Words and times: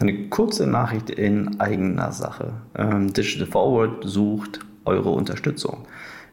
Eine 0.00 0.28
kurze 0.28 0.66
Nachricht 0.66 1.10
in 1.10 1.60
eigener 1.60 2.12
Sache. 2.12 2.54
Ähm, 2.76 3.12
Digital 3.12 3.46
Forward 3.46 4.04
sucht 4.04 4.60
eure 4.84 5.10
Unterstützung. 5.10 5.86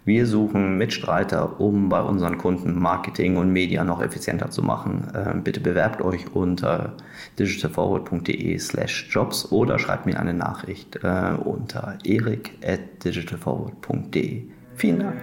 Wir 0.04 0.26
suchen 0.26 0.80
Mitstreiter, 0.80 1.62
um 1.62 1.88
bei 1.88 2.02
unseren 2.02 2.40
Kunden 2.40 2.80
Marketing 2.80 3.38
und 3.38 3.54
Media 3.54 3.84
noch 3.84 4.02
effizienter 4.02 4.50
zu 4.50 4.64
machen. 4.64 5.12
Ähm, 5.14 5.44
bitte 5.44 5.60
bewerbt 5.60 6.02
euch 6.02 6.34
unter 6.34 6.94
digitalforward.de 7.38 8.58
slash 8.58 9.08
jobs 9.12 9.52
oder 9.52 9.78
schreibt 9.78 10.08
mir 10.08 10.20
eine 10.20 10.34
Nachricht 10.34 10.96
äh, 11.04 11.34
unter 11.44 12.00
erik 12.04 12.58
at 12.66 13.06
digitalforward.de. 13.06 14.44
Vielen 14.76 15.00
Dank. 15.00 15.16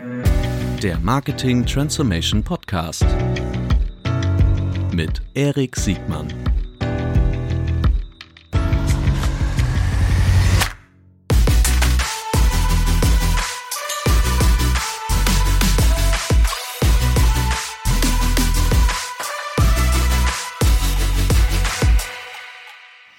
Der 0.80 0.98
Marketing 1.00 1.66
Transformation 1.66 2.44
Podcast 2.44 3.04
mit 4.94 5.22
Erik 5.34 5.74
Siegmann. 5.74 6.28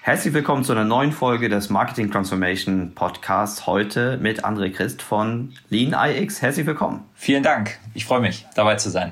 Herzlich 0.10 0.34
willkommen 0.34 0.64
zu 0.64 0.72
einer 0.72 0.86
neuen 0.86 1.12
Folge 1.12 1.50
des 1.50 1.70
Marketing 1.70 2.10
Transformation 2.10 2.94
Podcasts. 2.96 3.68
Heute 3.68 4.18
mit 4.18 4.44
André 4.44 4.72
Christ 4.72 5.04
von 5.04 5.54
Lean 5.70 5.94
IX. 5.94 6.42
Herzlich 6.42 6.66
willkommen. 6.66 7.04
Vielen 7.14 7.44
Dank. 7.44 7.78
Ich 7.94 8.06
freue 8.06 8.20
mich, 8.20 8.48
dabei 8.56 8.74
zu 8.78 8.90
sein. 8.90 9.12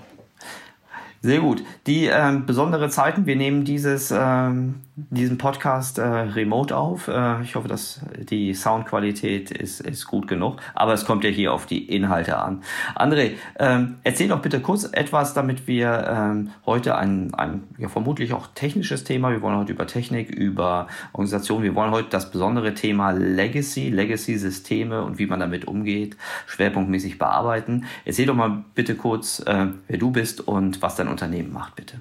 Sehr 1.22 1.42
gut. 1.42 1.64
Die 1.86 2.08
ähm, 2.08 2.48
besondere 2.48 2.90
Zeiten, 2.90 3.28
wir 3.28 3.36
nehmen 3.36 3.64
dieses, 3.64 4.10
ähm, 4.10 4.82
diesen 4.98 5.38
Podcast 5.38 5.98
äh, 5.98 6.04
remote 6.04 6.76
auf. 6.76 7.08
Äh, 7.08 7.42
ich 7.42 7.56
hoffe, 7.56 7.68
dass 7.68 8.02
die 8.30 8.54
Soundqualität 8.54 9.52
ist, 9.52 9.82
ist 9.82 10.06
gut 10.06 10.28
genug, 10.28 10.58
aber 10.76 10.94
es 10.94 11.06
kommt 11.06 11.24
ja 11.24 11.30
hier 11.30 11.54
auf 11.54 11.66
die 11.66 11.86
Inhalte 11.86 12.38
an. 12.38 12.62
André, 12.96 13.32
ähm, 13.58 13.96
erzähl 14.04 14.28
doch 14.28 14.42
bitte 14.42 14.60
kurz 14.60 14.90
etwas, 14.92 15.34
damit 15.34 15.68
wir 15.68 16.08
ähm, 16.08 16.50
heute 16.66 16.98
ein, 16.98 17.34
ein 17.34 17.64
ja, 17.78 17.90
vermutlich 17.90 18.34
auch 18.34 18.48
technisches 18.54 19.04
Thema, 19.04 19.32
wir 19.32 19.42
wollen 19.42 19.58
heute 19.58 19.74
über 19.74 19.88
Technik, 19.88 20.30
über 20.30 20.88
Organisation, 21.14 21.64
wir 21.64 21.74
wollen 21.74 21.92
heute 21.92 22.10
das 22.10 22.30
besondere 22.30 22.74
Thema 22.74 23.12
Legacy, 23.12 23.90
Legacy-Systeme 23.90 25.04
und 25.04 25.18
wie 25.18 25.26
man 25.26 25.40
damit 25.40 25.66
umgeht, 25.66 26.18
schwerpunktmäßig 26.46 27.18
bearbeiten. 27.18 27.86
Erzähl 28.06 28.26
doch 28.26 28.36
mal 28.36 28.64
bitte 28.76 28.96
kurz, 28.96 29.40
äh, 29.40 29.68
wer 29.88 29.98
du 29.98 30.12
bist 30.12 30.42
und 30.48 30.82
was 30.82 30.96
dein 30.96 31.08
dein 31.08 31.12
Unternehmen 31.12 31.52
macht, 31.52 31.76
bitte. 31.76 31.98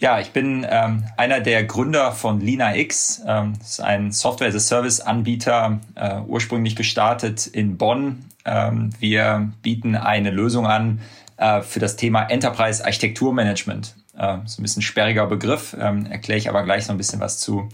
Ja, 0.00 0.18
ich 0.18 0.30
bin 0.30 0.66
ähm, 0.66 1.04
einer 1.18 1.40
der 1.40 1.62
Gründer 1.64 2.12
von 2.12 2.40
Lina 2.40 2.74
X. 2.74 3.20
Ähm, 3.26 3.52
ist 3.60 3.82
ein 3.82 4.12
Software-as-a-Service-Anbieter, 4.12 5.78
äh, 5.94 6.20
ursprünglich 6.26 6.74
gestartet 6.74 7.46
in 7.46 7.76
Bonn. 7.76 8.24
Ähm, 8.46 8.92
wir 8.98 9.52
bieten 9.60 9.96
eine 9.96 10.30
Lösung 10.30 10.66
an 10.66 11.00
äh, 11.36 11.60
für 11.60 11.80
das 11.80 11.96
Thema 11.96 12.22
Enterprise 12.22 12.82
Architekturmanagement. 12.82 13.94
Äh, 14.16 14.38
ist 14.46 14.58
ein 14.58 14.62
bisschen 14.62 14.80
sperriger 14.80 15.26
Begriff, 15.26 15.76
ähm, 15.78 16.06
erkläre 16.06 16.38
ich 16.38 16.48
aber 16.48 16.62
gleich 16.62 16.86
so 16.86 16.92
ein 16.92 16.96
bisschen 16.96 17.20
was 17.20 17.38
zu. 17.38 17.68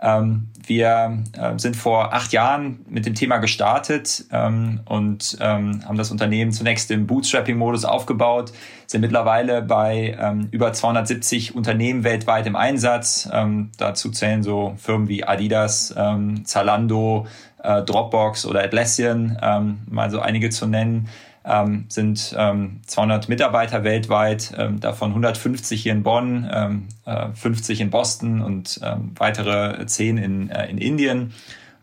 Ähm, 0.00 0.48
wir 0.66 1.22
äh, 1.32 1.58
sind 1.58 1.76
vor 1.76 2.12
acht 2.12 2.32
Jahren 2.32 2.84
mit 2.88 3.06
dem 3.06 3.14
Thema 3.14 3.38
gestartet 3.38 4.24
ähm, 4.32 4.80
und 4.86 5.36
ähm, 5.40 5.82
haben 5.86 5.96
das 5.96 6.10
Unternehmen 6.10 6.52
zunächst 6.52 6.90
im 6.90 7.06
Bootstrapping-Modus 7.06 7.84
aufgebaut, 7.84 8.52
sind 8.86 9.00
mittlerweile 9.00 9.62
bei 9.62 10.16
über 10.50 10.72
270 10.72 11.54
Unternehmen 11.56 12.04
weltweit 12.04 12.46
im 12.46 12.54
Einsatz. 12.54 13.28
Dazu 13.78 14.10
zählen 14.10 14.42
so 14.42 14.74
Firmen 14.76 15.08
wie 15.08 15.24
Adidas, 15.24 15.94
Zalando, 16.44 17.26
äh, 17.62 17.82
Dropbox 17.82 18.44
oder 18.44 18.62
Atlassian, 18.62 19.82
mal 19.88 20.10
so 20.10 20.20
einige 20.20 20.50
zu 20.50 20.66
nennen 20.66 21.08
ähm, 21.44 21.84
sind 21.88 22.34
ähm, 22.38 22.80
200 22.86 23.28
Mitarbeiter 23.28 23.84
weltweit, 23.84 24.54
ähm, 24.56 24.80
davon 24.80 25.10
150 25.10 25.82
hier 25.82 25.92
in 25.92 26.02
Bonn, 26.02 26.48
ähm, 26.52 26.88
äh, 27.04 27.28
50 27.34 27.80
in 27.80 27.90
Boston 27.90 28.40
und 28.40 28.80
ähm, 28.82 29.12
weitere 29.16 29.84
10 29.84 30.18
in, 30.18 30.50
äh, 30.50 30.68
in 30.68 30.78
Indien. 30.78 31.34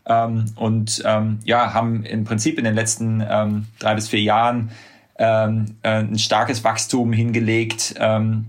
Ähm, 0.04 0.46
und 0.56 1.02
ähm, 1.04 1.38
ja, 1.44 1.72
haben 1.72 2.04
im 2.04 2.24
Prinzip 2.24 2.58
in 2.58 2.64
den 2.64 2.74
letzten 2.74 3.22
ähm, 3.28 3.66
drei 3.78 3.94
bis 3.94 4.08
vier 4.08 4.20
Jahren 4.20 4.70
ähm, 5.16 5.76
äh, 5.82 6.00
ein 6.00 6.18
starkes 6.18 6.64
Wachstum 6.64 7.12
hingelegt, 7.12 7.94
ähm, 7.98 8.46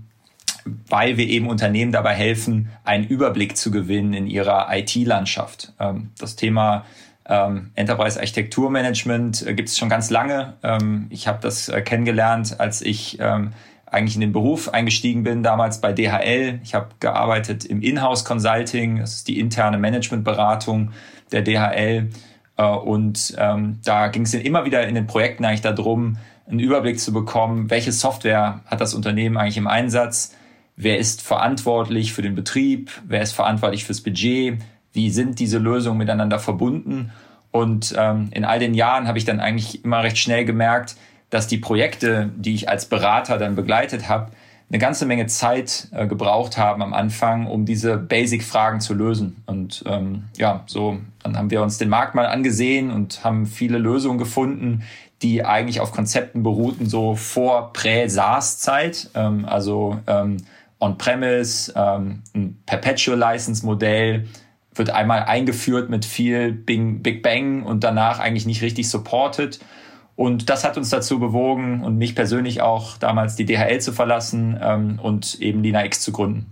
weil 0.88 1.16
wir 1.16 1.28
eben 1.28 1.46
Unternehmen 1.46 1.92
dabei 1.92 2.14
helfen, 2.14 2.70
einen 2.82 3.04
Überblick 3.04 3.56
zu 3.56 3.70
gewinnen 3.70 4.14
in 4.14 4.26
ihrer 4.26 4.66
IT-Landschaft. 4.70 5.72
Ähm, 5.78 6.10
das 6.18 6.34
Thema 6.34 6.84
ähm, 7.26 7.70
Enterprise 7.74 8.18
Architekturmanagement 8.18 9.46
äh, 9.46 9.54
gibt 9.54 9.68
es 9.70 9.78
schon 9.78 9.88
ganz 9.88 10.10
lange. 10.10 10.54
Ähm, 10.62 11.06
ich 11.10 11.26
habe 11.26 11.38
das 11.40 11.68
äh, 11.68 11.80
kennengelernt, 11.80 12.60
als 12.60 12.82
ich 12.82 13.18
ähm, 13.20 13.52
eigentlich 13.86 14.16
in 14.16 14.20
den 14.20 14.32
Beruf 14.32 14.68
eingestiegen 14.68 15.22
bin, 15.22 15.42
damals 15.42 15.80
bei 15.80 15.92
DHL. 15.92 16.60
Ich 16.62 16.74
habe 16.74 16.88
gearbeitet 17.00 17.64
im 17.64 17.80
Inhouse 17.80 18.24
Consulting, 18.24 18.98
das 18.98 19.16
ist 19.16 19.28
die 19.28 19.38
interne 19.38 19.78
Managementberatung 19.78 20.90
der 21.32 21.42
DHL. 21.42 22.10
Äh, 22.56 22.64
und 22.64 23.34
ähm, 23.38 23.78
da 23.84 24.08
ging 24.08 24.22
es 24.22 24.34
immer 24.34 24.64
wieder 24.64 24.86
in 24.86 24.94
den 24.94 25.06
Projekten 25.06 25.44
eigentlich 25.44 25.62
darum, 25.62 26.18
einen 26.46 26.60
Überblick 26.60 27.00
zu 27.00 27.12
bekommen, 27.12 27.70
welche 27.70 27.92
Software 27.92 28.60
hat 28.66 28.80
das 28.80 28.92
Unternehmen 28.92 29.38
eigentlich 29.38 29.56
im 29.56 29.66
Einsatz, 29.66 30.34
wer 30.76 30.98
ist 30.98 31.22
verantwortlich 31.22 32.12
für 32.12 32.20
den 32.20 32.34
Betrieb, 32.34 32.90
wer 33.06 33.22
ist 33.22 33.32
verantwortlich 33.32 33.84
fürs 33.84 34.02
Budget, 34.02 34.58
wie 34.94 35.10
sind 35.10 35.38
diese 35.38 35.58
Lösungen 35.58 35.98
miteinander 35.98 36.38
verbunden. 36.38 37.12
Und 37.50 37.94
ähm, 37.98 38.30
in 38.32 38.44
all 38.44 38.58
den 38.58 38.74
Jahren 38.74 39.06
habe 39.06 39.18
ich 39.18 39.24
dann 39.24 39.40
eigentlich 39.40 39.84
immer 39.84 40.02
recht 40.02 40.18
schnell 40.18 40.44
gemerkt, 40.44 40.96
dass 41.30 41.46
die 41.46 41.58
Projekte, 41.58 42.30
die 42.36 42.54
ich 42.54 42.68
als 42.68 42.86
Berater 42.86 43.38
dann 43.38 43.54
begleitet 43.54 44.08
habe, 44.08 44.30
eine 44.70 44.78
ganze 44.78 45.04
Menge 45.04 45.26
Zeit 45.26 45.88
äh, 45.92 46.06
gebraucht 46.06 46.56
haben 46.56 46.82
am 46.82 46.94
Anfang, 46.94 47.46
um 47.46 47.66
diese 47.66 47.96
Basic-Fragen 47.96 48.80
zu 48.80 48.94
lösen. 48.94 49.42
Und 49.46 49.84
ähm, 49.86 50.24
ja, 50.36 50.64
so 50.66 50.98
dann 51.22 51.36
haben 51.36 51.50
wir 51.50 51.62
uns 51.62 51.78
den 51.78 51.88
Markt 51.88 52.14
mal 52.14 52.26
angesehen 52.26 52.90
und 52.90 53.24
haben 53.24 53.46
viele 53.46 53.78
Lösungen 53.78 54.18
gefunden, 54.18 54.82
die 55.22 55.44
eigentlich 55.44 55.80
auf 55.80 55.92
Konzepten 55.92 56.42
beruhten, 56.42 56.86
so 56.86 57.16
vor 57.16 57.72
Prä-SaaS-Zeit, 57.72 59.10
ähm, 59.14 59.44
also 59.46 59.98
ähm, 60.06 60.36
On-Premise, 60.80 61.72
ähm, 61.74 62.22
ein 62.34 62.58
Perpetual-License-Modell, 62.66 64.26
wird 64.74 64.90
einmal 64.90 65.24
eingeführt 65.24 65.90
mit 65.90 66.04
viel 66.04 66.52
Big 66.52 67.22
Bang 67.22 67.62
und 67.62 67.84
danach 67.84 68.18
eigentlich 68.18 68.46
nicht 68.46 68.62
richtig 68.62 68.88
supported. 68.88 69.60
Und 70.16 70.48
das 70.48 70.64
hat 70.64 70.76
uns 70.76 70.90
dazu 70.90 71.18
bewogen 71.18 71.82
und 71.82 71.98
mich 71.98 72.14
persönlich 72.14 72.60
auch 72.60 72.96
damals 72.98 73.34
die 73.36 73.44
DHL 73.44 73.80
zu 73.80 73.92
verlassen 73.92 74.58
ähm, 74.62 74.98
und 75.02 75.40
eben 75.40 75.62
Lina 75.62 75.84
X 75.84 76.00
zu 76.00 76.12
gründen. 76.12 76.46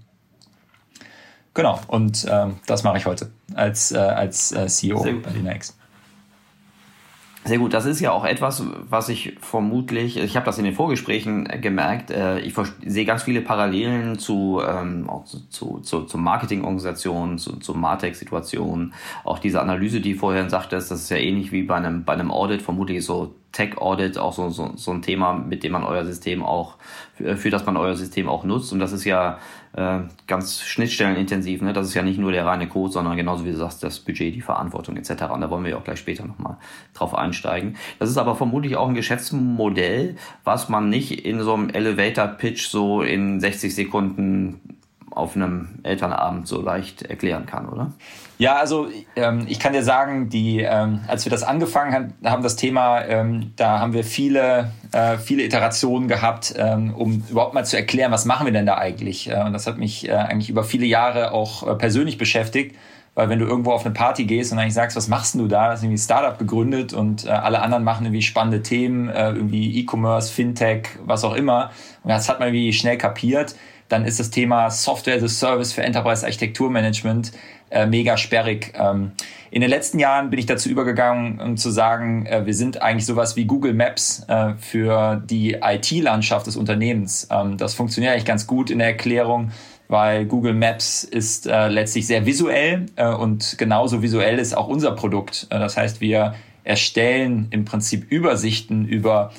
Genau, 1.55 1.81
und 1.87 2.27
ähm, 2.28 2.56
das 2.66 2.83
mache 2.83 2.99
ich 2.99 3.06
heute 3.06 3.31
als, 3.55 3.93
äh, 3.93 3.99
als 3.99 4.53
äh, 4.53 4.66
CEO 4.66 5.03
bei 5.22 5.31
Lina 5.31 5.54
X. 5.54 5.77
Sehr 7.44 7.58
gut, 7.58 7.75
das 7.75 7.86
ist 7.86 7.98
ja 7.98 8.12
auch 8.12 8.25
etwas, 8.25 8.62
was 8.88 9.08
ich 9.08 9.36
vermutlich, 9.41 10.16
ich 10.16 10.36
habe 10.36 10.47
das 10.47 10.58
in 10.58 10.64
den 10.64 10.75
Vorgesprächen 10.75 11.44
gemerkt, 11.60 12.12
äh, 12.12 12.38
ich 12.38 12.54
sehe 12.86 13.04
ganz 13.04 13.25
viele 13.25 13.41
Parallelen 13.41 14.16
zu, 14.16 14.62
ähm, 14.64 15.10
auch 15.10 15.25
zu, 15.25 15.48
zu, 15.48 15.80
zu, 15.80 16.04
zu 16.04 16.19
Marketingorganisationen, 16.19 17.38
zu, 17.38 17.56
zu 17.56 17.75
Martech-Situationen, 17.75 18.94
auch 19.25 19.41
diese 19.41 19.60
Analyse, 19.60 20.00
die 20.00 20.14
vorher 20.14 20.48
sagte, 20.48 20.76
das 20.76 20.92
ist 20.92 21.10
ja 21.10 21.16
ähnlich 21.16 21.50
wie 21.50 21.64
bei 21.64 21.75
einem, 21.75 22.04
bei 22.04 22.12
einem 22.12 22.30
Audit, 22.30 22.62
vermutlich 22.62 23.04
so 23.04 23.34
Tech-Audit 23.52 24.18
auch 24.18 24.32
so, 24.32 24.48
so, 24.50 24.72
so 24.76 24.90
ein 24.90 25.02
Thema, 25.02 25.34
mit 25.34 25.62
dem 25.62 25.72
man 25.72 25.84
euer 25.84 26.04
System 26.04 26.42
auch, 26.42 26.76
für, 27.14 27.36
für 27.36 27.50
das 27.50 27.66
man 27.66 27.76
euer 27.76 27.94
System 27.94 28.28
auch 28.28 28.44
nutzt. 28.44 28.72
Und 28.72 28.78
das 28.78 28.92
ist 28.92 29.04
ja 29.04 29.38
äh, 29.74 30.00
ganz 30.26 30.62
schnittstellenintensiv. 30.62 31.62
Ne? 31.62 31.72
Das 31.72 31.86
ist 31.86 31.94
ja 31.94 32.02
nicht 32.02 32.18
nur 32.18 32.32
der 32.32 32.46
reine 32.46 32.68
Code, 32.68 32.92
sondern 32.92 33.16
genauso 33.16 33.44
wie 33.44 33.50
du 33.50 33.56
sagst, 33.56 33.82
das 33.82 34.00
Budget, 34.00 34.34
die 34.34 34.41
Verantwortung 34.41 34.97
etc. 34.97 35.24
Und 35.32 35.42
da 35.42 35.50
wollen 35.50 35.65
wir 35.65 35.72
ja 35.72 35.77
auch 35.77 35.84
gleich 35.84 35.98
später 35.98 36.27
nochmal 36.27 36.56
drauf 36.94 37.15
einsteigen. 37.15 37.77
Das 37.98 38.09
ist 38.09 38.18
aber 38.18 38.34
vermutlich 38.34 38.77
auch 38.77 38.88
ein 38.88 38.94
Geschäftsmodell, 38.94 40.16
was 40.44 40.68
man 40.68 40.88
nicht 40.88 41.24
in 41.24 41.41
so 41.41 41.54
einem 41.54 41.68
Elevator-Pitch 41.71 42.68
so 42.68 43.03
in 43.03 43.38
60 43.38 43.74
Sekunden 43.74 44.78
auf 45.10 45.36
einem 45.36 45.80
Elternabend 45.82 46.48
so 46.48 46.62
leicht 46.62 47.03
erklären 47.03 47.47
kann, 47.47 47.68
oder? 47.68 47.92
Ja, 48.42 48.56
also 48.56 48.89
ähm, 49.15 49.47
ich 49.48 49.60
kann 49.60 49.72
dir 49.72 49.84
sagen, 49.84 50.28
die, 50.28 50.62
ähm, 50.62 51.03
als 51.06 51.24
wir 51.24 51.30
das 51.30 51.44
angefangen 51.44 52.12
haben, 52.24 52.42
das 52.42 52.56
Thema, 52.56 53.04
ähm, 53.04 53.53
da 53.54 53.78
haben 53.78 53.92
wir 53.92 54.03
viele, 54.03 54.72
äh, 54.91 55.16
viele 55.16 55.44
Iterationen 55.44 56.09
gehabt, 56.09 56.53
ähm, 56.59 56.92
um 56.92 57.22
überhaupt 57.30 57.54
mal 57.54 57.65
zu 57.65 57.77
erklären, 57.77 58.10
was 58.10 58.24
machen 58.24 58.44
wir 58.44 58.53
denn 58.53 58.66
da 58.66 58.78
eigentlich? 58.78 59.30
Äh, 59.30 59.44
und 59.44 59.53
das 59.53 59.68
hat 59.68 59.78
mich 59.78 60.09
äh, 60.09 60.15
eigentlich 60.15 60.50
über 60.50 60.65
viele 60.65 60.86
Jahre 60.86 61.30
auch 61.30 61.65
äh, 61.68 61.77
persönlich 61.77 62.18
beschäftigt. 62.18 62.74
Weil 63.15 63.28
wenn 63.28 63.39
du 63.39 63.47
irgendwo 63.47 63.71
auf 63.71 63.84
eine 63.84 63.94
Party 63.94 64.24
gehst 64.24 64.53
und 64.53 64.59
eigentlich 64.59 64.74
sagst, 64.74 64.97
was 64.97 65.06
machst 65.06 65.36
du 65.36 65.47
da? 65.47 65.68
Das 65.68 65.78
ist 65.78 65.84
irgendwie 65.84 66.00
ein 66.00 66.04
Startup 66.04 66.36
gegründet 66.36 66.92
und 66.92 67.27
äh, 67.27 67.28
alle 67.28 67.62
anderen 67.62 67.84
machen 67.84 68.06
irgendwie 68.06 68.22
spannende 68.22 68.62
Themen, 68.62 69.09
äh, 69.09 69.30
irgendwie 69.30 69.78
E-Commerce, 69.78 70.33
Fintech, 70.33 70.89
was 71.04 71.22
auch 71.22 71.34
immer. 71.34 71.71
Und 72.03 72.09
das 72.09 72.28
hat 72.28 72.41
man 72.41 72.48
irgendwie 72.48 72.72
schnell 72.72 72.98
kapiert 72.98 73.54
dann 73.92 74.06
ist 74.06 74.18
das 74.18 74.30
Thema 74.30 74.71
Software 74.71 75.16
as 75.16 75.22
a 75.22 75.28
Service 75.28 75.74
für 75.74 75.83
Enterprise 75.83 76.24
Architekturmanagement 76.24 77.30
äh, 77.72 77.86
mega 77.86 78.16
sperrig. 78.16 78.72
Ähm, 78.77 79.13
in 79.51 79.60
den 79.60 79.69
letzten 79.69 79.98
Jahren 79.98 80.30
bin 80.30 80.39
ich 80.39 80.47
dazu 80.47 80.69
übergegangen, 80.69 81.41
um 81.41 81.57
zu 81.57 81.71
sagen, 81.71 82.27
äh, 82.27 82.47
wir 82.47 82.54
sind 82.54 82.80
eigentlich 82.80 83.07
sowas 83.07 83.36
wie 83.36 83.45
Google 83.45 83.74
Maps 83.74 84.24
äh, 84.28 84.54
für 84.59 85.22
die 85.24 85.59
IT-Landschaft 85.63 86.47
des 86.47 86.57
Unternehmens. 86.57 87.28
Ähm, 87.30 87.59
das 87.59 87.74
funktioniert 87.74 88.13
eigentlich 88.13 88.24
ganz 88.24 88.47
gut 88.47 88.71
in 88.71 88.78
der 88.78 88.89
Erklärung, 88.89 89.51
weil 89.89 90.24
Google 90.24 90.54
Maps 90.54 91.04
ist 91.04 91.47
äh, 91.47 91.69
letztlich 91.69 92.07
sehr 92.07 92.24
visuell 92.24 92.86
äh, 92.97 93.09
und 93.09 93.57
genauso 93.59 94.01
visuell 94.01 94.39
ist 94.39 94.57
auch 94.57 94.68
unser 94.68 94.92
Produkt. 94.92 95.48
Äh, 95.51 95.59
das 95.59 95.77
heißt, 95.77 96.01
wir 96.01 96.34
erstellen 96.65 97.48
im 97.51 97.65
Prinzip 97.65 98.10
Übersichten 98.10 98.86
über 98.86 99.33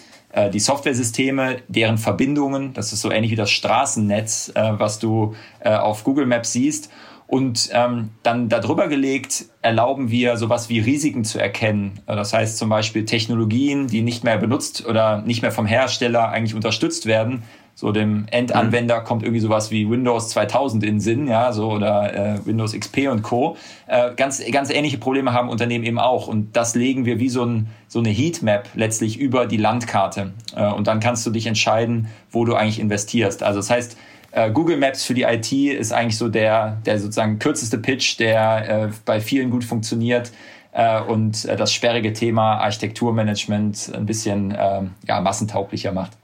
die 0.51 0.59
Softwaresysteme, 0.59 1.57
deren 1.68 2.00
Verbindungen, 2.00 2.74
das 2.74 2.91
ist 2.91 3.01
so 3.01 3.12
ähnlich 3.12 3.29
wie 3.29 3.36
das 3.36 3.51
Straßennetz, 3.51 4.51
was 4.56 4.97
du 4.97 5.36
auf 5.62 6.03
Google 6.03 6.25
Maps 6.25 6.53
siehst 6.53 6.89
und 7.33 7.71
ähm, 7.74 8.12
dann 8.21 8.47
darüber 8.47 8.88
gelegt 8.88 9.45
erlauben 9.63 10.12
wir 10.12 10.38
sowas 10.38 10.69
wie 10.69 10.80
Risiken 10.80 11.24
zu 11.24 11.39
erkennen. 11.39 12.00
Das 12.06 12.31
heißt 12.31 12.59
zum 12.59 12.69
Beispiel 12.69 13.06
Technologien, 13.06 13.88
die 13.88 14.03
nicht 14.03 14.24
mehr 14.24 14.38
benutzt 14.38 14.85
oder 14.85 15.24
nicht 15.24 15.41
mehr 15.41 15.51
vom 15.51 15.65
Hersteller 15.65 16.30
eigentlich 16.30 16.53
unterstützt 16.53 17.07
werden. 17.07 17.41
So 17.74 17.91
dem 17.91 18.27
Endanwender 18.30 19.00
mhm. 19.00 19.06
kommt 19.06 19.24
irgendwie 19.24 19.39
sowas 19.39 19.71
wie 19.71 19.89
Windows 19.89 20.30
2000 20.30 20.83
in 20.83 20.89
den 20.91 21.00
Sinn, 21.00 21.27
ja, 21.27 21.51
so 21.53 21.71
oder 21.71 22.35
äh, 22.35 22.45
Windows 22.45 22.74
XP 22.74 23.07
und 23.09 23.24
Co. 23.24 23.57
Äh, 23.88 24.13
ganz 24.13 24.39
ganz 24.51 24.69
ähnliche 24.69 25.00
Probleme 25.00 25.33
haben 25.33 25.50
Unternehmen 25.50 25.86
eben 25.86 25.97
auch 25.97 26.27
und 26.27 26.56
das 26.56 26.75
legen 26.75 27.06
wir 27.06 27.18
wie 27.18 27.29
so, 27.29 27.45
ein, 27.45 27.65
so 27.88 27.97
eine 27.97 28.09
Heatmap 28.09 28.69
letztlich 28.75 29.18
über 29.18 29.47
die 29.47 29.57
Landkarte 29.57 30.33
äh, 30.56 30.71
und 30.71 30.86
dann 30.86 31.00
kannst 31.00 31.25
du 31.25 31.31
dich 31.31 31.47
entscheiden, 31.47 32.09
wo 32.29 32.45
du 32.45 32.53
eigentlich 32.53 32.79
investierst. 32.79 33.41
Also 33.41 33.57
das 33.57 33.71
heißt 33.71 33.97
äh, 34.33 34.51
Google 34.51 34.77
Maps 34.77 35.06
für 35.06 35.13
die 35.13 35.24
IT 35.24 35.51
ist 35.51 35.94
eigentlich 35.94 36.18
so 36.18 36.27
der, 36.27 36.77
der 36.85 37.00
sozusagen 37.00 37.39
kürzeste 37.39 37.77
Pitch, 37.77 38.19
der 38.19 38.85
äh, 38.85 38.89
bei 39.06 39.21
vielen 39.21 39.50
gut 39.50 39.63
funktioniert 39.63 40.31
äh, 40.71 41.01
und 41.01 41.45
äh, 41.45 41.56
das 41.56 41.71
sperrige 41.71 42.13
Thema 42.13 42.57
Architekturmanagement 42.57 43.91
ein 43.95 44.06
bisschen 44.06 44.51
äh, 44.51 44.81
ja, 45.07 45.21
massentauglicher 45.21 45.91
macht 45.91 46.18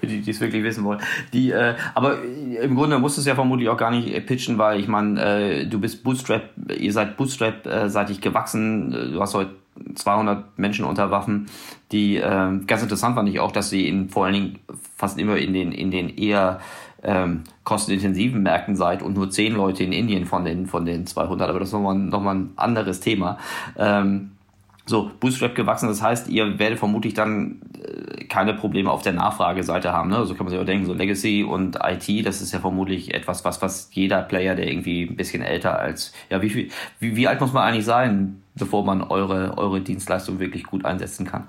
für 0.00 0.06
die, 0.06 0.20
die 0.20 0.30
es 0.30 0.40
wirklich 0.40 0.62
wissen 0.62 0.84
wollen. 0.84 1.00
Die, 1.32 1.50
äh, 1.50 1.74
aber 1.94 2.18
im 2.22 2.74
Grunde 2.74 2.98
musst 2.98 3.16
du 3.16 3.20
es 3.20 3.26
ja 3.26 3.34
vermutlich 3.34 3.68
auch 3.68 3.76
gar 3.76 3.90
nicht 3.90 4.26
pitchen, 4.26 4.58
weil 4.58 4.80
ich 4.80 4.88
meine, 4.88 5.20
äh, 5.20 5.66
du 5.66 5.80
bist 5.80 6.04
Bootstrap, 6.04 6.50
ihr 6.78 6.92
seid 6.92 7.16
Bootstrap-seitig 7.16 8.20
gewachsen, 8.20 8.90
du 8.90 9.20
hast 9.20 9.34
heute 9.34 9.52
200 9.94 10.58
Menschen 10.58 10.84
unter 10.84 11.10
Waffen, 11.10 11.46
die 11.92 12.16
äh, 12.16 12.58
ganz 12.66 12.82
interessant 12.82 13.14
fand 13.14 13.28
ich 13.28 13.40
auch, 13.40 13.52
dass 13.52 13.70
sie 13.70 13.88
in, 13.88 14.08
vor 14.08 14.24
allen 14.24 14.34
Dingen 14.34 14.58
fast 14.96 15.18
immer 15.18 15.36
in 15.36 15.52
den, 15.52 15.72
in 15.72 15.90
den 15.90 16.08
eher 16.16 16.60
ähm, 17.06 17.44
kostenintensiven 17.64 18.42
Märkten 18.42 18.76
seid 18.76 19.02
und 19.02 19.14
nur 19.14 19.30
zehn 19.30 19.54
Leute 19.54 19.84
in 19.84 19.92
Indien 19.92 20.26
von 20.26 20.44
den, 20.44 20.66
von 20.66 20.84
den 20.84 21.06
200, 21.06 21.48
aber 21.48 21.60
das 21.60 21.68
ist 21.68 21.72
nochmal, 21.72 21.94
nochmal 21.96 22.34
ein 22.34 22.50
anderes 22.56 23.00
Thema. 23.00 23.38
Ähm, 23.78 24.32
so, 24.88 25.10
Bootstrap 25.18 25.54
gewachsen, 25.56 25.88
das 25.88 26.00
heißt, 26.00 26.28
ihr 26.28 26.60
werdet 26.60 26.78
vermutlich 26.78 27.14
dann 27.14 27.60
äh, 27.82 28.24
keine 28.24 28.54
Probleme 28.54 28.90
auf 28.90 29.02
der 29.02 29.14
Nachfrageseite 29.14 29.92
haben. 29.92 30.10
Ne? 30.10 30.24
So 30.26 30.34
kann 30.34 30.46
man 30.46 30.50
sich 30.52 30.60
auch 30.60 30.64
denken, 30.64 30.86
so 30.86 30.94
Legacy 30.94 31.42
und 31.42 31.78
IT, 31.82 32.24
das 32.24 32.40
ist 32.40 32.52
ja 32.52 32.60
vermutlich 32.60 33.12
etwas, 33.12 33.44
was, 33.44 33.60
was 33.62 33.90
jeder 33.92 34.22
Player, 34.22 34.54
der 34.54 34.68
irgendwie 34.68 35.02
ein 35.02 35.16
bisschen 35.16 35.42
älter 35.42 35.78
als, 35.78 36.12
ja, 36.30 36.40
wie 36.40 36.50
viel, 36.50 36.70
wie, 37.00 37.16
wie 37.16 37.26
alt 37.26 37.40
muss 37.40 37.52
man 37.52 37.64
eigentlich 37.64 37.84
sein, 37.84 38.42
bevor 38.54 38.84
man 38.84 39.02
eure, 39.02 39.58
eure 39.58 39.80
Dienstleistung 39.80 40.38
wirklich 40.38 40.64
gut 40.64 40.84
einsetzen 40.84 41.26
kann? 41.26 41.48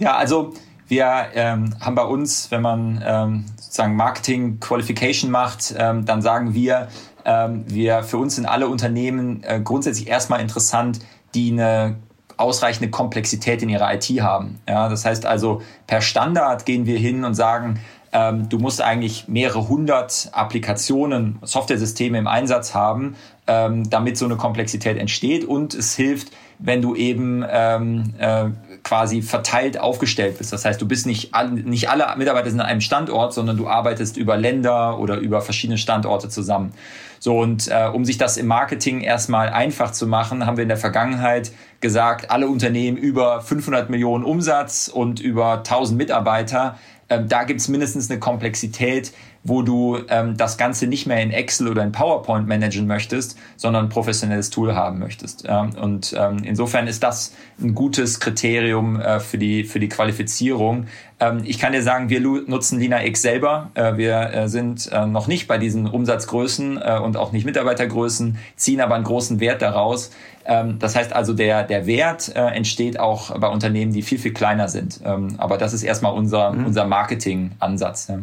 Ja, 0.00 0.16
also 0.16 0.52
wir 0.88 1.26
ähm, 1.34 1.74
haben 1.80 1.94
bei 1.94 2.04
uns, 2.04 2.50
wenn 2.50 2.62
man 2.62 3.02
ähm, 3.04 3.44
sozusagen 3.56 3.96
Marketing 3.96 4.60
Qualification 4.60 5.30
macht, 5.30 5.74
ähm, 5.76 6.04
dann 6.04 6.22
sagen 6.22 6.54
wir, 6.54 6.88
ähm, 7.24 7.64
wir 7.66 8.02
für 8.02 8.18
uns 8.18 8.36
sind 8.36 8.46
alle 8.46 8.68
Unternehmen 8.68 9.42
äh, 9.44 9.60
grundsätzlich 9.60 10.08
erstmal 10.08 10.40
interessant, 10.40 11.00
die 11.34 11.52
eine 11.52 11.96
ausreichende 12.36 12.90
Komplexität 12.90 13.62
in 13.62 13.68
ihrer 13.68 13.94
IT 13.94 14.04
haben. 14.20 14.60
Ja, 14.68 14.88
das 14.88 15.04
heißt 15.04 15.26
also, 15.26 15.62
per 15.86 16.00
Standard 16.00 16.66
gehen 16.66 16.86
wir 16.86 16.98
hin 16.98 17.24
und 17.24 17.34
sagen, 17.34 17.80
ähm, 18.12 18.48
du 18.48 18.58
musst 18.58 18.82
eigentlich 18.82 19.26
mehrere 19.28 19.68
hundert 19.68 20.28
Applikationen, 20.32 21.38
Softwaresysteme 21.42 22.18
im 22.18 22.26
Einsatz 22.26 22.74
haben, 22.74 23.16
ähm, 23.46 23.88
damit 23.88 24.18
so 24.18 24.26
eine 24.26 24.36
Komplexität 24.36 24.98
entsteht. 24.98 25.44
Und 25.44 25.72
es 25.74 25.96
hilft, 25.96 26.32
wenn 26.58 26.82
du 26.82 26.94
eben 26.94 27.44
ähm, 27.48 28.14
äh, 28.18 28.50
quasi 28.82 29.22
verteilt 29.22 29.78
aufgestellt 29.78 30.38
bist. 30.38 30.52
Das 30.52 30.64
heißt, 30.64 30.80
du 30.80 30.88
bist 30.88 31.06
nicht, 31.06 31.32
nicht 31.52 31.88
alle 31.88 32.06
Mitarbeiter 32.16 32.50
sind 32.50 32.60
an 32.60 32.66
einem 32.66 32.80
Standort, 32.80 33.32
sondern 33.32 33.56
du 33.56 33.68
arbeitest 33.68 34.16
über 34.16 34.36
Länder 34.36 34.98
oder 34.98 35.16
über 35.18 35.40
verschiedene 35.40 35.78
Standorte 35.78 36.28
zusammen. 36.28 36.72
So, 37.20 37.38
und 37.38 37.68
äh, 37.68 37.88
um 37.92 38.04
sich 38.04 38.18
das 38.18 38.36
im 38.36 38.48
Marketing 38.48 39.00
erstmal 39.00 39.50
einfach 39.50 39.92
zu 39.92 40.08
machen, 40.08 40.44
haben 40.44 40.56
wir 40.56 40.62
in 40.62 40.68
der 40.68 40.76
Vergangenheit 40.76 41.52
gesagt, 41.80 42.30
alle 42.32 42.48
Unternehmen 42.48 42.96
über 42.96 43.40
500 43.40 43.90
Millionen 43.90 44.24
Umsatz 44.24 44.88
und 44.88 45.20
über 45.20 45.58
1000 45.58 45.96
Mitarbeiter, 45.96 46.78
äh, 47.08 47.22
da 47.24 47.44
gibt 47.44 47.60
es 47.60 47.68
mindestens 47.68 48.10
eine 48.10 48.18
Komplexität, 48.18 49.12
wo 49.44 49.62
du 49.62 49.98
ähm, 50.08 50.36
das 50.36 50.56
Ganze 50.56 50.86
nicht 50.86 51.06
mehr 51.06 51.20
in 51.20 51.30
Excel 51.30 51.68
oder 51.68 51.82
in 51.82 51.92
PowerPoint 51.92 52.46
managen 52.46 52.86
möchtest, 52.86 53.36
sondern 53.56 53.86
ein 53.86 53.88
professionelles 53.88 54.50
Tool 54.50 54.74
haben 54.74 54.98
möchtest. 54.98 55.44
Ähm, 55.48 55.70
und 55.80 56.14
ähm, 56.16 56.38
insofern 56.44 56.86
ist 56.86 57.02
das 57.02 57.34
ein 57.60 57.74
gutes 57.74 58.20
Kriterium 58.20 59.00
äh, 59.00 59.18
für, 59.18 59.38
die, 59.38 59.64
für 59.64 59.80
die 59.80 59.88
Qualifizierung. 59.88 60.86
Ähm, 61.18 61.40
ich 61.44 61.58
kann 61.58 61.72
dir 61.72 61.82
sagen, 61.82 62.08
wir 62.08 62.20
nutzen 62.20 62.78
Lina 62.78 63.04
X 63.04 63.22
selber. 63.22 63.70
Äh, 63.74 63.96
wir 63.96 64.32
äh, 64.32 64.48
sind 64.48 64.90
äh, 64.92 65.06
noch 65.06 65.26
nicht 65.26 65.48
bei 65.48 65.58
diesen 65.58 65.88
Umsatzgrößen 65.88 66.80
äh, 66.80 66.98
und 67.02 67.16
auch 67.16 67.32
nicht 67.32 67.44
Mitarbeitergrößen, 67.44 68.38
ziehen 68.56 68.80
aber 68.80 68.94
einen 68.94 69.04
großen 69.04 69.40
Wert 69.40 69.60
daraus. 69.60 70.12
Ähm, 70.44 70.78
das 70.78 70.94
heißt 70.94 71.12
also, 71.12 71.34
der, 71.34 71.64
der 71.64 71.86
Wert 71.86 72.32
äh, 72.34 72.40
entsteht 72.40 72.98
auch 73.00 73.36
bei 73.38 73.48
Unternehmen, 73.48 73.92
die 73.92 74.02
viel, 74.02 74.18
viel 74.18 74.32
kleiner 74.32 74.68
sind. 74.68 75.00
Ähm, 75.04 75.34
aber 75.38 75.58
das 75.58 75.72
ist 75.72 75.82
erstmal 75.82 76.12
unser, 76.12 76.52
mhm. 76.52 76.66
unser 76.66 76.86
Marketing-Ansatz. 76.86 78.08
Ja. 78.08 78.18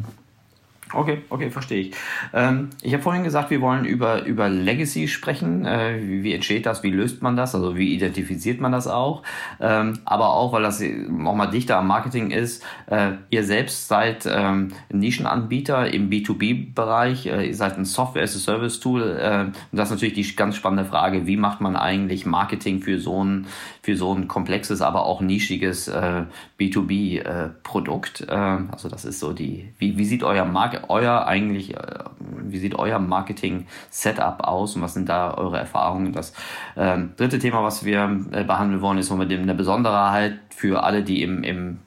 Okay, 0.91 1.21
okay, 1.29 1.51
verstehe 1.51 1.81
ich. 1.81 1.95
Ähm, 2.33 2.69
ich 2.81 2.93
habe 2.93 3.03
vorhin 3.03 3.23
gesagt, 3.23 3.51
wir 3.51 3.61
wollen 3.61 3.85
über, 3.85 4.25
über 4.25 4.49
Legacy 4.49 5.07
sprechen. 5.07 5.63
Äh, 5.63 5.99
wie, 6.01 6.23
wie, 6.23 6.33
entsteht 6.33 6.65
das? 6.65 6.81
Wie 6.81 6.89
löst 6.89 7.21
man 7.21 7.35
das? 7.35 7.53
Also 7.53 7.77
wie 7.77 7.93
identifiziert 7.93 8.59
man 8.59 8.71
das 8.71 8.87
auch? 8.87 9.21
Ähm, 9.59 9.99
aber 10.05 10.33
auch, 10.33 10.51
weil 10.51 10.63
das 10.63 10.81
auch 10.81 11.35
mal 11.35 11.47
dichter 11.47 11.77
am 11.77 11.85
Marketing 11.85 12.31
ist, 12.31 12.63
äh, 12.87 13.11
ihr 13.29 13.43
selbst 13.43 13.87
seid 13.87 14.27
ähm, 14.27 14.69
Nischenanbieter 14.91 15.93
im 15.93 16.09
B2B-Bereich. 16.09 17.27
Äh, 17.27 17.47
ihr 17.47 17.55
seid 17.55 17.77
ein 17.77 17.85
Software-as-a-Service-Tool. 17.85 19.01
Und 19.01 19.53
das 19.71 19.89
ist 19.89 19.95
natürlich 19.95 20.15
die 20.15 20.35
ganz 20.35 20.55
spannende 20.55 20.89
Frage, 20.89 21.27
wie 21.27 21.37
macht 21.37 21.61
man 21.61 21.75
eigentlich 21.75 22.25
Marketing 22.25 22.81
für 22.81 22.99
so 22.99 23.23
ein, 23.23 23.47
für 23.89 23.97
so 23.97 24.13
ein 24.13 24.27
komplexes, 24.27 24.81
aber 24.81 25.05
auch 25.05 25.19
nischiges 25.19 25.87
äh, 25.87 26.23
B2B-Produkt? 26.59 28.21
Äh, 28.21 28.33
also 28.33 28.87
das 28.87 29.03
ist 29.03 29.19
so 29.19 29.33
die, 29.33 29.73
wie, 29.79 29.97
wie 29.97 30.05
sieht 30.05 30.23
euer 30.23 30.45
Marketing 30.45 30.85
euer 30.89 31.25
eigentlich, 31.25 31.75
äh, 31.75 32.03
wie 32.19 32.59
sieht 32.59 32.75
euer 32.75 32.99
Marketing-Setup 32.99 34.41
aus 34.43 34.75
und 34.75 34.83
was 34.83 34.93
sind 34.93 35.09
da 35.09 35.33
eure 35.33 35.57
Erfahrungen? 35.57 36.13
Das 36.13 36.33
ähm, 36.77 37.13
dritte 37.17 37.39
Thema, 37.39 37.63
was 37.63 37.83
wir 37.83 38.19
äh, 38.31 38.43
behandeln 38.43 38.81
wollen, 38.81 38.99
ist 38.99 39.11
mit 39.11 39.31
dem 39.31 39.41
eine 39.41 39.55
Besonderheit 39.55 40.39
für 40.49 40.83
alle, 40.83 41.03
die 41.03 41.23
im, 41.23 41.43
im 41.43 41.79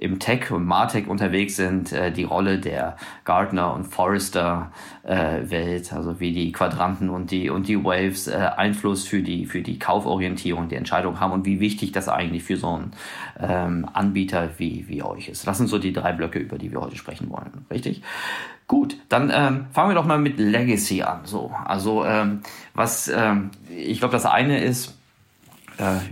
im 0.00 0.18
Tech 0.18 0.50
und 0.50 0.64
Martech 0.64 1.06
unterwegs 1.06 1.56
sind, 1.56 1.92
äh, 1.92 2.10
die 2.10 2.24
Rolle 2.24 2.58
der 2.58 2.96
Gartner 3.24 3.74
und 3.74 3.84
Forrester 3.84 4.72
äh, 5.02 5.50
Welt, 5.50 5.92
also 5.92 6.20
wie 6.20 6.32
die 6.32 6.52
Quadranten 6.52 7.10
und 7.10 7.30
die 7.30 7.50
und 7.50 7.68
die 7.68 7.84
Waves 7.84 8.26
äh, 8.26 8.50
Einfluss 8.56 9.06
für 9.06 9.22
die 9.22 9.44
für 9.44 9.60
die 9.60 9.78
Kauforientierung 9.78 10.68
die 10.68 10.76
Entscheidung 10.76 11.20
haben 11.20 11.32
und 11.32 11.44
wie 11.44 11.60
wichtig 11.60 11.92
das 11.92 12.08
eigentlich 12.08 12.42
für 12.44 12.56
so 12.56 12.68
einen 12.68 12.92
ähm, 13.38 13.86
Anbieter 13.92 14.48
wie 14.56 14.88
wie 14.88 15.02
euch 15.02 15.28
ist. 15.28 15.46
Das 15.46 15.58
sind 15.58 15.66
so 15.66 15.78
die 15.78 15.92
drei 15.92 16.12
Blöcke, 16.12 16.38
über 16.38 16.56
die 16.56 16.72
wir 16.72 16.80
heute 16.80 16.96
sprechen 16.96 17.30
wollen, 17.30 17.66
richtig? 17.70 18.02
Gut, 18.66 18.96
dann 19.08 19.30
ähm, 19.34 19.66
fangen 19.72 19.90
wir 19.90 19.94
doch 19.94 20.06
mal 20.06 20.18
mit 20.18 20.38
Legacy 20.38 21.02
an. 21.02 21.20
So, 21.24 21.52
also 21.66 22.04
ähm, 22.06 22.40
was 22.72 23.08
ähm, 23.08 23.50
ich 23.68 23.98
glaube, 23.98 24.12
das 24.12 24.24
eine 24.24 24.62
ist 24.62 24.99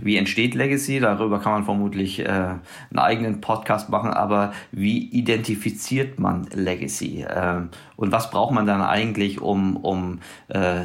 wie 0.01 0.17
entsteht 0.17 0.55
Legacy? 0.55 0.99
Darüber 0.99 1.39
kann 1.39 1.53
man 1.53 1.65
vermutlich 1.65 2.19
äh, 2.19 2.23
einen 2.27 2.59
eigenen 2.97 3.41
Podcast 3.41 3.89
machen, 3.89 4.11
aber 4.11 4.53
wie 4.71 4.99
identifiziert 5.09 6.19
man 6.19 6.47
Legacy? 6.53 7.21
Äh, 7.21 7.61
und 7.95 8.11
was 8.11 8.31
braucht 8.31 8.53
man 8.53 8.65
dann 8.65 8.81
eigentlich, 8.81 9.41
um, 9.41 9.75
um 9.77 10.19
äh, 10.47 10.81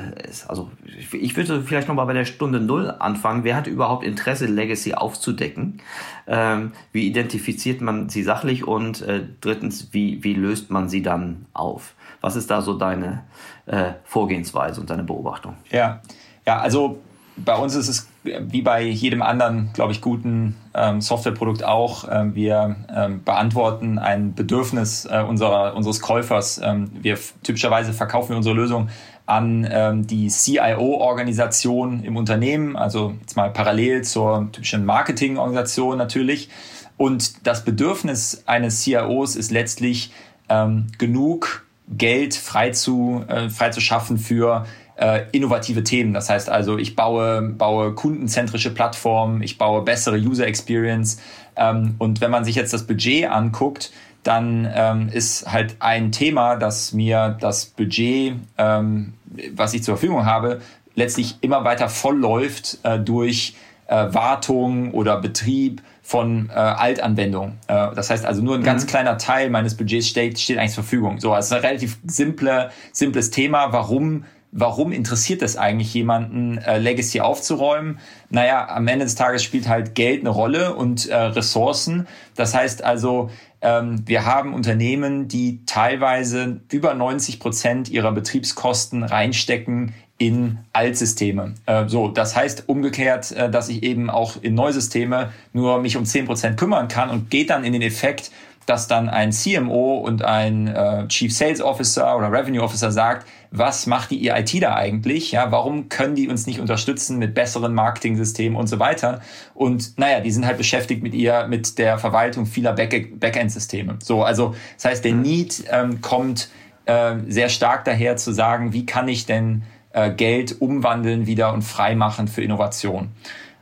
also 0.49 0.71
ich 1.13 1.37
würde 1.37 1.63
vielleicht 1.63 1.89
nochmal 1.89 2.07
bei 2.07 2.13
der 2.13 2.25
Stunde 2.25 2.61
Null 2.61 2.91
anfangen. 2.99 3.45
Wer 3.45 3.57
hat 3.57 3.67
überhaupt 3.67 4.05
Interesse, 4.05 4.47
Legacy 4.47 4.95
aufzudecken? 4.95 5.81
Ähm, 6.27 6.73
wie 6.93 7.07
identifiziert 7.07 7.81
man 7.81 8.09
sie 8.09 8.23
sachlich? 8.23 8.67
Und 8.67 9.03
äh, 9.03 9.23
drittens, 9.41 9.89
wie, 9.93 10.25
wie 10.25 10.35
löst 10.35 10.71
man 10.71 10.89
sie 10.89 11.03
dann 11.03 11.47
auf? 11.53 11.95
Was 12.21 12.37
ist 12.37 12.51
da 12.51 12.63
so 12.63 12.75
deine 12.75 13.25
äh, 13.67 13.93
Vorgehensweise 14.05 14.81
und 14.81 14.91
deine 14.91 15.05
Beobachtung? 15.05 15.57
Ja, 15.71 16.01
ja, 16.47 16.59
also 16.59 16.99
bei 17.37 17.55
uns 17.57 17.75
ist 17.75 17.89
es 17.89 18.09
wie 18.25 18.63
bei 18.63 18.83
jedem 18.83 19.23
anderen, 19.23 19.71
glaube 19.75 19.93
ich, 19.93 20.01
guten 20.01 20.57
ähm, 20.75 21.01
Softwareprodukt 21.01 21.63
auch. 21.63 22.07
Ähm, 22.11 22.35
wir 22.35 22.77
ähm, 22.95 23.23
beantworten 23.23 23.99
ein 23.99 24.35
Bedürfnis 24.35 25.05
äh, 25.05 25.23
unserer, 25.23 25.77
unseres 25.77 26.01
Käufers. 26.01 26.61
Ähm, 26.63 26.91
wir 27.03 27.19
typischerweise 27.43 27.93
verkaufen 27.93 28.31
wir 28.31 28.37
unsere 28.37 28.55
Lösung 28.55 28.89
an 29.27 29.67
ähm, 29.71 30.07
die 30.07 30.29
CIO-Organisation 30.29 32.03
im 32.03 32.17
Unternehmen, 32.17 32.77
also 32.77 33.15
jetzt 33.21 33.37
mal 33.37 33.51
parallel 33.51 34.03
zur 34.03 34.49
typischen 34.53 34.85
Marketing-Organisation 34.85 35.97
natürlich. 35.97 36.49
Und 36.97 37.47
das 37.47 37.65
Bedürfnis 37.65 38.43
eines 38.47 38.83
CIOs 38.83 39.37
ist 39.37 39.51
letztlich 39.51 40.13
ähm, 40.49 40.87
genug 40.99 41.67
Geld 41.89 42.35
frei 42.35 42.71
zu, 42.71 43.25
äh, 43.29 43.49
frei 43.51 43.71
zu 43.71 43.81
schaffen 43.81 44.19
für 44.19 44.67
äh, 44.97 45.23
innovative 45.33 45.85
Themen. 45.85 46.15
Das 46.15 46.31
heißt 46.31 46.49
also, 46.49 46.79
ich 46.79 46.97
baue, 46.97 47.43
baue 47.43 47.95
kundenzentrische 47.95 48.73
Plattformen, 48.73 49.43
ich 49.43 49.59
baue 49.59 49.83
bessere 49.83 50.17
User 50.17 50.47
Experience. 50.47 51.21
Ähm, 51.57 51.97
und 51.99 52.21
wenn 52.21 52.31
man 52.31 52.45
sich 52.45 52.55
jetzt 52.55 52.73
das 52.73 52.87
Budget 52.87 53.31
anguckt, 53.31 53.93
dann 54.23 54.69
ähm, 54.75 55.09
ist 55.13 55.51
halt 55.53 55.77
ein 55.81 56.11
Thema, 56.11 56.57
dass 56.57 56.93
mir 56.93 57.37
das 57.41 57.67
Budget, 57.67 58.35
ähm, 58.57 59.15
was 59.55 59.75
ich 59.75 59.83
zur 59.83 59.97
Verfügung 59.97 60.25
habe, 60.25 60.61
letztlich 60.95 61.37
immer 61.43 61.65
weiter 61.65 61.89
vollläuft 61.89 62.79
äh, 62.85 62.99
durch 62.99 63.55
äh, 63.87 64.07
Wartung 64.15 64.93
oder 64.93 65.21
Betrieb 65.21 65.83
von 66.03 66.51
äh, 66.51 66.53
Altanwendungen. 66.53 67.59
Äh, 67.67 67.95
das 67.95 68.11
heißt 68.11 68.25
also 68.25 68.43
nur 68.43 68.55
ein 68.55 68.61
mhm. 68.61 68.65
ganz 68.65 68.87
kleiner 68.87 69.19
Teil 69.19 69.51
meines 69.51 69.77
Budgets 69.77 70.09
steht, 70.09 70.39
steht 70.39 70.59
eigentlich 70.59 70.73
zur 70.73 70.85
Verfügung. 70.85 71.21
So, 71.21 71.35
es 71.35 71.47
ist 71.47 71.53
ein 71.53 71.61
relativ 71.61 71.99
simple, 72.07 72.71
simples 72.93 73.31
Thema. 73.31 73.73
Warum 73.73 74.25
warum 74.55 74.93
interessiert 74.93 75.43
es 75.43 75.57
eigentlich 75.57 75.93
jemanden, 75.93 76.59
äh, 76.59 76.79
Legacy 76.79 77.21
aufzuräumen? 77.21 77.99
Naja, 78.31 78.69
am 78.69 78.87
Ende 78.87 79.05
des 79.05 79.17
Tages 79.17 79.43
spielt 79.43 79.69
halt 79.69 79.95
Geld 79.95 80.21
eine 80.21 80.31
Rolle 80.31 80.75
und 80.75 81.09
äh, 81.09 81.15
Ressourcen. 81.15 82.07
Das 82.37 82.55
heißt 82.55 82.85
also, 82.85 83.31
ähm, 83.61 84.03
wir 84.07 84.25
haben 84.25 84.55
Unternehmen, 84.55 85.27
die 85.27 85.65
teilweise 85.67 86.61
über 86.71 86.95
90 86.95 87.41
Prozent 87.41 87.89
ihrer 87.89 88.13
Betriebskosten 88.13 89.03
reinstecken 89.03 89.93
in 90.19 90.59
Altsysteme. 90.73 91.55
Äh, 91.67 91.89
so, 91.89 92.09
das 92.09 92.37
heißt 92.37 92.69
umgekehrt, 92.69 93.33
äh, 93.33 93.51
dass 93.51 93.69
ich 93.69 93.83
eben 93.83 94.09
auch 94.09 94.37
in 94.41 94.55
Neusysteme 94.55 95.33
nur 95.53 95.81
mich 95.81 95.97
um 95.97 96.05
10 96.05 96.27
Prozent 96.27 96.57
kümmern 96.57 96.87
kann 96.87 97.11
und 97.11 97.29
geht 97.29 97.51
dann 97.51 97.65
in 97.65 97.73
den 97.73 97.83
Effekt, 97.83 98.31
dass 98.67 98.87
dann 98.87 99.09
ein 99.09 99.33
CMO 99.33 99.99
und 99.99 100.23
ein 100.23 100.69
äh, 100.69 101.09
Chief 101.09 101.35
Sales 101.35 101.61
Officer 101.61 102.17
oder 102.17 102.31
Revenue 102.31 102.63
Officer 102.63 102.91
sagt, 102.91 103.27
was 103.57 103.87
macht 103.87 104.11
die 104.11 104.27
IT 104.27 104.61
da 104.61 104.75
eigentlich? 104.75 105.31
Ja, 105.31 105.53
warum 105.53 105.89
können 105.89 106.17
die 106.17 106.29
uns 106.29 106.45
nicht 106.49 106.59
unterstützen 106.59 107.19
mit 107.19 107.35
besseren 107.35 107.73
Marketing-Systemen 107.73 108.59
und 108.59 108.67
so 108.67 108.81
weiter? 108.81 109.21
Und 109.55 109.97
naja, 109.97 110.19
die 110.19 110.33
sind 110.33 110.45
halt 110.45 110.59
beschäftigt 110.59 111.05
mit 111.05 111.15
ihr, 111.15 111.47
mit 111.47 111.79
der 111.79 111.99
Verwaltung 111.99 112.47
vieler 112.47 112.73
Back 112.73 113.21
Backend-Systeme. 113.21 113.99
So, 114.03 114.25
also 114.25 114.57
das 114.75 114.87
heißt, 114.87 115.05
der 115.05 115.15
mhm. 115.15 115.23
Need 115.23 115.65
ähm, 115.71 116.01
kommt 116.01 116.49
äh, 116.87 117.15
sehr 117.29 117.49
stark 117.49 117.85
daher 117.85 118.17
zu 118.17 118.33
sagen, 118.33 118.73
wie 118.73 118.87
kann 118.87 119.07
ich 119.07 119.25
denn 119.25 119.63
äh, 119.93 120.11
Geld 120.11 120.61
umwandeln 120.61 121.29
wieder 121.29 121.55
und 121.55 121.63
freimachen 121.63 122.27
für 122.27 122.43
Innovation? 122.43 123.13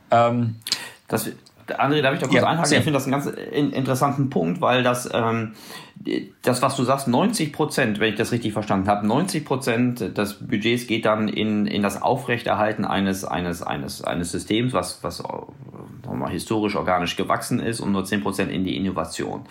Ähm, 0.09 0.55
das, 1.07 1.29
André, 1.67 2.01
darf 2.01 2.15
ich 2.15 2.19
da 2.19 2.25
kurz 2.25 2.41
ja, 2.41 2.47
einhaken? 2.47 2.73
Ich 2.73 2.83
finde 2.83 2.93
das 2.93 3.03
einen 3.03 3.11
ganz 3.11 3.27
interessanten 3.27 4.31
Punkt, 4.31 4.59
weil 4.59 4.81
das, 4.81 5.07
ähm, 5.13 5.53
das, 6.41 6.61
was 6.61 6.75
du 6.75 6.83
sagst, 6.83 7.07
90 7.07 7.53
Prozent, 7.53 7.99
wenn 7.99 8.09
ich 8.09 8.17
das 8.17 8.31
richtig 8.31 8.53
verstanden 8.53 8.87
habe, 8.87 9.07
90 9.07 9.45
Prozent 9.45 10.17
des 10.17 10.35
Budgets 10.45 10.87
geht 10.87 11.05
dann 11.05 11.27
in, 11.27 11.65
in 11.65 11.81
das 11.81 12.01
Aufrechterhalten 12.01 12.85
eines, 12.85 13.23
eines, 13.23 13.61
eines, 13.61 14.03
eines 14.03 14.31
Systems, 14.31 14.73
was, 14.73 15.03
was 15.03 15.23
mal, 16.11 16.29
historisch 16.29 16.75
organisch 16.75 17.15
gewachsen 17.15 17.59
ist 17.59 17.79
und 17.79 17.91
nur 17.91 18.05
10 18.05 18.21
Prozent 18.21 18.51
in 18.51 18.63
die 18.63 18.75
Innovation. 18.75 19.41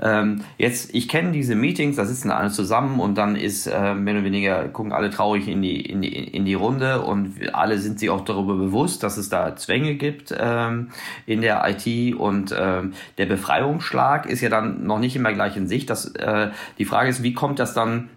Ähm, 0.00 0.42
jetzt, 0.58 0.94
ich 0.94 1.08
kenne 1.08 1.32
diese 1.32 1.54
Meetings, 1.54 1.96
da 1.96 2.04
sitzen 2.04 2.30
alle 2.30 2.50
zusammen 2.50 3.00
und 3.00 3.16
dann 3.16 3.36
ist 3.36 3.66
äh, 3.66 3.94
mehr 3.94 4.14
oder 4.14 4.24
weniger, 4.24 4.68
gucken 4.68 4.92
alle 4.92 5.10
traurig 5.10 5.48
in 5.48 5.62
die, 5.62 5.80
in 5.80 6.02
die, 6.02 6.12
in 6.12 6.44
die 6.44 6.54
Runde 6.54 7.02
und 7.02 7.54
alle 7.54 7.78
sind 7.78 7.98
sich 7.98 8.10
auch 8.10 8.22
darüber 8.22 8.56
bewusst, 8.56 9.02
dass 9.02 9.16
es 9.16 9.28
da 9.28 9.56
Zwänge 9.56 9.94
gibt 9.94 10.34
ähm, 10.38 10.90
in 11.26 11.40
der 11.40 11.64
IT 11.68 12.14
und 12.16 12.54
ähm, 12.58 12.92
der 13.18 13.26
Befreiungsschlag 13.26 14.26
ist 14.26 14.40
ja 14.40 14.48
dann 14.48 14.86
noch 14.86 14.98
nicht 14.98 15.16
immer 15.16 15.32
gleich 15.32 15.56
in 15.56 15.66
Sicht. 15.66 15.85
Das, 15.86 16.06
äh, 16.14 16.50
die 16.78 16.84
Frage 16.84 17.08
ist, 17.08 17.22
wie 17.22 17.34
kommt 17.34 17.58
das 17.58 17.74
dann 17.74 18.10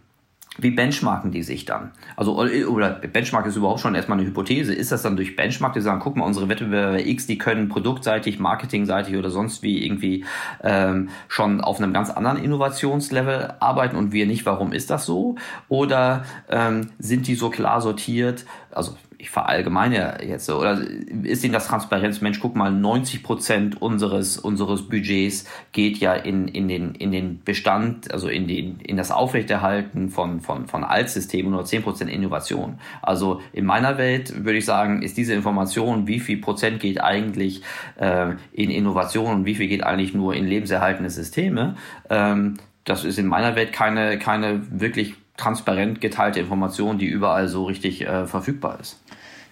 wie 0.61 0.71
benchmarken 0.71 1.31
die 1.31 1.43
sich 1.43 1.65
dann? 1.65 1.91
Also, 2.15 2.37
oder 2.37 2.89
Benchmark 2.91 3.45
ist 3.45 3.55
überhaupt 3.55 3.79
schon 3.79 3.95
erstmal 3.95 4.17
eine 4.17 4.27
Hypothese. 4.27 4.73
Ist 4.73 4.91
das 4.91 5.01
dann 5.01 5.15
durch 5.15 5.35
Benchmark, 5.35 5.73
die 5.73 5.81
sagen, 5.81 6.01
guck 6.01 6.15
mal, 6.17 6.25
unsere 6.25 6.49
Wettbewerber 6.49 7.05
X, 7.05 7.27
die 7.27 7.37
können 7.37 7.69
produktseitig, 7.69 8.39
marketingseitig 8.39 9.15
oder 9.15 9.29
sonst 9.29 9.63
wie 9.63 9.85
irgendwie 9.85 10.25
ähm, 10.63 11.09
schon 11.27 11.61
auf 11.61 11.79
einem 11.79 11.93
ganz 11.93 12.09
anderen 12.09 12.43
Innovationslevel 12.43 13.53
arbeiten 13.59 13.95
und 13.95 14.11
wir 14.11 14.25
nicht? 14.25 14.45
Warum 14.45 14.73
ist 14.73 14.89
das 14.89 15.05
so? 15.05 15.35
Oder 15.69 16.25
ähm, 16.49 16.89
sind 16.99 17.27
die 17.27 17.35
so 17.35 17.49
klar 17.49 17.81
sortiert? 17.81 18.45
Also, 18.71 18.97
ich 19.19 19.29
verallgemeine 19.29 20.19
jetzt 20.25 20.45
so, 20.45 20.59
oder 20.59 20.79
ist 21.23 21.43
Ihnen 21.43 21.53
das 21.53 21.67
Transparenz, 21.67 22.21
Mensch, 22.21 22.39
guck 22.39 22.55
mal, 22.55 22.71
90 22.71 23.21
Prozent 23.21 23.81
unseres, 23.81 24.37
unseres 24.37 24.87
Budgets 24.87 25.45
geht 25.73 25.97
ja 25.97 26.13
in, 26.13 26.47
in, 26.47 26.69
den, 26.69 26.95
in 26.95 27.11
den 27.11 27.43
Bestand, 27.43 28.11
also 28.13 28.29
in, 28.29 28.47
den, 28.47 28.79
in 28.79 28.95
das 28.95 29.11
Aufrechterhalten 29.11 30.09
von, 30.09 30.39
von, 30.39 30.67
von 30.67 30.85
Altsystemen, 30.85 31.51
nur 31.51 31.65
10 31.65 31.83
Prozent 31.83 32.09
Innovation. 32.09 32.79
Also 33.01 33.41
in 33.51 33.65
meiner 33.65 33.97
Welt 33.97 34.45
würde 34.45 34.59
ich 34.59 34.65
sagen, 34.65 35.01
ist 35.01 35.17
diese 35.17 35.33
Information, 35.33 36.07
wie 36.07 36.21
viel 36.21 36.37
Prozent 36.37 36.79
geht 36.79 37.01
eigentlich 37.01 37.61
äh, 37.97 38.35
in 38.53 38.71
Innovation 38.71 39.33
und 39.35 39.45
wie 39.45 39.55
viel 39.55 39.67
geht 39.67 39.83
eigentlich 39.83 40.13
nur 40.13 40.33
in 40.33 40.47
lebenserhaltende 40.47 41.09
Systeme, 41.09 41.75
ähm, 42.09 42.55
das 42.85 43.05
ist 43.05 43.19
in 43.19 43.27
meiner 43.27 43.55
Welt 43.55 43.73
keine, 43.73 44.17
keine 44.17 44.61
wirklich 44.71 45.15
transparent 45.39 46.01
geteilte 46.01 46.39
Information, 46.39 46.97
die 46.97 47.07
überall 47.07 47.47
so 47.47 47.65
richtig 47.65 48.01
äh, 48.01 48.27
verfügbar 48.27 48.79
ist. 48.79 48.99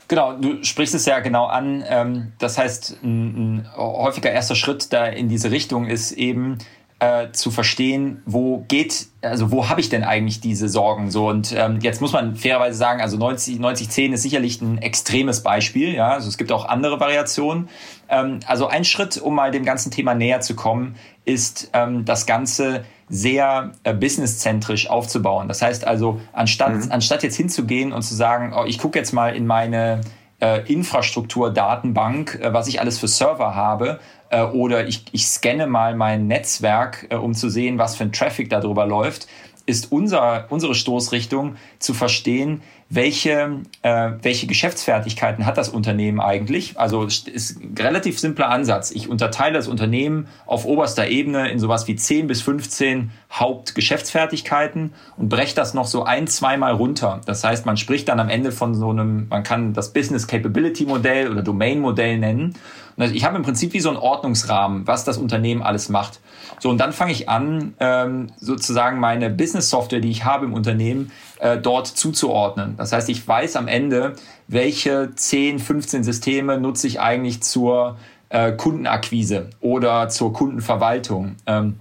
Genau, 0.07 0.33
du 0.33 0.63
sprichst 0.63 0.95
es 0.95 1.05
ja 1.05 1.19
genau 1.19 1.47
an. 1.47 1.83
Ähm, 1.87 2.31
das 2.39 2.57
heißt, 2.57 3.03
ein, 3.03 3.57
ein 3.57 3.69
häufiger 3.75 4.31
erster 4.31 4.55
Schritt 4.55 4.93
da 4.93 5.05
in 5.05 5.27
diese 5.27 5.51
Richtung 5.51 5.87
ist 5.87 6.13
eben 6.13 6.59
äh, 6.99 7.31
zu 7.31 7.51
verstehen, 7.51 8.23
wo 8.25 8.65
geht, 8.67 9.07
also 9.21 9.51
wo 9.51 9.69
habe 9.69 9.81
ich 9.81 9.89
denn 9.89 10.03
eigentlich 10.03 10.39
diese 10.39 10.67
Sorgen 10.67 11.11
so 11.11 11.29
und 11.29 11.53
ähm, 11.55 11.79
jetzt 11.81 12.01
muss 12.01 12.11
man 12.11 12.35
fairerweise 12.35 12.75
sagen, 12.75 13.01
also 13.01 13.17
90 13.17 13.59
90 13.59 13.89
10 13.89 14.13
ist 14.13 14.23
sicherlich 14.23 14.61
ein 14.61 14.79
extremes 14.79 15.43
Beispiel, 15.43 15.93
ja, 15.93 16.09
also 16.09 16.27
es 16.27 16.37
gibt 16.37 16.51
auch 16.51 16.65
andere 16.65 16.99
Variationen. 16.99 17.69
Ähm, 18.09 18.39
also 18.47 18.67
ein 18.67 18.83
Schritt, 18.83 19.17
um 19.17 19.35
mal 19.35 19.51
dem 19.51 19.63
ganzen 19.63 19.91
Thema 19.91 20.15
näher 20.15 20.41
zu 20.41 20.55
kommen, 20.55 20.95
ist 21.23 21.69
ähm, 21.73 22.03
das 22.05 22.25
Ganze 22.25 22.83
sehr 23.09 23.73
äh, 23.83 23.93
businesszentrisch 23.93 24.89
aufzubauen. 24.89 25.47
Das 25.47 25.61
heißt 25.61 25.85
also, 25.85 26.19
anstatt, 26.33 26.73
mhm. 26.73 26.91
anstatt 26.91 27.23
jetzt 27.23 27.35
hinzugehen 27.35 27.93
und 27.93 28.01
zu 28.01 28.15
sagen, 28.15 28.53
oh, 28.57 28.65
ich 28.65 28.79
gucke 28.79 28.97
jetzt 28.97 29.13
mal 29.13 29.35
in 29.35 29.45
meine 29.45 30.01
äh, 30.39 30.71
Infrastruktur-Datenbank, 30.71 32.39
äh, 32.41 32.53
was 32.53 32.67
ich 32.67 32.79
alles 32.79 32.99
für 32.99 33.07
Server 33.07 33.55
habe, 33.55 33.99
äh, 34.29 34.41
oder 34.43 34.87
ich, 34.87 35.05
ich 35.11 35.27
scanne 35.27 35.67
mal 35.67 35.95
mein 35.95 36.27
Netzwerk, 36.27 37.07
äh, 37.09 37.15
um 37.15 37.33
zu 37.33 37.49
sehen, 37.49 37.77
was 37.77 37.95
für 37.95 38.03
ein 38.03 38.11
Traffic 38.11 38.49
darüber 38.49 38.85
läuft, 38.85 39.27
ist 39.67 39.91
unser, 39.91 40.47
unsere 40.49 40.73
Stoßrichtung 40.73 41.57
zu 41.77 41.93
verstehen, 41.93 42.61
welche, 42.89 43.63
äh, 43.81 44.11
welche 44.21 44.47
Geschäftsfertigkeiten 44.47 45.45
hat 45.45 45.57
das 45.57 45.67
Unternehmen 45.67 46.21
eigentlich? 46.21 46.79
Also 46.79 47.03
ist 47.03 47.61
ein 47.61 47.75
relativ 47.77 48.17
simpler 48.17 48.49
Ansatz. 48.49 48.91
Ich 48.91 49.09
unterteile 49.09 49.55
das 49.55 49.67
Unternehmen 49.67 50.27
auf 50.45 50.65
oberster 50.65 51.09
Ebene 51.09 51.49
in 51.49 51.59
sowas 51.59 51.87
wie 51.87 51.97
10 51.97 52.27
bis 52.27 52.41
15 52.41 53.11
Hauptgeschäftsfertigkeiten 53.31 54.93
und 55.17 55.27
breche 55.27 55.53
das 55.53 55.73
noch 55.73 55.85
so 55.85 56.03
ein, 56.03 56.27
zweimal 56.27 56.73
runter. 56.73 57.19
Das 57.25 57.43
heißt, 57.43 57.65
man 57.65 57.75
spricht 57.75 58.07
dann 58.07 58.21
am 58.21 58.29
Ende 58.29 58.53
von 58.53 58.73
so 58.73 58.89
einem, 58.89 59.27
man 59.29 59.43
kann 59.43 59.73
das 59.73 59.91
Business 59.91 60.25
Capability 60.25 60.85
Modell 60.85 61.29
oder 61.29 61.41
Domain 61.41 61.81
Modell 61.81 62.17
nennen. 62.17 62.55
Und 62.95 63.13
ich 63.13 63.25
habe 63.25 63.35
im 63.35 63.43
Prinzip 63.43 63.73
wie 63.73 63.81
so 63.81 63.89
einen 63.89 63.97
Ordnungsrahmen, 63.97 64.87
was 64.87 65.03
das 65.03 65.17
Unternehmen 65.17 65.61
alles 65.61 65.89
macht. 65.89 66.21
So, 66.59 66.69
und 66.69 66.77
dann 66.77 66.93
fange 66.93 67.11
ich 67.11 67.29
an, 67.29 67.73
ähm, 67.79 68.27
sozusagen 68.37 68.99
meine 68.99 69.29
Business-Software, 69.29 69.99
die 69.99 70.11
ich 70.11 70.25
habe 70.25 70.45
im 70.45 70.53
Unternehmen, 70.53 71.11
äh, 71.39 71.57
dort 71.57 71.87
zuzuordnen. 71.87 72.75
Das 72.77 72.91
heißt, 72.91 73.09
ich 73.09 73.27
weiß 73.27 73.55
am 73.55 73.67
Ende, 73.67 74.13
welche 74.47 75.11
10, 75.15 75.59
15 75.59 76.03
Systeme 76.03 76.59
nutze 76.59 76.87
ich 76.87 76.99
eigentlich 76.99 77.43
zur 77.43 77.97
äh, 78.29 78.51
Kundenakquise 78.51 79.49
oder 79.59 80.09
zur 80.09 80.33
Kundenverwaltung. 80.33 81.35
Ähm, 81.45 81.79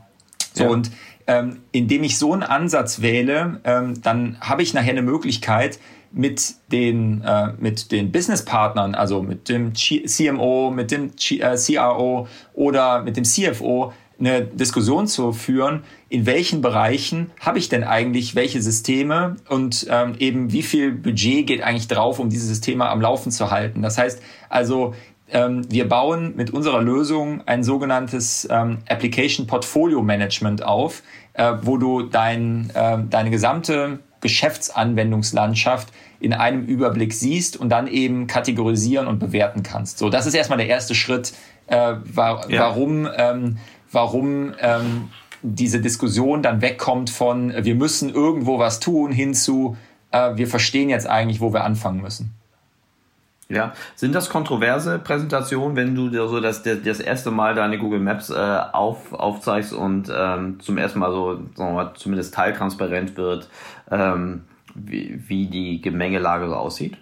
so, 0.55 0.65
ja. 0.65 0.71
und 0.71 0.91
ähm, 1.27 1.61
indem 1.73 2.05
ich 2.05 2.19
so 2.19 2.33
einen 2.33 2.45
Ansatz 2.45 3.01
wähle, 3.03 3.61
ähm, 3.65 4.01
dann 4.03 4.37
habe 4.41 4.63
ich 4.63 4.75
nachher 4.75 4.91
eine 4.91 5.03
Möglichkeit, 5.03 5.81
mit 6.13 6.55
den, 6.73 7.23
äh, 7.23 7.53
mit 7.59 7.93
den 7.93 8.11
Businesspartnern, 8.11 8.95
also 8.95 9.23
mit 9.23 9.49
dem 9.49 9.75
CMO, 9.75 10.71
mit 10.71 10.91
dem 10.91 11.13
CRO 11.17 12.27
oder 12.55 13.03
mit 13.03 13.17
dem 13.17 13.25
CFO, 13.25 13.93
eine 14.19 14.43
Diskussion 14.43 15.07
zu 15.07 15.33
führen, 15.33 15.83
in 16.09 16.25
welchen 16.27 16.63
Bereichen 16.63 17.31
habe 17.41 17.59
ich 17.59 17.69
denn 17.69 17.85
eigentlich 17.85 18.35
welche 18.35 18.63
Systeme 18.63 19.37
und 19.49 19.87
ähm, 19.91 20.15
eben 20.19 20.53
wie 20.53 20.63
viel 20.63 20.93
Budget 20.93 21.47
geht 21.47 21.63
eigentlich 21.63 21.89
drauf, 21.89 22.19
um 22.19 22.31
diese 22.31 22.47
Systeme 22.47 22.89
am 22.89 23.01
Laufen 23.01 23.31
zu 23.31 23.51
halten. 23.51 23.83
Das 23.83 23.99
heißt 23.99 24.23
also, 24.49 24.95
ähm, 25.29 25.67
wir 25.71 25.89
bauen 25.89 26.35
mit 26.37 26.51
unserer 26.51 26.81
Lösung 26.81 27.43
ein 27.47 27.63
sogenanntes 27.63 28.47
ähm, 28.51 28.79
Application 28.89 29.47
Portfolio 29.47 30.03
Management 30.03 30.65
auf, 30.65 31.03
äh, 31.35 31.53
wo 31.63 31.77
du 31.77 32.03
dein, 32.03 32.71
äh, 32.75 32.99
deine 33.11 33.31
gesamte 33.31 33.99
Geschäftsanwendungslandschaft 34.21 35.89
in 36.21 36.33
einem 36.33 36.65
Überblick 36.65 37.13
siehst 37.13 37.57
und 37.57 37.69
dann 37.69 37.87
eben 37.87 38.27
kategorisieren 38.27 39.07
und 39.07 39.19
bewerten 39.19 39.63
kannst. 39.63 39.99
So, 39.99 40.09
das 40.09 40.27
ist 40.27 40.35
erstmal 40.35 40.59
der 40.59 40.69
erste 40.69 40.95
Schritt, 40.95 41.33
äh, 41.67 41.95
wa 42.05 42.45
ja. 42.49 42.61
warum, 42.61 43.09
ähm, 43.17 43.59
warum 43.93 44.55
ähm, 44.61 45.11
diese 45.43 45.81
Diskussion 45.81 46.43
dann 46.43 46.61
wegkommt 46.61 47.11
von 47.11 47.53
wir 47.65 47.75
müssen 47.75 48.13
irgendwo 48.13 48.59
was 48.59 48.81
tun 48.81 49.13
hin 49.13 49.35
zu 49.35 49.77
äh, 50.11 50.37
wir 50.37 50.47
verstehen 50.47 50.89
jetzt 50.89 51.09
eigentlich, 51.09 51.41
wo 51.41 51.53
wir 51.53 51.65
anfangen 51.65 52.01
müssen. 52.01 52.33
Ja, 53.49 53.75
sind 53.95 54.13
das 54.13 54.29
kontroverse 54.29 54.99
Präsentationen, 54.99 55.77
wenn 55.77 55.95
du 55.95 56.11
so 56.27 56.41
das, 56.41 56.65
das 56.65 56.99
erste 56.99 57.31
Mal 57.31 57.55
deine 57.55 57.79
Google 57.79 58.01
Maps 58.01 58.29
äh, 58.29 58.35
auf, 58.35 59.13
aufzeigst 59.13 59.73
und 59.73 60.13
ähm, 60.13 60.59
zum 60.59 60.79
ersten 60.79 60.99
Mal 60.99 61.13
so, 61.13 61.35
sagen 61.55 61.71
wir 61.71 61.85
mal, 61.85 61.95
zumindest 61.95 62.35
teiltransparent 62.35 63.17
wird, 63.17 63.49
ähm, 63.89 64.43
wie, 64.75 65.23
wie 65.29 65.47
die 65.47 65.81
Gemengelage 65.81 66.49
so 66.49 66.57
aussieht? 66.57 66.97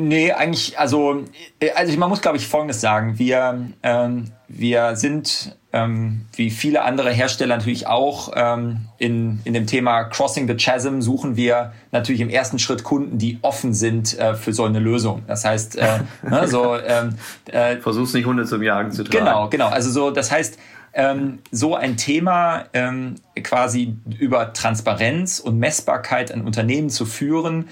Nee, 0.00 0.30
eigentlich, 0.30 0.78
also, 0.78 1.24
äh, 1.58 1.72
also 1.72 1.98
man 1.98 2.08
muss, 2.08 2.20
glaube 2.20 2.36
ich, 2.36 2.46
Folgendes 2.46 2.80
sagen. 2.80 3.18
Wir, 3.18 3.66
ähm, 3.82 4.30
wir 4.46 4.94
sind, 4.94 5.56
ähm, 5.72 6.20
wie 6.36 6.50
viele 6.50 6.82
andere 6.82 7.10
Hersteller 7.10 7.56
natürlich 7.56 7.88
auch, 7.88 8.30
ähm, 8.36 8.82
in, 8.98 9.40
in 9.42 9.54
dem 9.54 9.66
Thema 9.66 10.04
Crossing 10.04 10.46
the 10.46 10.54
Chasm 10.54 11.00
suchen 11.00 11.34
wir 11.34 11.72
natürlich 11.90 12.20
im 12.20 12.28
ersten 12.30 12.60
Schritt 12.60 12.84
Kunden, 12.84 13.18
die 13.18 13.40
offen 13.42 13.74
sind 13.74 14.16
äh, 14.16 14.36
für 14.36 14.52
so 14.52 14.62
eine 14.66 14.78
Lösung. 14.78 15.24
Das 15.26 15.44
heißt, 15.44 15.76
äh, 15.78 15.98
ne, 16.22 16.46
so... 16.46 16.76
Ähm, 16.76 17.16
äh, 17.46 17.78
Versuch's 17.78 18.14
nicht 18.14 18.26
Hunde 18.26 18.44
zum 18.44 18.62
Jagen 18.62 18.92
zu 18.92 19.02
tragen. 19.02 19.24
Genau, 19.24 19.48
genau. 19.48 19.66
Also 19.66 19.90
so, 19.90 20.12
das 20.12 20.30
heißt, 20.30 20.60
ähm, 20.92 21.40
so 21.50 21.74
ein 21.74 21.96
Thema 21.96 22.66
ähm, 22.72 23.16
quasi 23.42 23.96
über 24.20 24.52
Transparenz 24.52 25.40
und 25.40 25.58
Messbarkeit 25.58 26.30
an 26.30 26.42
Unternehmen 26.42 26.88
zu 26.88 27.04
führen, 27.04 27.68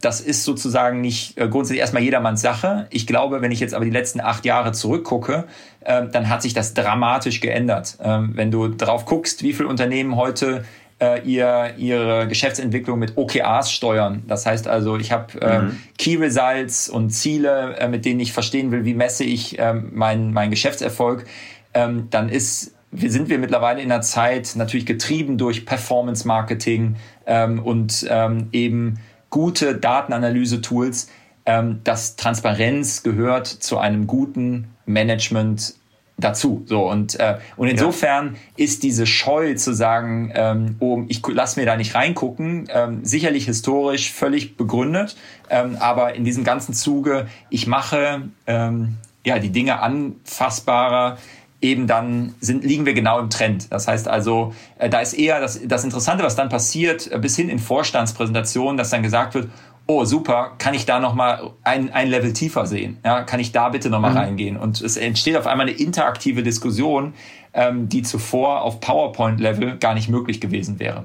das 0.00 0.22
ist 0.22 0.44
sozusagen 0.44 1.02
nicht 1.02 1.38
äh, 1.38 1.46
grundsätzlich 1.46 1.80
erstmal 1.80 2.02
jedermanns 2.02 2.40
Sache. 2.40 2.86
Ich 2.90 3.06
glaube, 3.06 3.42
wenn 3.42 3.52
ich 3.52 3.60
jetzt 3.60 3.74
aber 3.74 3.84
die 3.84 3.90
letzten 3.90 4.20
acht 4.20 4.46
Jahre 4.46 4.72
zurückgucke, 4.72 5.44
äh, 5.80 6.06
dann 6.06 6.30
hat 6.30 6.40
sich 6.40 6.54
das 6.54 6.72
dramatisch 6.72 7.40
geändert. 7.40 7.98
Ähm, 8.02 8.32
wenn 8.34 8.50
du 8.50 8.68
drauf 8.68 9.04
guckst, 9.04 9.42
wie 9.42 9.52
viele 9.52 9.68
Unternehmen 9.68 10.16
heute 10.16 10.64
äh, 11.02 11.20
ihr, 11.22 11.74
ihre 11.76 12.28
Geschäftsentwicklung 12.28 12.98
mit 12.98 13.18
OKRs 13.18 13.70
steuern. 13.70 14.22
Das 14.26 14.46
heißt 14.46 14.68
also, 14.68 14.96
ich 14.96 15.12
habe 15.12 15.38
äh, 15.42 15.58
mhm. 15.58 15.78
Key 15.98 16.16
Results 16.16 16.88
und 16.88 17.10
Ziele, 17.10 17.76
äh, 17.76 17.88
mit 17.88 18.06
denen 18.06 18.20
ich 18.20 18.32
verstehen 18.32 18.72
will, 18.72 18.86
wie 18.86 18.94
messe 18.94 19.24
ich 19.24 19.58
äh, 19.58 19.74
meinen 19.74 20.32
mein 20.32 20.50
Geschäftserfolg. 20.50 21.26
Ähm, 21.74 22.08
dann 22.10 22.30
ist 22.30 22.74
sind 22.94 23.30
wir 23.30 23.38
mittlerweile 23.38 23.80
in 23.80 23.90
einer 23.90 24.02
Zeit 24.02 24.52
natürlich 24.54 24.84
getrieben 24.84 25.38
durch 25.38 25.64
Performance 25.64 26.28
Marketing 26.28 26.96
ähm, 27.26 27.58
und 27.58 28.06
ähm, 28.10 28.48
eben 28.52 28.98
gute 29.32 29.74
Datenanalyse-Tools, 29.74 31.08
ähm, 31.46 31.80
dass 31.82 32.14
Transparenz 32.14 33.02
gehört 33.02 33.48
zu 33.48 33.78
einem 33.78 34.06
guten 34.06 34.68
Management 34.86 35.74
dazu. 36.18 36.62
So 36.66 36.88
und 36.88 37.18
äh, 37.18 37.38
und 37.56 37.66
insofern 37.66 38.34
ja. 38.34 38.64
ist 38.64 38.84
diese 38.84 39.06
Scheu 39.06 39.54
zu 39.54 39.72
sagen, 39.72 40.30
ähm, 40.36 40.76
oh, 40.78 41.02
ich 41.08 41.20
lass 41.26 41.56
mir 41.56 41.66
da 41.66 41.76
nicht 41.76 41.96
reingucken, 41.96 42.68
ähm, 42.72 43.04
sicherlich 43.04 43.46
historisch 43.46 44.12
völlig 44.12 44.56
begründet, 44.56 45.16
ähm, 45.50 45.76
aber 45.80 46.14
in 46.14 46.24
diesem 46.24 46.44
ganzen 46.44 46.74
Zuge, 46.74 47.26
ich 47.50 47.66
mache 47.66 48.28
ähm, 48.46 48.98
ja 49.24 49.38
die 49.38 49.50
Dinge 49.50 49.80
anfassbarer 49.80 51.16
eben 51.62 51.86
dann 51.86 52.34
sind, 52.40 52.64
liegen 52.64 52.84
wir 52.84 52.92
genau 52.92 53.18
im 53.20 53.30
Trend. 53.30 53.72
Das 53.72 53.88
heißt 53.88 54.08
also, 54.08 54.52
äh, 54.78 54.90
da 54.90 55.00
ist 55.00 55.14
eher 55.14 55.40
das, 55.40 55.60
das 55.66 55.84
Interessante, 55.84 56.24
was 56.24 56.36
dann 56.36 56.48
passiert, 56.48 57.10
äh, 57.10 57.18
bis 57.18 57.36
hin 57.36 57.48
in 57.48 57.58
Vorstandspräsentationen, 57.58 58.76
dass 58.76 58.90
dann 58.90 59.02
gesagt 59.02 59.34
wird, 59.34 59.48
oh 59.86 60.04
super, 60.04 60.52
kann 60.58 60.74
ich 60.74 60.86
da 60.86 60.98
nochmal 61.00 61.50
ein, 61.62 61.92
ein 61.92 62.08
Level 62.08 62.32
tiefer 62.32 62.66
sehen? 62.66 62.98
Ja, 63.04 63.22
kann 63.22 63.40
ich 63.40 63.52
da 63.52 63.68
bitte 63.68 63.90
nochmal 63.90 64.10
mhm. 64.10 64.18
reingehen? 64.18 64.56
Und 64.56 64.80
es 64.80 64.96
entsteht 64.96 65.36
auf 65.36 65.46
einmal 65.46 65.68
eine 65.68 65.76
interaktive 65.76 66.42
Diskussion, 66.42 67.14
ähm, 67.54 67.88
die 67.88 68.02
zuvor 68.02 68.62
auf 68.62 68.80
PowerPoint-Level 68.80 69.78
gar 69.78 69.94
nicht 69.94 70.08
möglich 70.08 70.40
gewesen 70.40 70.80
wäre. 70.80 71.04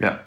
Ja, 0.00 0.20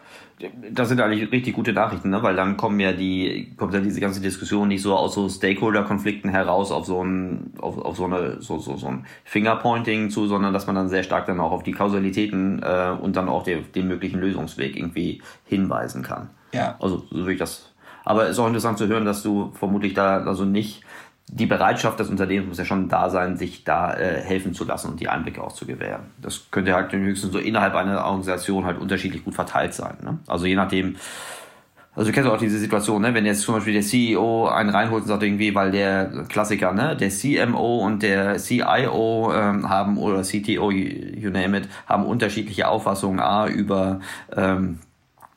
das 0.72 0.90
sind 0.90 1.00
eigentlich 1.02 1.32
richtig 1.32 1.56
gute 1.56 1.74
Nachrichten, 1.74 2.10
ne? 2.10 2.22
weil 2.24 2.36
dann 2.36 2.58
kommen 2.58 2.80
ja 2.80 2.92
die, 2.94 3.54
kommt 3.58 3.74
ja 3.74 3.80
diese 3.80 4.00
ganze 4.00 4.22
Diskussion 4.22 4.68
nicht 4.68 4.82
so 4.82 4.96
aus 4.96 5.14
so 5.14 5.30
Stakeholder-Konflikten 5.30 6.30
heraus 6.30 6.72
auf 6.72 6.86
so 6.86 7.04
ein, 7.04 7.54
auf, 7.60 7.78
auf 7.78 7.98
so 7.98 8.06
eine, 8.06 8.42
so, 8.42 8.60
so, 8.60 8.78
so 8.78 8.88
ein 8.88 9.06
Fingerpointing 9.24 10.10
zu, 10.10 10.28
sondern 10.28 10.54
dass 10.54 10.68
man 10.68 10.76
dann 10.76 10.90
sehr 10.90 11.04
stark 11.04 11.26
dann 11.26 11.40
auch 11.40 11.52
auf 11.52 11.64
die 11.64 11.72
Kausalitäten 11.72 12.62
äh, 12.64 12.96
und 13.00 13.16
dann 13.16 13.30
auch 13.30 13.44
den, 13.44 13.72
den 13.74 13.88
möglichen 13.88 14.20
Lösungsweg 14.20 14.76
irgendwie 14.76 15.22
hinweisen 15.46 16.04
kann. 16.04 16.30
Ja. 16.54 16.76
Also 16.80 17.06
so 17.10 17.18
würde 17.18 17.34
ich 17.34 17.40
das. 17.40 17.74
Aber 18.04 18.24
es 18.24 18.32
ist 18.32 18.40
auch 18.40 18.48
interessant 18.48 18.78
zu 18.78 18.88
hören, 18.88 19.06
dass 19.06 19.24
du 19.24 19.52
vermutlich 19.54 19.94
da 19.94 20.24
also 20.24 20.46
nicht 20.46 20.84
die 21.34 21.46
Bereitschaft 21.46 21.98
des 21.98 22.10
Unternehmens 22.10 22.50
muss 22.50 22.58
ja 22.58 22.66
schon 22.66 22.90
da 22.90 23.10
sein, 23.10 23.38
sich 23.38 23.64
da 23.64 23.94
äh, 23.94 24.22
helfen 24.22 24.54
zu 24.54 24.66
lassen 24.66 24.92
und 24.92 25.00
die 25.00 25.08
Einblicke 25.08 25.42
auch 25.42 25.54
zu 25.54 25.66
gewähren. 25.66 26.04
Das 26.22 26.52
könnte 26.52 26.74
halt 26.74 26.92
höchstens 26.92 27.32
so 27.32 27.40
innerhalb 27.40 27.74
einer 27.74 28.04
Organisation 28.04 28.66
halt 28.66 28.78
unterschiedlich 28.80 29.24
gut 29.24 29.34
verteilt 29.34 29.74
sein. 29.74 29.96
Ne? 30.04 30.20
Also 30.28 30.46
je 30.46 30.56
nachdem, 30.56 30.98
also 31.96 32.10
du 32.10 32.14
kennst 32.14 32.30
auch 32.30 32.38
diese 32.38 32.60
Situation, 32.60 33.02
ne? 33.02 33.14
wenn 33.14 33.26
jetzt 33.26 33.44
zum 33.44 33.56
Beispiel 33.56 33.72
der 33.72 33.82
CEO 33.82 34.50
einen 34.50 34.72
reinholt 34.72 35.04
und 35.04 35.08
sagt 35.08 35.24
irgendwie, 35.24 35.56
weil 35.56 35.72
der 35.72 36.26
Klassiker, 36.28 36.74
ne, 36.74 36.98
der 36.98 37.10
CMO 37.10 37.78
und 37.78 38.04
der 38.04 38.38
CIO 38.38 39.32
ähm, 39.34 39.70
haben 39.70 39.98
oder 39.98 40.24
CTO, 40.24 40.70
you 40.70 41.30
name 41.30 41.60
it, 41.60 41.70
haben 41.88 42.06
unterschiedliche 42.06 42.68
Auffassungen 42.68 43.22
A 43.22 43.48
über 43.48 44.02
ähm, 44.36 44.80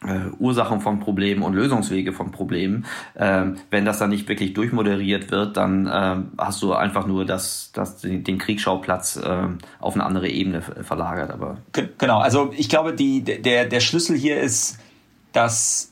äh, 0.07 0.31
Ursachen 0.39 0.81
von 0.81 1.01
Problemen 1.01 1.43
und 1.43 1.55
Lösungswege 1.55 2.13
von 2.13 2.31
Problemen. 2.31 2.87
Ähm, 3.17 3.57
wenn 3.71 3.85
das 3.85 3.99
dann 3.99 4.11
nicht 4.11 4.29
wirklich 4.29 4.55
durchmoderiert 4.55 5.31
wird, 5.31 5.57
dann 5.57 5.91
ähm, 5.93 6.33
hast 6.39 6.63
du 6.63 6.73
einfach 6.75 7.07
nur 7.07 7.25
das, 7.25 7.71
das, 7.73 8.01
den 8.01 8.39
Kriegsschauplatz 8.39 9.21
ähm, 9.25 9.59
auf 9.81 9.95
eine 9.95 10.05
andere 10.05 10.29
Ebene 10.29 10.63
verlagert. 10.63 11.31
Aber 11.31 11.59
genau, 11.99 12.19
also 12.19 12.53
ich 12.57 12.69
glaube, 12.69 12.95
die, 12.95 13.23
der, 13.23 13.67
der 13.67 13.81
Schlüssel 13.81 14.17
hier 14.17 14.41
ist, 14.41 14.79
dass 15.33 15.91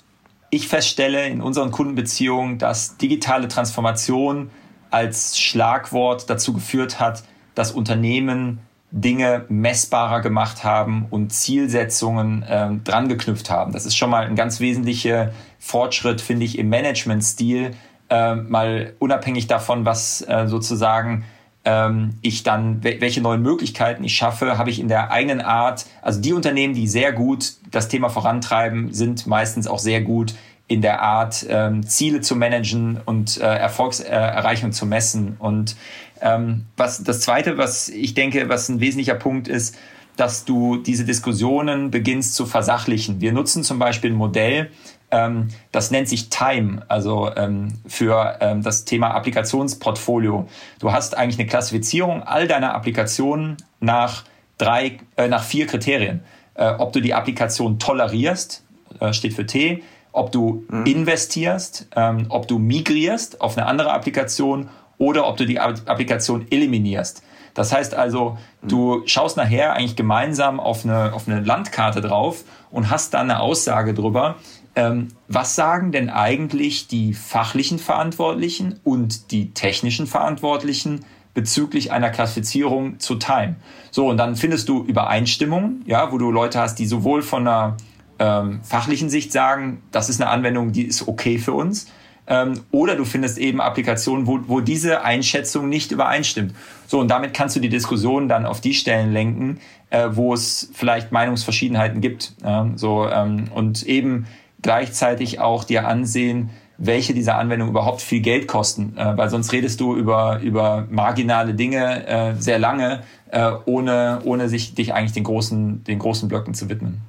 ich 0.51 0.68
feststelle 0.68 1.27
in 1.29 1.40
unseren 1.40 1.70
Kundenbeziehungen, 1.70 2.59
dass 2.59 2.98
digitale 2.98 3.48
Transformation 3.48 4.51
als 4.90 5.38
Schlagwort 5.38 6.29
dazu 6.29 6.53
geführt 6.53 7.01
hat, 7.01 7.25
dass 7.55 7.72
Unternehmen 7.72 8.61
Dinge 8.92 9.46
messbarer 9.48 10.20
gemacht 10.20 10.64
haben 10.64 11.07
und 11.09 11.33
Zielsetzungen 11.33 12.42
äh, 12.42 12.68
dran 12.85 13.09
geknüpft 13.09 13.50
haben. 13.50 13.72
Das 13.72 13.87
ist 13.87 13.96
schon 13.96 14.11
mal 14.11 14.26
ein 14.26 14.37
ganz 14.37 14.61
wesentlicher 14.61 15.33
Fortschritt, 15.59 16.20
finde 16.20 16.44
ich, 16.44 16.59
im 16.59 16.68
Managementstil, 16.68 17.72
äh, 18.11 18.35
mal 18.35 18.92
unabhängig 18.98 19.46
davon, 19.46 19.87
was 19.87 20.20
äh, 20.28 20.46
sozusagen 20.46 21.24
ähm, 21.64 22.18
ich 22.20 22.42
dann, 22.42 22.85
welche 22.85 23.22
neuen 23.22 23.40
Möglichkeiten 23.40 24.05
ich 24.05 24.14
schaffe, 24.14 24.59
habe 24.59 24.68
ich 24.68 24.78
in 24.78 24.88
der 24.88 25.11
eigenen 25.11 25.40
Art, 25.40 25.87
also 26.02 26.20
die 26.20 26.35
Unternehmen, 26.35 26.74
die 26.74 26.87
sehr 26.87 27.12
gut 27.12 27.55
das 27.70 27.88
Thema 27.88 28.11
vorantreiben, 28.11 28.92
sind 28.92 29.26
meistens 29.26 29.66
auch 29.66 29.78
sehr 29.78 30.02
gut 30.02 30.35
in 30.68 30.81
der 30.81 31.02
Art, 31.02 31.44
ähm, 31.48 31.87
Ziele 31.87 32.20
zu 32.20 32.37
managen 32.37 33.00
und 33.05 33.38
äh, 33.38 33.42
Erfolgserreichung 33.42 34.72
zu 34.72 34.87
messen. 34.87 35.37
Und 35.38 35.76
ähm, 36.22 36.66
was 36.76 37.02
das 37.02 37.20
Zweite, 37.20 37.58
was 37.58 37.88
ich 37.88 38.14
denke, 38.14 38.48
was 38.48 38.68
ein 38.68 38.80
wesentlicher 38.80 39.14
Punkt 39.14 39.48
ist, 39.48 39.76
dass 40.16 40.44
du 40.44 40.76
diese 40.76 41.04
Diskussionen 41.04 41.90
beginnst 41.90 42.35
zu 42.35 42.46
versachlichen. 42.46 43.20
Wir 43.20 43.32
nutzen 43.32 43.64
zum 43.64 43.78
Beispiel 43.78 44.11
ein 44.11 44.16
Modell, 44.16 44.70
ähm, 45.11 45.48
das 45.72 45.90
nennt 45.90 46.08
sich 46.08 46.30
Time, 46.30 46.82
also 46.88 47.30
ähm, 47.37 47.74
für 47.87 48.38
ähm, 48.40 48.62
das 48.62 48.85
Thema 48.85 49.14
Applikationsportfolio. 49.14 50.48
Du 50.80 50.92
hast 50.92 51.16
eigentlich 51.16 51.38
eine 51.38 51.48
Klassifizierung 51.48 52.22
all 52.22 52.48
deiner 52.48 52.74
Applikationen 52.74 53.56
nach 53.80 54.24
drei, 54.58 54.98
äh, 55.16 55.28
nach 55.28 55.44
vier 55.44 55.66
Kriterien. 55.66 56.22
Äh, 56.54 56.70
ob 56.78 56.92
du 56.92 57.00
die 57.00 57.14
Applikation 57.14 57.78
tolerierst, 57.78 58.64
äh, 59.00 59.12
steht 59.12 59.35
für 59.35 59.46
T, 59.46 59.82
ob 60.12 60.32
du 60.32 60.64
mhm. 60.68 60.87
investierst, 60.87 61.88
ähm, 61.96 62.26
ob 62.28 62.48
du 62.48 62.58
migrierst 62.58 63.40
auf 63.40 63.56
eine 63.56 63.66
andere 63.66 63.92
Applikation 63.92 64.68
oder 65.02 65.26
ob 65.26 65.36
du 65.36 65.46
die 65.46 65.58
Applikation 65.58 66.46
eliminierst. 66.50 67.24
Das 67.54 67.72
heißt 67.72 67.94
also, 67.94 68.38
du 68.62 69.02
schaust 69.06 69.36
nachher 69.36 69.72
eigentlich 69.74 69.96
gemeinsam 69.96 70.60
auf 70.60 70.84
eine, 70.84 71.12
auf 71.12 71.26
eine 71.26 71.40
Landkarte 71.40 72.00
drauf 72.00 72.44
und 72.70 72.88
hast 72.88 73.12
dann 73.12 73.28
eine 73.28 73.40
Aussage 73.40 73.94
drüber, 73.94 74.36
ähm, 74.76 75.08
was 75.26 75.56
sagen 75.56 75.90
denn 75.90 76.08
eigentlich 76.08 76.86
die 76.86 77.14
fachlichen 77.14 77.80
Verantwortlichen 77.80 78.78
und 78.84 79.32
die 79.32 79.52
technischen 79.52 80.06
Verantwortlichen 80.06 81.04
bezüglich 81.34 81.90
einer 81.90 82.10
Klassifizierung 82.10 83.00
zu 83.00 83.16
Time. 83.16 83.56
So, 83.90 84.08
und 84.08 84.18
dann 84.18 84.36
findest 84.36 84.68
du 84.68 84.84
Übereinstimmungen, 84.84 85.82
ja, 85.84 86.12
wo 86.12 86.18
du 86.18 86.30
Leute 86.30 86.60
hast, 86.60 86.78
die 86.78 86.86
sowohl 86.86 87.22
von 87.22 87.48
einer 87.48 87.76
ähm, 88.20 88.60
fachlichen 88.62 89.10
Sicht 89.10 89.32
sagen, 89.32 89.82
das 89.90 90.08
ist 90.08 90.20
eine 90.20 90.30
Anwendung, 90.30 90.70
die 90.70 90.84
ist 90.84 91.08
okay 91.08 91.38
für 91.38 91.54
uns, 91.54 91.88
ähm, 92.33 92.61
oder 92.71 92.97
du 92.97 93.05
findest 93.05 93.37
eben 93.37 93.61
Applikationen, 93.61 94.27
wo, 94.27 94.40
wo 94.47 94.61
diese 94.61 95.03
Einschätzung 95.03 95.68
nicht 95.68 95.92
übereinstimmt. 95.92 96.55
So, 96.87 96.99
und 96.99 97.09
damit 97.09 97.35
kannst 97.35 97.57
du 97.57 97.61
die 97.61 97.68
Diskussion 97.68 98.27
dann 98.27 98.47
auf 98.47 98.62
die 98.62 98.73
Stellen 98.73 99.12
lenken, 99.12 99.61
äh, 99.90 100.09
wo 100.12 100.33
es 100.33 100.71
vielleicht 100.73 101.12
Meinungsverschiedenheiten 101.12 102.01
gibt. 102.01 102.33
Ja, 102.42 102.71
so, 102.75 103.07
ähm, 103.07 103.49
und 103.55 103.83
eben 103.83 104.27
gleichzeitig 104.62 105.40
auch 105.40 105.64
dir 105.64 105.87
ansehen, 105.87 106.49
welche 106.79 107.12
dieser 107.12 107.37
Anwendungen 107.37 107.71
überhaupt 107.71 108.01
viel 108.01 108.21
Geld 108.21 108.49
kosten, 108.49 108.97
äh, 108.97 109.16
weil 109.16 109.29
sonst 109.29 109.53
redest 109.53 109.79
du 109.81 109.95
über, 109.95 110.40
über 110.40 110.87
marginale 110.90 111.53
Dinge 111.53 112.07
äh, 112.07 112.35
sehr 112.38 112.59
lange, 112.59 113.03
äh, 113.31 113.53
ohne, 113.66 114.21
ohne 114.25 114.49
sich 114.49 114.75
dich 114.75 114.95
eigentlich 114.95 115.12
den 115.12 115.25
großen, 115.25 115.85
den 115.85 115.99
großen 115.99 116.29
Blöcken 116.31 116.55
zu 116.55 116.71
widmen. 116.71 117.03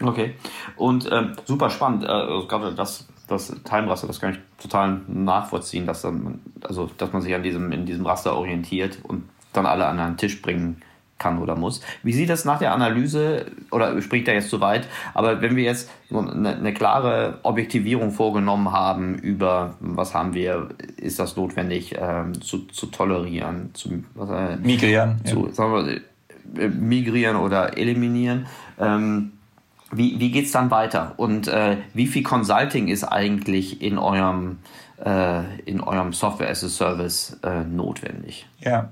Okay. 0.00 0.34
Und 0.76 1.08
ähm, 1.10 1.32
super 1.44 1.70
spannend. 1.70 2.04
Äh, 2.04 2.08
also 2.08 2.46
gerade 2.46 2.74
das, 2.74 3.06
das 3.32 3.54
Timeraster, 3.64 4.06
das 4.06 4.20
kann 4.20 4.32
ich 4.32 4.38
total 4.62 5.00
nachvollziehen, 5.08 5.86
dass, 5.86 6.02
dann, 6.02 6.40
also, 6.62 6.90
dass 6.98 7.12
man 7.12 7.22
sich 7.22 7.34
an 7.34 7.42
diesem, 7.42 7.72
in 7.72 7.86
diesem 7.86 8.06
Raster 8.06 8.36
orientiert 8.36 8.98
und 9.02 9.24
dann 9.52 9.66
alle 9.66 9.86
an 9.86 9.98
einen 9.98 10.16
Tisch 10.16 10.40
bringen 10.40 10.82
kann 11.22 11.38
oder 11.38 11.54
muss. 11.54 11.80
Wie 12.02 12.12
sieht 12.12 12.28
das 12.28 12.44
nach 12.44 12.58
der 12.58 12.74
Analyse, 12.74 13.46
oder 13.70 14.02
springt 14.02 14.28
er 14.28 14.34
jetzt 14.34 14.50
zu 14.50 14.60
weit, 14.60 14.88
aber 15.14 15.40
wenn 15.40 15.56
wir 15.56 15.62
jetzt 15.62 15.88
eine, 16.10 16.56
eine, 16.56 16.74
klare 16.74 17.38
Objektivierung 17.44 18.10
vorgenommen 18.10 18.72
haben 18.72 19.14
über, 19.14 19.76
was 19.80 20.14
haben 20.14 20.34
wir, 20.34 20.70
ist 20.96 21.18
das 21.18 21.36
notwendig 21.36 21.94
ähm, 21.98 22.40
zu, 22.42 22.66
zu 22.66 22.86
tolerieren, 22.86 23.70
zu 23.74 24.04
was, 24.14 24.30
äh, 24.30 24.56
migrieren, 24.56 25.20
zu, 25.24 25.48
ja. 25.56 25.86
wir, 25.86 26.00
äh, 26.58 26.68
migrieren 26.68 27.36
oder 27.36 27.78
eliminieren, 27.78 28.46
ähm, 28.80 29.31
wie, 29.92 30.18
wie 30.18 30.30
geht 30.30 30.46
es 30.46 30.52
dann 30.52 30.70
weiter? 30.70 31.14
Und 31.18 31.48
äh, 31.48 31.76
wie 31.94 32.06
viel 32.06 32.22
Consulting 32.22 32.88
ist 32.88 33.04
eigentlich 33.04 33.82
in 33.82 33.98
eurem, 33.98 34.58
äh, 35.04 35.42
in 35.64 35.80
eurem 35.80 36.12
Software 36.12 36.50
as 36.50 36.64
a 36.64 36.68
Service 36.68 37.38
äh, 37.42 37.64
notwendig? 37.64 38.46
Ja, 38.60 38.90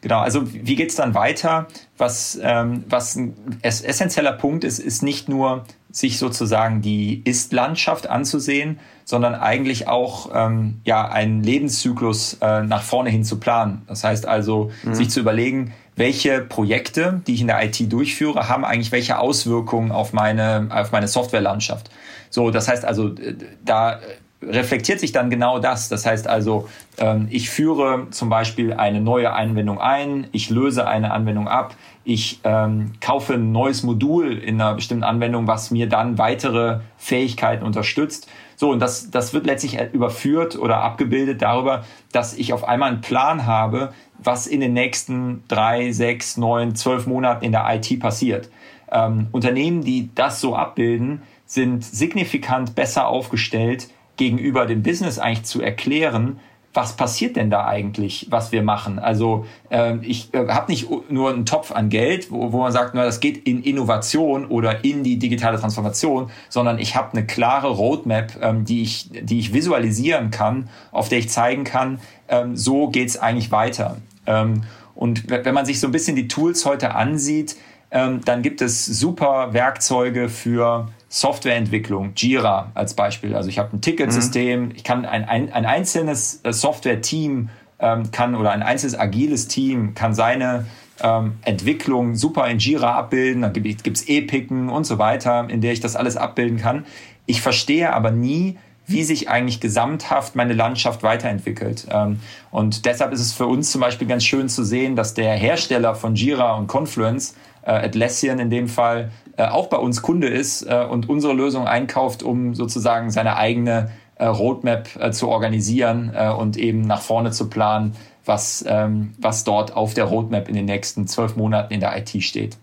genau. 0.00 0.20
Also 0.20 0.52
wie 0.52 0.76
geht 0.76 0.90
es 0.90 0.96
dann 0.96 1.14
weiter? 1.14 1.66
Was, 1.96 2.38
ähm, 2.42 2.84
was 2.88 3.16
ein 3.16 3.34
essentieller 3.62 4.32
Punkt 4.32 4.64
ist, 4.64 4.78
ist 4.78 5.02
nicht 5.02 5.28
nur 5.28 5.64
sich 5.90 6.18
sozusagen 6.18 6.82
die 6.82 7.22
Ist-Landschaft 7.24 8.08
anzusehen, 8.10 8.80
sondern 9.04 9.34
eigentlich 9.36 9.86
auch 9.86 10.28
ähm, 10.34 10.80
ja, 10.84 11.08
einen 11.08 11.42
Lebenszyklus 11.44 12.38
äh, 12.40 12.62
nach 12.62 12.82
vorne 12.82 13.10
hin 13.10 13.24
zu 13.24 13.38
planen. 13.38 13.82
Das 13.86 14.02
heißt 14.02 14.26
also, 14.26 14.72
mhm. 14.82 14.94
sich 14.94 15.10
zu 15.10 15.20
überlegen, 15.20 15.72
welche 15.96 16.40
Projekte, 16.40 17.22
die 17.26 17.34
ich 17.34 17.40
in 17.40 17.46
der 17.46 17.64
IT 17.64 17.92
durchführe, 17.92 18.48
haben 18.48 18.64
eigentlich 18.64 18.92
welche 18.92 19.18
Auswirkungen 19.18 19.92
auf 19.92 20.12
meine, 20.12 20.68
auf 20.70 20.92
meine 20.92 21.08
Softwarelandschaft. 21.08 21.90
So, 22.30 22.50
das 22.50 22.68
heißt 22.68 22.84
also, 22.84 23.08
äh, 23.14 23.34
da 23.64 24.00
reflektiert 24.42 25.00
sich 25.00 25.12
dann 25.12 25.30
genau 25.30 25.58
das. 25.58 25.88
Das 25.88 26.06
heißt 26.06 26.28
also, 26.28 26.68
ähm, 26.98 27.28
ich 27.30 27.50
führe 27.50 28.08
zum 28.10 28.28
Beispiel 28.28 28.72
eine 28.72 29.00
neue 29.00 29.32
Anwendung 29.32 29.80
ein, 29.80 30.26
ich 30.32 30.50
löse 30.50 30.86
eine 30.86 31.12
Anwendung 31.12 31.48
ab, 31.48 31.74
ich 32.04 32.40
ähm, 32.44 32.92
kaufe 33.00 33.34
ein 33.34 33.52
neues 33.52 33.82
Modul 33.82 34.32
in 34.32 34.60
einer 34.60 34.74
bestimmten 34.74 35.04
Anwendung, 35.04 35.46
was 35.46 35.70
mir 35.70 35.88
dann 35.88 36.18
weitere 36.18 36.80
Fähigkeiten 36.98 37.64
unterstützt. 37.64 38.28
So, 38.56 38.70
und 38.70 38.80
das, 38.80 39.10
das 39.10 39.32
wird 39.32 39.46
letztlich 39.46 39.80
überführt 39.92 40.56
oder 40.56 40.82
abgebildet 40.82 41.42
darüber, 41.42 41.84
dass 42.12 42.34
ich 42.34 42.52
auf 42.52 42.64
einmal 42.64 42.90
einen 42.92 43.00
Plan 43.00 43.46
habe, 43.46 43.92
was 44.24 44.46
in 44.46 44.60
den 44.60 44.72
nächsten 44.72 45.44
drei, 45.48 45.92
sechs, 45.92 46.36
neun, 46.36 46.74
zwölf 46.74 47.06
Monaten 47.06 47.44
in 47.44 47.52
der 47.52 47.66
IT 47.74 48.00
passiert. 48.00 48.50
Ähm, 48.90 49.28
Unternehmen, 49.32 49.82
die 49.82 50.10
das 50.14 50.40
so 50.40 50.56
abbilden, 50.56 51.22
sind 51.46 51.84
signifikant 51.84 52.74
besser 52.74 53.08
aufgestellt, 53.08 53.88
gegenüber 54.16 54.66
dem 54.66 54.82
Business 54.82 55.18
eigentlich 55.18 55.44
zu 55.44 55.60
erklären, 55.60 56.38
was 56.74 56.96
passiert 56.96 57.36
denn 57.36 57.50
da 57.50 57.66
eigentlich, 57.66 58.26
was 58.30 58.50
wir 58.50 58.62
machen? 58.62 58.98
Also 58.98 59.46
äh, 59.70 59.96
ich 59.98 60.34
äh, 60.34 60.48
habe 60.48 60.72
nicht 60.72 60.88
nur 61.08 61.30
einen 61.30 61.46
Topf 61.46 61.70
an 61.70 61.88
Geld, 61.88 62.32
wo, 62.32 62.52
wo 62.52 62.58
man 62.58 62.72
sagt, 62.72 62.94
na, 62.94 63.04
das 63.04 63.20
geht 63.20 63.46
in 63.46 63.62
Innovation 63.62 64.44
oder 64.46 64.84
in 64.84 65.04
die 65.04 65.18
digitale 65.18 65.58
Transformation, 65.58 66.30
sondern 66.48 66.80
ich 66.80 66.96
habe 66.96 67.12
eine 67.12 67.26
klare 67.26 67.68
Roadmap, 67.68 68.42
ähm, 68.42 68.64
die, 68.64 68.82
ich, 68.82 69.08
die 69.08 69.38
ich 69.38 69.54
visualisieren 69.54 70.32
kann, 70.32 70.68
auf 70.90 71.08
der 71.08 71.18
ich 71.18 71.30
zeigen 71.30 71.62
kann, 71.62 72.00
ähm, 72.28 72.56
so 72.56 72.88
geht's 72.88 73.16
eigentlich 73.16 73.52
weiter. 73.52 73.98
Ähm, 74.26 74.62
und 74.94 75.28
wenn 75.28 75.54
man 75.54 75.66
sich 75.66 75.80
so 75.80 75.88
ein 75.88 75.92
bisschen 75.92 76.16
die 76.16 76.28
Tools 76.28 76.64
heute 76.64 76.94
ansieht, 76.94 77.56
ähm, 77.90 78.20
dann 78.24 78.42
gibt 78.42 78.60
es 78.60 78.84
super 78.84 79.52
Werkzeuge 79.52 80.28
für 80.28 80.88
Softwareentwicklung, 81.08 82.12
Jira 82.16 82.72
als 82.74 82.94
Beispiel. 82.94 83.34
Also 83.34 83.48
ich 83.48 83.58
habe 83.58 83.76
ein 83.76 83.80
Ticketsystem, 83.80 84.64
mhm. 84.64 84.72
ich 84.74 84.84
kann 84.84 85.04
ein, 85.04 85.24
ein, 85.28 85.52
ein 85.52 85.64
einzelnes 85.64 86.40
äh, 86.42 86.52
Software-Team 86.52 87.50
ähm, 87.78 88.10
kann 88.10 88.34
oder 88.34 88.50
ein 88.50 88.62
einzelnes 88.62 88.98
agiles 88.98 89.46
Team 89.46 89.94
kann 89.94 90.14
seine 90.14 90.66
ähm, 91.02 91.34
Entwicklung 91.42 92.16
super 92.16 92.48
in 92.48 92.58
Jira 92.58 92.94
abbilden. 92.94 93.42
Dann 93.42 93.52
gibt 93.52 93.86
es 93.86 94.08
Epiken 94.08 94.68
und 94.68 94.84
so 94.84 94.98
weiter, 94.98 95.48
in 95.48 95.60
der 95.60 95.72
ich 95.72 95.80
das 95.80 95.96
alles 95.96 96.16
abbilden 96.16 96.58
kann. 96.58 96.86
Ich 97.26 97.42
verstehe 97.42 97.92
aber 97.92 98.10
nie, 98.10 98.58
wie 98.86 99.02
sich 99.04 99.28
eigentlich 99.28 99.60
gesamthaft 99.60 100.36
meine 100.36 100.52
Landschaft 100.52 101.02
weiterentwickelt. 101.02 101.86
Ähm, 101.90 102.20
und 102.50 102.86
deshalb 102.86 103.12
ist 103.12 103.20
es 103.20 103.32
für 103.32 103.46
uns 103.46 103.70
zum 103.70 103.80
Beispiel 103.80 104.06
ganz 104.06 104.24
schön 104.24 104.48
zu 104.48 104.64
sehen, 104.64 104.96
dass 104.96 105.14
der 105.14 105.34
Hersteller 105.34 105.94
von 105.94 106.14
Jira 106.14 106.54
und 106.56 106.66
Confluence, 106.66 107.34
äh, 107.62 107.70
Atlassian 107.70 108.38
in 108.38 108.50
dem 108.50 108.68
Fall, 108.68 109.10
äh, 109.36 109.46
auch 109.46 109.68
bei 109.68 109.78
uns 109.78 110.02
Kunde 110.02 110.28
ist 110.28 110.62
äh, 110.62 110.84
und 110.88 111.08
unsere 111.08 111.32
Lösung 111.32 111.66
einkauft, 111.66 112.22
um 112.22 112.54
sozusagen 112.54 113.10
seine 113.10 113.36
eigene 113.36 113.90
Roadmap 114.20 115.12
zu 115.12 115.28
organisieren 115.28 116.10
und 116.38 116.56
eben 116.56 116.82
nach 116.82 117.00
vorne 117.00 117.32
zu 117.32 117.50
planen, 117.50 117.96
was, 118.24 118.64
ähm, 118.66 119.12
was 119.18 119.42
dort 119.42 119.74
auf 119.74 119.92
der 119.92 120.04
Roadmap 120.04 120.48
in 120.48 120.54
den 120.54 120.66
nächsten 120.66 121.08
zwölf 121.08 121.34
Monaten 121.34 121.74
in 121.74 121.80
der 121.80 121.98
IT 121.98 122.22
steht. 122.22 122.56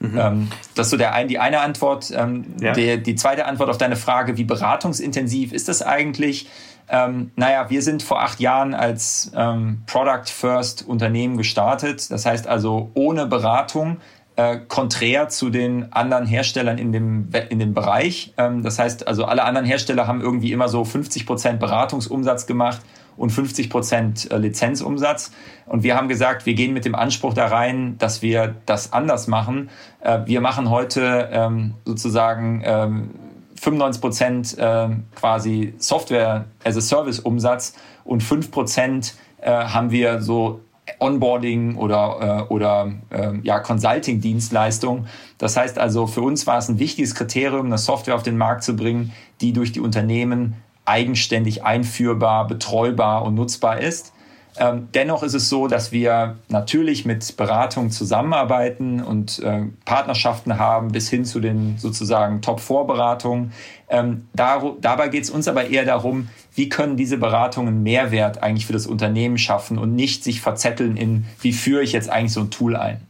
Mhm. 0.00 0.18
Ähm, 0.18 0.48
das 0.74 0.86
ist 0.86 0.90
so 0.90 0.96
der 0.96 1.14
ein, 1.14 1.28
die 1.28 1.38
eine 1.38 1.60
Antwort. 1.60 2.12
Ähm, 2.14 2.44
ja. 2.60 2.72
der, 2.72 2.98
die 2.98 3.14
zweite 3.14 3.46
Antwort 3.46 3.70
auf 3.70 3.78
deine 3.78 3.96
Frage, 3.96 4.36
wie 4.36 4.44
beratungsintensiv 4.44 5.52
ist 5.52 5.68
das 5.68 5.82
eigentlich? 5.82 6.48
Ähm, 6.90 7.32
naja, 7.36 7.68
wir 7.68 7.82
sind 7.82 8.02
vor 8.02 8.22
acht 8.22 8.40
Jahren 8.40 8.74
als 8.74 9.30
ähm, 9.34 9.82
Product 9.86 10.26
First 10.26 10.86
Unternehmen 10.86 11.36
gestartet. 11.36 12.10
Das 12.10 12.24
heißt 12.24 12.46
also 12.46 12.90
ohne 12.94 13.26
Beratung 13.26 13.98
äh, 14.36 14.58
konträr 14.68 15.28
zu 15.28 15.50
den 15.50 15.92
anderen 15.92 16.26
Herstellern 16.26 16.78
in 16.78 16.92
dem, 16.92 17.28
in 17.50 17.58
dem 17.58 17.74
Bereich. 17.74 18.32
Ähm, 18.38 18.62
das 18.62 18.78
heißt, 18.78 19.06
also 19.06 19.24
alle 19.24 19.44
anderen 19.44 19.66
Hersteller 19.66 20.06
haben 20.06 20.20
irgendwie 20.20 20.52
immer 20.52 20.68
so 20.68 20.84
50 20.84 21.26
Prozent 21.26 21.60
Beratungsumsatz 21.60 22.46
gemacht 22.46 22.80
und 23.18 23.30
50 23.30 23.68
Prozent 23.68 24.30
äh, 24.30 24.38
Lizenzumsatz. 24.38 25.32
Und 25.66 25.82
wir 25.82 25.96
haben 25.96 26.08
gesagt, 26.08 26.46
wir 26.46 26.54
gehen 26.54 26.72
mit 26.72 26.84
dem 26.84 26.94
Anspruch 26.94 27.34
da 27.34 27.48
rein, 27.48 27.98
dass 27.98 28.22
wir 28.22 28.54
das 28.64 28.92
anders 28.92 29.26
machen. 29.26 29.68
Äh, 30.00 30.20
wir 30.24 30.40
machen 30.40 30.70
heute 30.70 31.28
ähm, 31.30 31.74
sozusagen 31.84 32.62
ähm, 32.64 33.10
95 33.56 34.00
Prozent 34.00 34.58
äh, 34.58 34.88
quasi 35.16 35.74
Software 35.78 36.46
as 36.64 36.76
a 36.76 36.80
Service 36.80 37.18
Umsatz 37.18 37.74
und 38.04 38.22
5 38.22 38.50
Prozent 38.50 39.14
haben 39.40 39.92
wir 39.92 40.20
so 40.20 40.62
Onboarding 40.98 41.76
oder, 41.76 42.50
oder 42.50 42.90
äh, 43.10 43.34
ja, 43.44 43.60
Consulting-Dienstleistung. 43.60 45.06
Das 45.38 45.56
heißt 45.56 45.78
also, 45.78 46.08
für 46.08 46.22
uns 46.22 46.44
war 46.48 46.58
es 46.58 46.68
ein 46.68 46.80
wichtiges 46.80 47.14
Kriterium, 47.14 47.66
eine 47.66 47.78
Software 47.78 48.16
auf 48.16 48.24
den 48.24 48.36
Markt 48.36 48.64
zu 48.64 48.74
bringen, 48.74 49.12
die 49.40 49.52
durch 49.52 49.70
die 49.70 49.78
Unternehmen 49.78 50.56
eigenständig 50.88 51.64
einführbar, 51.64 52.46
betreubar 52.46 53.24
und 53.24 53.34
nutzbar 53.34 53.80
ist. 53.80 54.12
Ähm, 54.60 54.88
dennoch 54.92 55.22
ist 55.22 55.34
es 55.34 55.48
so, 55.48 55.68
dass 55.68 55.92
wir 55.92 56.36
natürlich 56.48 57.04
mit 57.04 57.36
Beratungen 57.36 57.90
zusammenarbeiten 57.92 59.00
und 59.00 59.38
äh, 59.38 59.66
Partnerschaften 59.84 60.58
haben 60.58 60.90
bis 60.90 61.08
hin 61.08 61.24
zu 61.24 61.38
den 61.38 61.78
sozusagen 61.78 62.42
Top-4-Beratungen. 62.42 63.52
Ähm, 63.88 64.26
dabei 64.34 65.08
geht 65.08 65.22
es 65.22 65.30
uns 65.30 65.46
aber 65.46 65.68
eher 65.68 65.84
darum, 65.84 66.28
wie 66.54 66.68
können 66.68 66.96
diese 66.96 67.18
Beratungen 67.18 67.84
Mehrwert 67.84 68.42
eigentlich 68.42 68.66
für 68.66 68.72
das 68.72 68.86
Unternehmen 68.86 69.38
schaffen 69.38 69.78
und 69.78 69.94
nicht 69.94 70.24
sich 70.24 70.40
verzetteln 70.40 70.96
in, 70.96 71.26
wie 71.40 71.52
führe 71.52 71.82
ich 71.82 71.92
jetzt 71.92 72.10
eigentlich 72.10 72.32
so 72.32 72.40
ein 72.40 72.50
Tool 72.50 72.74
ein. 72.74 73.00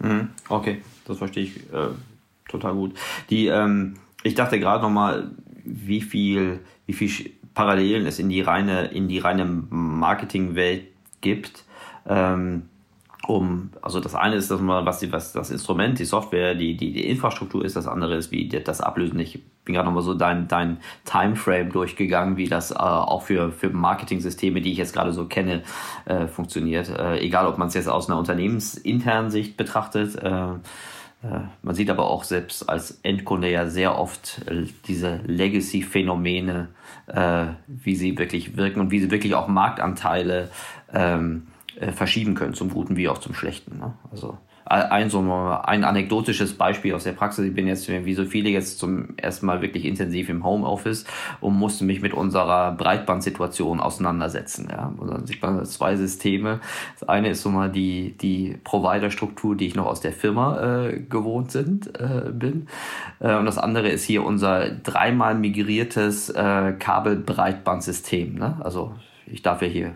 Mhm. 0.00 0.30
Okay, 0.48 0.82
das 1.06 1.18
verstehe 1.18 1.44
ich 1.44 1.56
äh, 1.72 1.88
total 2.48 2.74
gut. 2.74 2.94
Die, 3.28 3.46
ähm, 3.46 3.96
ich 4.24 4.34
dachte 4.34 4.58
gerade 4.58 4.82
nochmal, 4.82 5.30
wie 5.64 6.00
viel, 6.00 6.60
wie 6.86 6.92
viel 6.92 7.30
Parallelen 7.54 8.06
es 8.06 8.18
in 8.18 8.28
die 8.28 8.40
reine, 8.40 8.86
in 8.86 9.08
die 9.08 9.18
reine 9.18 9.44
Marketingwelt 9.44 10.84
gibt. 11.20 11.64
Ähm, 12.06 12.62
um, 13.26 13.70
also 13.82 14.00
das 14.00 14.14
eine 14.14 14.36
ist, 14.36 14.50
dass 14.50 14.60
man, 14.60 14.86
was, 14.86 14.98
die, 14.98 15.12
was 15.12 15.32
das 15.32 15.50
Instrument, 15.50 15.98
die 15.98 16.04
Software, 16.04 16.54
die, 16.54 16.76
die, 16.76 16.92
die 16.92 17.06
Infrastruktur 17.06 17.64
ist, 17.64 17.76
das 17.76 17.86
andere 17.86 18.16
ist, 18.16 18.30
wie 18.30 18.48
das 18.48 18.80
Ablösen. 18.80 19.18
Ich 19.20 19.40
bin 19.64 19.74
gerade 19.74 19.86
nochmal 19.86 20.02
so 20.02 20.14
dein, 20.14 20.48
dein 20.48 20.78
Timeframe 21.04 21.70
durchgegangen, 21.70 22.36
wie 22.38 22.48
das 22.48 22.70
äh, 22.70 22.76
auch 22.76 23.22
für, 23.22 23.52
für 23.52 23.70
Marketing-Systeme, 23.70 24.62
die 24.62 24.72
ich 24.72 24.78
jetzt 24.78 24.94
gerade 24.94 25.12
so 25.12 25.26
kenne, 25.26 25.62
äh, 26.06 26.26
funktioniert. 26.26 26.88
Äh, 26.88 27.18
egal, 27.18 27.46
ob 27.46 27.58
man 27.58 27.68
es 27.68 27.74
jetzt 27.74 27.88
aus 27.88 28.08
einer 28.08 28.18
unternehmensinternen 28.18 29.30
Sicht 29.30 29.56
betrachtet, 29.56 30.16
äh, 30.16 30.54
man 31.62 31.74
sieht 31.74 31.90
aber 31.90 32.08
auch 32.08 32.24
selbst 32.24 32.68
als 32.68 33.00
Endkunde 33.02 33.50
ja 33.50 33.66
sehr 33.68 33.98
oft 33.98 34.40
äh, 34.48 34.66
diese 34.86 35.20
Legacy-Phänomene, 35.26 36.68
wie 37.66 37.96
sie 37.96 38.16
wirklich 38.16 38.56
wirken 38.56 38.80
und 38.80 38.90
wie 38.90 39.00
sie 39.00 39.10
wirklich 39.10 39.34
auch 39.34 39.48
Marktanteile 39.48 40.48
ähm, 40.92 41.48
äh, 41.80 41.92
verschieben 41.92 42.34
können, 42.34 42.54
zum 42.54 42.70
Guten 42.70 42.96
wie 42.96 43.08
auch 43.08 43.18
zum 43.18 43.34
Schlechten. 43.34 43.78
Ne? 43.78 43.94
Also 44.10 44.36
ein 44.70 45.10
so 45.10 45.20
ein 45.20 45.84
anekdotisches 45.84 46.54
Beispiel 46.54 46.94
aus 46.94 47.02
der 47.02 47.12
Praxis. 47.12 47.44
Ich 47.44 47.54
bin 47.54 47.66
jetzt 47.66 47.88
wie 47.88 48.14
so 48.14 48.24
viele 48.24 48.50
jetzt 48.50 48.78
zum 48.78 49.16
ersten 49.16 49.46
Mal 49.46 49.62
wirklich 49.62 49.84
intensiv 49.84 50.28
im 50.28 50.44
Homeoffice 50.44 51.04
und 51.40 51.58
musste 51.58 51.84
mich 51.84 52.00
mit 52.00 52.14
unserer 52.14 52.72
Breitbandsituation 52.72 53.80
auseinandersetzen. 53.80 54.68
Ja. 54.70 54.92
Und 54.96 55.10
dann 55.10 55.26
sieht 55.26 55.40
zwei 55.64 55.96
Systeme. 55.96 56.60
Das 56.98 57.08
eine 57.08 57.30
ist 57.30 57.42
so 57.42 57.50
mal 57.50 57.68
die, 57.68 58.16
die 58.18 58.58
Providerstruktur, 58.62 59.56
die 59.56 59.66
ich 59.66 59.74
noch 59.74 59.86
aus 59.86 60.00
der 60.00 60.12
Firma 60.12 60.86
äh, 60.86 61.00
gewohnt 61.00 61.50
sind, 61.50 61.98
äh, 61.98 62.30
bin. 62.30 62.68
Äh, 63.18 63.34
und 63.36 63.46
das 63.46 63.58
andere 63.58 63.88
ist 63.88 64.04
hier 64.04 64.24
unser 64.24 64.70
dreimal 64.70 65.34
migriertes 65.34 66.30
äh, 66.30 66.74
Kabelbreitbandsystem. 66.78 68.36
Ne? 68.36 68.60
Also 68.60 68.94
ich 69.26 69.42
darf 69.42 69.62
ja 69.62 69.68
hier, 69.68 69.94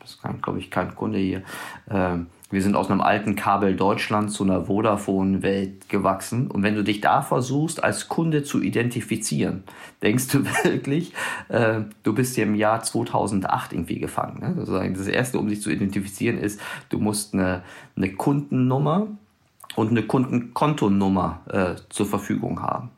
das 0.00 0.12
ist 0.12 0.22
glaube 0.42 0.58
ich, 0.58 0.70
kein 0.70 0.94
Kunde 0.94 1.18
hier. 1.18 1.42
Ähm, 1.90 2.28
wir 2.54 2.62
sind 2.62 2.76
aus 2.76 2.88
einem 2.88 3.00
alten 3.00 3.34
Kabel 3.34 3.74
Deutschland 3.74 4.30
zu 4.30 4.44
einer 4.44 4.66
Vodafone-Welt 4.66 5.88
gewachsen. 5.88 6.48
Und 6.48 6.62
wenn 6.62 6.76
du 6.76 6.84
dich 6.84 7.00
da 7.00 7.20
versuchst, 7.20 7.82
als 7.82 8.08
Kunde 8.08 8.44
zu 8.44 8.62
identifizieren, 8.62 9.64
denkst 10.02 10.28
du 10.28 10.44
wirklich, 10.64 11.12
äh, 11.48 11.80
du 12.04 12.14
bist 12.14 12.36
hier 12.36 12.44
im 12.44 12.54
Jahr 12.54 12.82
2008 12.82 13.72
irgendwie 13.72 13.98
gefangen. 13.98 14.38
Ne? 14.40 14.54
Also 14.56 14.78
das 14.78 15.08
Erste, 15.08 15.38
um 15.38 15.48
sich 15.48 15.60
zu 15.60 15.70
identifizieren, 15.70 16.38
ist, 16.38 16.60
du 16.90 16.98
musst 16.98 17.34
eine, 17.34 17.62
eine 17.96 18.12
Kundennummer 18.12 19.08
und 19.74 19.90
eine 19.90 20.04
Kundenkontonummer 20.04 21.40
äh, 21.48 21.74
zur 21.88 22.06
Verfügung 22.06 22.62
haben. 22.62 22.90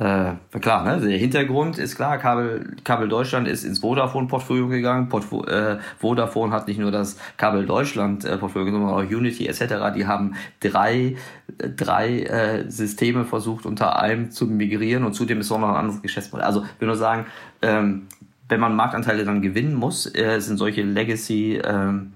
Äh, 0.00 0.32
klar, 0.60 0.84
ne? 0.84 1.00
der 1.06 1.18
Hintergrund 1.18 1.76
ist 1.76 1.94
klar, 1.94 2.16
Kabel, 2.16 2.74
Kabel 2.84 3.06
Deutschland 3.06 3.46
ist 3.46 3.64
ins 3.64 3.80
Vodafone-Portfolio 3.80 4.66
gegangen. 4.66 5.10
Portfo 5.10 5.44
äh, 5.44 5.78
Vodafone 5.98 6.54
hat 6.54 6.68
nicht 6.68 6.80
nur 6.80 6.90
das 6.90 7.18
Kabel 7.36 7.66
Deutschland-Portfolio, 7.66 8.72
sondern 8.72 8.94
auch 8.94 9.02
Unity 9.02 9.46
etc. 9.46 9.92
Die 9.94 10.06
haben 10.06 10.36
drei, 10.60 11.16
drei 11.58 12.22
äh, 12.22 12.70
Systeme 12.70 13.26
versucht 13.26 13.66
unter 13.66 14.00
einem 14.00 14.30
zu 14.30 14.46
migrieren 14.46 15.04
und 15.04 15.12
zudem 15.12 15.40
ist 15.40 15.52
auch 15.52 15.58
noch 15.58 15.68
ein 15.68 15.76
anderes 15.76 16.00
Geschäftsmodell. 16.00 16.46
Also 16.46 16.62
ich 16.62 16.80
will 16.80 16.88
nur 16.88 16.96
sagen, 16.96 17.26
ähm, 17.60 18.06
wenn 18.48 18.60
man 18.60 18.74
Marktanteile 18.74 19.26
dann 19.26 19.42
gewinnen 19.42 19.74
muss, 19.74 20.06
äh, 20.14 20.40
sind 20.40 20.56
solche 20.56 20.82
Legacy-Systeme 20.82 22.08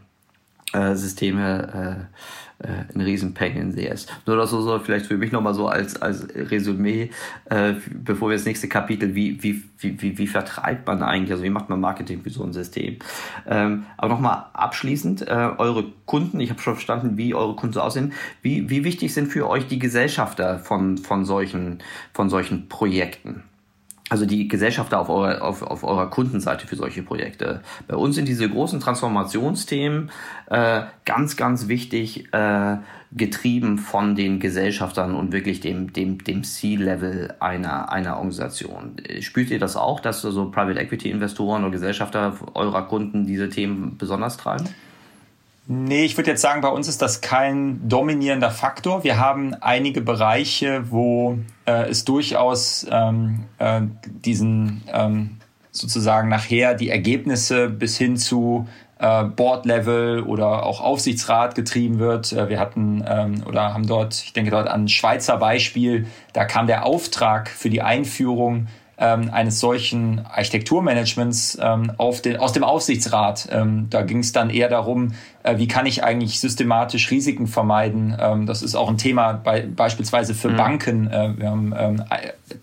äh, 0.73 1.91
äh, 1.91 1.97
ein 2.95 3.01
Riesenpain 3.01 3.57
in 3.57 3.75
CS. 3.75 4.07
Nur 4.27 4.37
das 4.37 4.51
so 4.51 4.79
vielleicht 4.79 5.07
für 5.07 5.17
mich 5.17 5.33
nochmal 5.33 5.55
so 5.55 5.69
als, 5.69 6.01
als 6.01 6.27
Resümee, 6.35 7.11
äh, 7.51 7.75
bevor 7.91 8.31
wir 8.31 8.37
das 8.37 8.47
nächste 8.47 8.69
Kapitel, 8.69 9.15
wie, 9.15 9.43
wie, 9.43 9.63
wie, 9.79 10.01
wie, 10.03 10.19
wie 10.19 10.27
vertreibt 10.27 10.87
man 10.87 11.03
eigentlich, 11.03 11.33
also 11.33 11.45
wie 11.45 11.51
macht 11.51 11.69
man 11.69 11.81
Marketing 11.81 12.23
für 12.23 12.31
so 12.31 12.43
ein 12.43 12.53
System. 12.53 12.99
Ähm, 13.47 13.85
aber 13.97 14.15
nochmal 14.15 14.47
abschließend, 14.53 15.23
äh, 15.23 15.51
eure 15.59 15.85
Kunden, 16.07 16.41
ich 16.41 16.51
habe 16.51 16.61
schon 16.61 16.75
verstanden, 16.75 17.17
wie 17.17 17.35
eure 17.35 17.55
Kunden 17.57 17.75
so 17.75 17.81
aussehen, 17.81 18.13
wie, 18.43 18.71
wie 18.71 18.85
wichtig 18.85 19.15
sind 19.15 19.29
für 19.29 19.49
euch 19.49 19.67
die 19.67 19.79
Gesellschafter 19.79 20.59
von, 20.59 20.99
von, 20.99 21.25
solchen, 21.25 21.79
von 22.13 22.29
solchen 22.29 22.69
Projekten? 22.69 23.43
Also 24.15 24.27
die 24.27 24.47
Gesellschafter 24.47 25.01
auf 25.01 25.09
eurer, 25.09 25.43
auf, 25.43 25.61
auf 25.61 25.83
eurer 25.83 26.09
Kundenseite 26.09 26.69
für 26.69 26.77
solche 26.77 27.03
Projekte. 27.03 27.63
Bei 27.89 27.97
uns 27.97 28.15
sind 28.15 28.29
diese 28.29 28.49
großen 28.49 28.79
Transformationsthemen 28.79 30.13
äh, 30.51 30.83
ganz, 31.05 31.37
ganz 31.37 31.67
wichtig, 31.67 32.33
äh, 32.33 32.77
getrieben 33.11 33.79
von 33.79 34.15
den 34.15 34.39
Gesellschaftern 34.39 35.17
und 35.17 35.33
wirklich 35.33 35.59
dem, 35.59 35.93
dem, 35.93 36.23
dem 36.23 36.45
C-Level 36.45 37.35
einer, 37.41 37.91
einer 37.91 38.19
Organisation. 38.19 38.99
Spürt 39.19 39.51
ihr 39.51 39.59
das 39.59 39.77
auch, 39.77 39.99
dass 39.99 40.23
so 40.23 40.49
Private 40.53 40.79
Equity 40.79 41.11
Investoren 41.11 41.65
oder 41.65 41.73
Gesellschafter 41.73 42.35
eurer 42.55 42.83
Kunden 42.83 43.27
diese 43.27 43.49
Themen 43.49 43.99
besonders 43.99 44.37
treiben? 44.37 44.69
Nee, 45.67 46.05
ich 46.05 46.17
würde 46.19 46.31
jetzt 46.31 46.43
sagen, 46.43 46.61
bei 46.61 46.69
uns 46.69 46.89
ist 46.89 47.01
das 47.01 47.23
kein 47.23 47.89
dominierender 47.89 48.51
Faktor. 48.51 49.03
Wir 49.03 49.19
haben 49.19 49.55
einige 49.55 50.03
Bereiche, 50.03 50.91
wo 50.91 51.39
äh, 51.65 51.89
es 51.89 52.05
durchaus 52.05 52.87
ähm, 52.91 53.45
äh, 53.59 53.81
diesen 54.05 54.83
ähm, 54.93 55.39
sozusagen 55.71 56.29
nachher 56.29 56.75
die 56.75 56.91
Ergebnisse 56.91 57.71
bis 57.71 57.97
hin 57.97 58.19
zu 58.19 58.69
äh, 58.99 59.25
Board-Level 59.25 60.23
oder 60.25 60.65
auch 60.65 60.83
Aufsichtsrat 60.83 61.55
getrieben 61.55 61.99
wird. 61.99 62.33
Äh, 62.35 62.51
wir 62.51 62.61
hatten 62.61 63.03
ähm, 63.09 63.43
oder 63.49 63.73
haben 63.73 63.87
dort, 63.87 64.15
ich 64.15 64.35
denke 64.35 64.51
dort 64.51 64.69
an 64.69 64.87
Schweizer 64.89 65.39
Beispiel, 65.39 66.07
da 66.35 66.45
kam 66.45 66.67
der 66.67 66.85
Auftrag 66.85 67.49
für 67.49 67.71
die 67.71 67.81
Einführung 67.81 68.67
ähm, 68.99 69.31
eines 69.33 69.61
solchen 69.61 70.25
Architekturmanagements 70.27 71.59
ähm, 71.61 71.93
auf 71.97 72.23
den, 72.23 72.37
aus 72.37 72.53
dem 72.53 72.65
Aufsichtsrat. 72.65 73.49
Ähm, 73.51 73.89
da 73.91 74.03
ging 74.03 74.19
es 74.19 74.33
dann 74.33 74.51
eher 74.51 74.69
darum, 74.69 75.15
äh, 75.43 75.59
wie 75.59 75.67
kann 75.67 75.87
ich 75.87 76.05
eigentlich 76.05 76.41
systematisch 76.41 77.11
Risiken 77.11 77.47
vermeiden. 77.47 78.17
Ähm, 78.21 78.47
das 78.47 78.63
ist 78.63 78.75
auch 78.75 78.89
ein 78.89 78.99
Thema 78.99 79.33
bei, 79.33 79.63
beispielsweise 79.63 80.35
für 80.35 80.51
mhm. 80.51 80.57
Banken. 80.57 81.07
Äh, 81.09 81.35
wir 81.37 81.51
haben 81.51 81.75
ähm, 81.77 82.05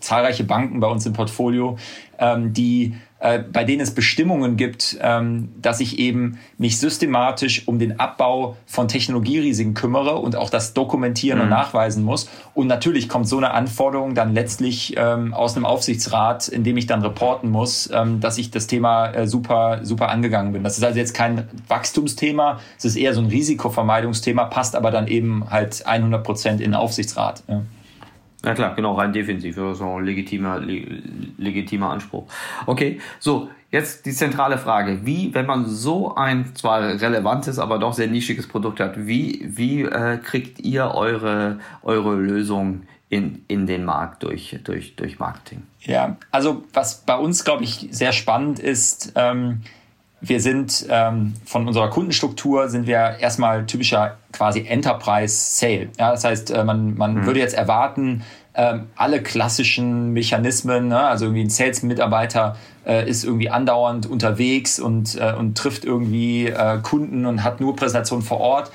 zahlreiche 0.00 0.44
Banken 0.44 0.80
bei 0.80 0.88
uns 0.88 1.04
im 1.06 1.12
Portfolio, 1.12 1.76
ähm, 2.18 2.52
die 2.52 2.96
äh, 3.22 3.38
bei 3.38 3.62
denen 3.62 3.80
es 3.80 3.92
Bestimmungen 3.92 4.56
gibt, 4.56 4.98
ähm, 5.00 5.50
dass 5.62 5.78
ich 5.78 6.00
eben 6.00 6.40
mich 6.58 6.80
systematisch 6.80 7.68
um 7.68 7.78
den 7.78 8.00
Abbau 8.00 8.56
von 8.66 8.88
Technologierisiken 8.88 9.74
kümmere 9.74 10.16
und 10.16 10.34
auch 10.34 10.50
das 10.50 10.74
dokumentieren 10.74 11.38
mhm. 11.38 11.44
und 11.44 11.50
nachweisen 11.50 12.02
muss. 12.02 12.28
Und 12.52 12.66
natürlich 12.66 13.08
kommt 13.08 13.28
so 13.28 13.36
eine 13.36 13.52
Anforderung 13.52 14.16
dann 14.16 14.34
letztlich 14.34 14.94
ähm, 14.96 15.34
aus 15.34 15.54
einem 15.54 15.66
Aufsichtsrat, 15.66 16.48
in 16.48 16.64
dem 16.64 16.76
ich 16.76 16.86
dann 16.86 17.02
reporten 17.02 17.48
muss, 17.48 17.88
ähm, 17.92 18.18
dass 18.18 18.38
ich 18.38 18.50
das 18.50 18.66
Thema 18.66 19.10
äh, 19.10 19.28
super, 19.28 19.80
super 19.84 20.08
angegangen 20.08 20.52
bin. 20.52 20.64
Das 20.64 20.76
ist 20.76 20.82
also 20.82 20.98
jetzt 20.98 21.14
kein 21.14 21.48
Wachstumsthema, 21.68 22.58
es 22.76 22.84
ist 22.84 22.96
eher 22.96 23.14
so 23.14 23.20
ein 23.20 23.28
Risikovermeidungsthema, 23.28 24.46
passt 24.46 24.74
aber 24.74 24.90
dann 24.90 25.06
eben 25.06 25.48
halt 25.48 25.86
100 25.86 26.24
Prozent 26.24 26.60
in 26.60 26.72
den 26.72 26.74
Aufsichtsrat. 26.74 27.44
Ja. 27.46 27.62
Ja 28.44 28.54
klar, 28.54 28.74
genau, 28.74 28.94
rein 28.94 29.12
defensiv. 29.12 29.56
Das 29.56 29.76
ist 29.76 29.82
ein 29.82 30.04
legitimer, 30.04 30.60
legitimer 31.38 31.90
Anspruch. 31.90 32.26
Okay, 32.66 33.00
so, 33.20 33.50
jetzt 33.70 34.04
die 34.04 34.12
zentrale 34.12 34.58
Frage. 34.58 35.06
Wie, 35.06 35.32
wenn 35.34 35.46
man 35.46 35.66
so 35.66 36.14
ein 36.14 36.54
zwar 36.54 36.82
relevantes, 36.82 37.58
aber 37.58 37.78
doch 37.78 37.92
sehr 37.92 38.08
nischiges 38.08 38.48
Produkt 38.48 38.80
hat, 38.80 39.06
wie, 39.06 39.44
wie 39.44 39.82
äh, 39.82 40.18
kriegt 40.18 40.60
ihr 40.60 40.92
eure, 40.92 41.60
eure 41.82 42.16
Lösung 42.16 42.82
in, 43.08 43.44
in 43.46 43.66
den 43.66 43.84
Markt 43.84 44.24
durch, 44.24 44.58
durch, 44.64 44.96
durch 44.96 45.18
Marketing? 45.18 45.62
Ja, 45.80 46.16
also 46.30 46.64
was 46.72 47.04
bei 47.04 47.16
uns, 47.16 47.44
glaube 47.44 47.62
ich, 47.62 47.88
sehr 47.90 48.12
spannend 48.12 48.58
ist, 48.58 49.12
ähm, 49.16 49.60
wir 50.22 50.40
sind 50.40 50.86
ähm, 50.88 51.34
von 51.44 51.66
unserer 51.66 51.90
Kundenstruktur 51.90 52.68
sind 52.68 52.86
wir 52.86 53.16
erstmal 53.18 53.66
typischer 53.66 54.18
quasi 54.32 54.64
Enterprise 54.66 55.34
Sale. 55.58 55.88
Ja, 55.98 56.12
das 56.12 56.22
heißt, 56.24 56.52
äh, 56.52 56.62
man, 56.64 56.96
man 56.96 57.14
mhm. 57.14 57.26
würde 57.26 57.40
jetzt 57.40 57.54
erwarten, 57.54 58.22
ähm, 58.54 58.88
alle 58.94 59.20
klassischen 59.20 60.12
Mechanismen, 60.12 60.88
ne? 60.88 61.00
also 61.00 61.24
irgendwie 61.24 61.42
ein 61.42 61.50
Sales-Mitarbeiter 61.50 62.56
äh, 62.86 63.08
ist 63.08 63.24
irgendwie 63.24 63.50
andauernd 63.50 64.06
unterwegs 64.06 64.78
und, 64.78 65.18
äh, 65.18 65.34
und 65.36 65.58
trifft 65.58 65.84
irgendwie 65.84 66.46
äh, 66.46 66.78
Kunden 66.82 67.26
und 67.26 67.42
hat 67.42 67.60
nur 67.60 67.74
Präsentationen 67.74 68.24
vor 68.24 68.38
Ort. 68.38 68.70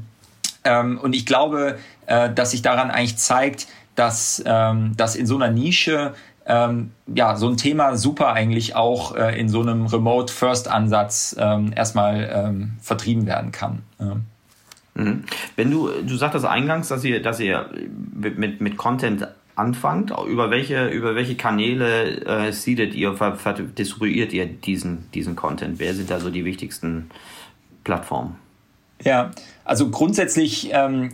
ähm, 0.64 1.00
und 1.00 1.16
ich 1.16 1.28
glaube, 1.28 1.78
äh, 2.08 2.34
dass 2.34 2.50
sich 2.50 2.64
daran 2.64 2.90
eigentlich 2.90 3.18
zeigt, 3.18 3.68
dass, 3.94 4.42
ähm, 4.48 4.98
dass 4.98 5.16
in 5.16 5.28
so 5.28 5.36
einer 5.36 5.52
Nische 5.52 6.16
ähm, 6.48 6.92
ja, 7.14 7.36
so 7.36 7.50
ein 7.50 7.58
Thema 7.58 7.98
super 7.98 8.34
eigentlich 8.34 8.76
auch 8.76 9.16
äh, 9.16 9.40
in 9.40 9.50
so 9.50 9.62
einem 9.62 9.86
Remote-First-Ansatz 9.86 11.36
ähm, 11.38 11.74
erstmal 11.76 12.30
ähm, 12.34 12.78
vertrieben 12.82 13.26
werden 13.26 13.52
kann. 13.52 13.84
Ja. 14.00 14.18
Mhm. 14.96 15.24
Wenn 15.56 15.70
du, 15.72 15.90
du 15.90 16.16
sagtest 16.16 16.46
eingangs, 16.46 16.88
dass 16.88 17.04
ihr, 17.04 17.22
dass 17.22 17.40
ihr 17.40 17.70
mit, 18.14 18.38
mit, 18.38 18.62
mit 18.62 18.78
Content 18.78 19.28
anfangt, 19.56 20.14
über 20.28 20.50
welche, 20.50 20.88
über 20.88 21.16
welche 21.16 21.36
Kanäle 21.36 22.26
äh, 22.26 22.52
seedet 22.52 22.94
ihr, 22.96 23.16
ver, 23.16 23.36
ver, 23.36 23.54
distribuiert 23.54 24.32
ihr 24.32 24.46
diesen, 24.46 25.12
diesen 25.12 25.36
Content? 25.36 25.80
Wer 25.80 25.94
sind 25.94 26.10
da 26.10 26.20
so 26.20 26.30
die 26.30 26.46
wichtigsten 26.46 27.10
Plattformen? 27.84 28.36
Ja, 29.04 29.32
also 29.68 29.90
grundsätzlich 29.90 30.70
ähm, 30.72 31.10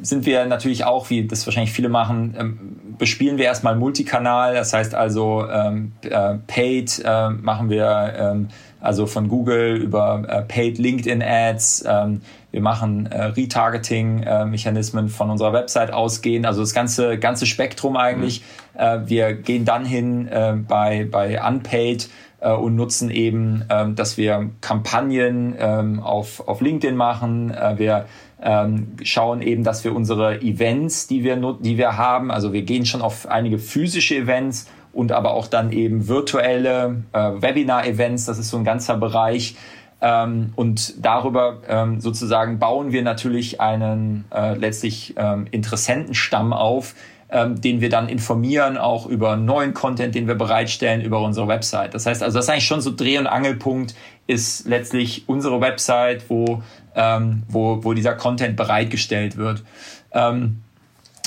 sind 0.00 0.24
wir 0.24 0.46
natürlich 0.46 0.86
auch, 0.86 1.10
wie 1.10 1.26
das 1.26 1.46
wahrscheinlich 1.46 1.72
viele 1.72 1.90
machen, 1.90 2.34
ähm, 2.38 2.58
bespielen 2.96 3.36
wir 3.36 3.44
erstmal 3.44 3.76
Multikanal. 3.76 4.54
Das 4.54 4.72
heißt 4.72 4.94
also 4.94 5.46
ähm, 5.46 5.92
äh, 6.02 6.36
Paid 6.46 7.02
äh, 7.04 7.28
machen 7.28 7.68
wir 7.68 8.14
ähm, 8.18 8.48
also 8.80 9.06
von 9.06 9.28
Google 9.28 9.76
über 9.76 10.22
äh, 10.26 10.40
Paid 10.40 10.78
LinkedIn 10.78 11.22
Ads. 11.22 11.84
Ähm, 11.86 12.22
wir 12.50 12.62
machen 12.62 13.06
äh, 13.06 13.24
Retargeting-Mechanismen 13.24 15.06
äh, 15.06 15.10
von 15.10 15.28
unserer 15.28 15.52
Website 15.52 15.92
ausgehen. 15.92 16.46
Also 16.46 16.62
das 16.62 16.72
ganze 16.72 17.18
ganze 17.18 17.44
Spektrum 17.44 17.98
eigentlich. 17.98 18.42
Mhm. 18.74 18.80
Äh, 18.80 19.08
wir 19.08 19.34
gehen 19.34 19.66
dann 19.66 19.84
hin 19.84 20.28
äh, 20.28 20.54
bei 20.56 21.06
bei 21.10 21.46
Unpaid 21.46 22.08
äh, 22.40 22.52
und 22.52 22.76
nutzen 22.76 23.10
eben, 23.10 23.64
ähm, 23.68 23.94
dass 23.94 24.16
wir 24.16 24.50
Kampagnen 24.60 25.54
ähm, 25.58 26.00
auf, 26.00 26.46
auf 26.46 26.60
LinkedIn 26.60 26.96
machen. 26.96 27.50
Äh, 27.50 27.78
wir 27.78 27.97
ähm, 28.42 28.96
schauen 29.02 29.42
eben, 29.42 29.64
dass 29.64 29.84
wir 29.84 29.94
unsere 29.94 30.40
Events, 30.40 31.06
die 31.06 31.24
wir, 31.24 31.36
die 31.60 31.76
wir 31.76 31.96
haben, 31.96 32.30
also 32.30 32.52
wir 32.52 32.62
gehen 32.62 32.86
schon 32.86 33.02
auf 33.02 33.26
einige 33.26 33.58
physische 33.58 34.16
Events 34.16 34.68
und 34.92 35.12
aber 35.12 35.32
auch 35.32 35.46
dann 35.46 35.72
eben 35.72 36.08
virtuelle 36.08 37.04
äh, 37.12 37.18
Webinar-Events, 37.18 38.26
das 38.26 38.38
ist 38.38 38.50
so 38.50 38.56
ein 38.56 38.64
ganzer 38.64 38.96
Bereich. 38.96 39.56
Ähm, 40.00 40.52
und 40.54 41.04
darüber 41.04 41.58
ähm, 41.68 42.00
sozusagen 42.00 42.58
bauen 42.58 42.92
wir 42.92 43.02
natürlich 43.02 43.60
einen 43.60 44.24
äh, 44.32 44.54
letztlich 44.54 45.14
ähm, 45.16 45.46
Interessentenstamm 45.50 46.52
auf, 46.52 46.94
ähm, 47.30 47.60
den 47.60 47.80
wir 47.80 47.90
dann 47.90 48.08
informieren, 48.08 48.78
auch 48.78 49.06
über 49.06 49.36
neuen 49.36 49.74
Content, 49.74 50.14
den 50.14 50.28
wir 50.28 50.36
bereitstellen 50.36 51.00
über 51.00 51.20
unsere 51.20 51.48
Website. 51.48 51.94
Das 51.94 52.06
heißt 52.06 52.22
also, 52.22 52.38
das 52.38 52.46
ist 52.46 52.50
eigentlich 52.50 52.66
schon 52.66 52.80
so 52.80 52.94
Dreh- 52.94 53.18
und 53.18 53.26
Angelpunkt, 53.26 53.94
ist 54.26 54.66
letztlich 54.66 55.24
unsere 55.28 55.60
Website, 55.60 56.24
wo, 56.28 56.62
ähm, 56.94 57.42
wo, 57.48 57.84
wo 57.84 57.94
dieser 57.94 58.14
Content 58.14 58.56
bereitgestellt 58.56 59.36
wird. 59.36 59.64
Ähm, 60.12 60.62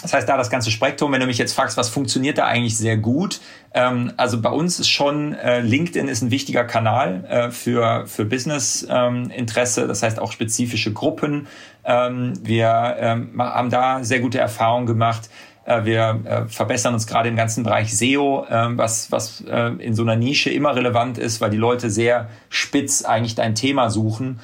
das 0.02 0.14
heißt, 0.14 0.28
da 0.28 0.36
das 0.36 0.50
ganze 0.50 0.72
Spektrum, 0.72 1.12
wenn 1.12 1.20
du 1.20 1.28
mich 1.28 1.38
jetzt 1.38 1.54
fragst, 1.54 1.78
was 1.78 1.90
funktioniert 1.90 2.38
da 2.38 2.46
eigentlich 2.46 2.76
sehr 2.76 2.98
gut? 2.98 3.40
Ähm, 3.74 4.12
also 4.18 4.42
bei 4.42 4.50
uns 4.50 4.80
ist 4.80 4.90
schon, 4.90 5.34
äh, 5.36 5.62
LinkedIn 5.62 6.08
ist 6.08 6.24
ein 6.24 6.32
wichtiger 6.32 6.64
Kanal 6.64 7.26
äh, 7.26 7.52
für, 7.52 8.08
für 8.08 8.26
Business-Interesse, 8.26 9.82
ähm, 9.82 9.88
das 9.88 10.02
heißt 10.02 10.20
auch 10.20 10.32
spezifische 10.32 10.92
Gruppen. 10.92 11.48
Ähm, 11.84 12.34
wir 12.42 12.96
ähm, 13.00 13.34
haben 13.38 13.70
da 13.70 14.04
sehr 14.04 14.20
gute 14.20 14.40
Erfahrungen 14.40 14.88
gemacht. 14.88 15.30
Äh, 15.64 15.86
wir 15.86 16.20
äh, 16.24 16.46
verbessern 16.48 16.94
uns 16.94 17.06
gerade 17.06 17.30
im 17.30 17.36
ganzen 17.36 17.64
Bereich 17.64 17.96
SEO, 17.96 18.46
ähm, 18.50 18.78
was, 18.78 19.12
was 19.12 19.42
äh, 19.42 19.74
in 19.78 19.94
so 19.94 20.02
einer 20.02 20.16
Nische 20.16 20.50
immer 20.50 20.76
relevant 20.76 21.18
ist, 21.18 21.40
weil 21.40 21.52
die 21.52 21.58
Leute 21.58 21.92
sehr 21.92 22.30
spitz 22.50 23.04
eigentlich 23.04 23.36
dein 23.36 23.56
Thema 23.56 23.90
suchen 23.90 24.40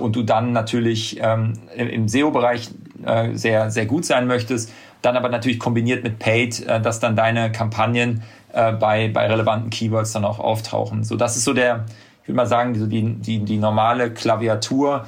und 0.00 0.14
du 0.14 0.22
dann 0.22 0.52
natürlich 0.52 1.18
ähm, 1.20 1.54
im 1.74 2.06
SEO-Bereich 2.06 2.70
sehr, 3.32 3.70
sehr 3.72 3.86
gut 3.86 4.04
sein 4.04 4.28
möchtest. 4.28 4.72
Dann 5.02 5.16
aber 5.16 5.28
natürlich 5.28 5.58
kombiniert 5.58 6.04
mit 6.04 6.20
Paid, 6.20 6.64
dass 6.84 7.00
dann 7.00 7.16
deine 7.16 7.50
Kampagnen 7.50 8.22
bei, 8.52 9.10
bei 9.12 9.26
relevanten 9.26 9.70
Keywords 9.70 10.12
dann 10.12 10.24
auch 10.24 10.38
auftauchen. 10.38 11.02
So, 11.02 11.16
das 11.16 11.36
ist 11.36 11.42
so 11.42 11.52
der, 11.52 11.86
ich 12.22 12.28
würde 12.28 12.36
mal 12.36 12.46
sagen, 12.46 12.74
die, 12.88 13.14
die, 13.14 13.38
die 13.40 13.56
normale 13.56 14.12
Klaviatur. 14.12 15.04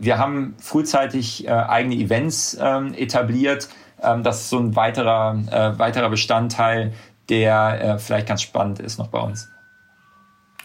Wir 0.00 0.18
haben 0.18 0.56
frühzeitig 0.58 1.48
eigene 1.48 1.94
Events 1.94 2.58
ähm, 2.60 2.92
etabliert, 2.94 3.68
ähm, 4.02 4.22
das 4.22 4.40
ist 4.40 4.50
so 4.50 4.58
ein 4.58 4.76
weiterer, 4.76 5.36
äh, 5.50 5.78
weiterer 5.78 6.10
Bestandteil, 6.10 6.92
der 7.28 7.80
äh, 7.82 7.98
vielleicht 7.98 8.26
ganz 8.26 8.42
spannend 8.42 8.80
ist 8.80 8.98
noch 8.98 9.08
bei 9.08 9.20
uns. 9.20 9.50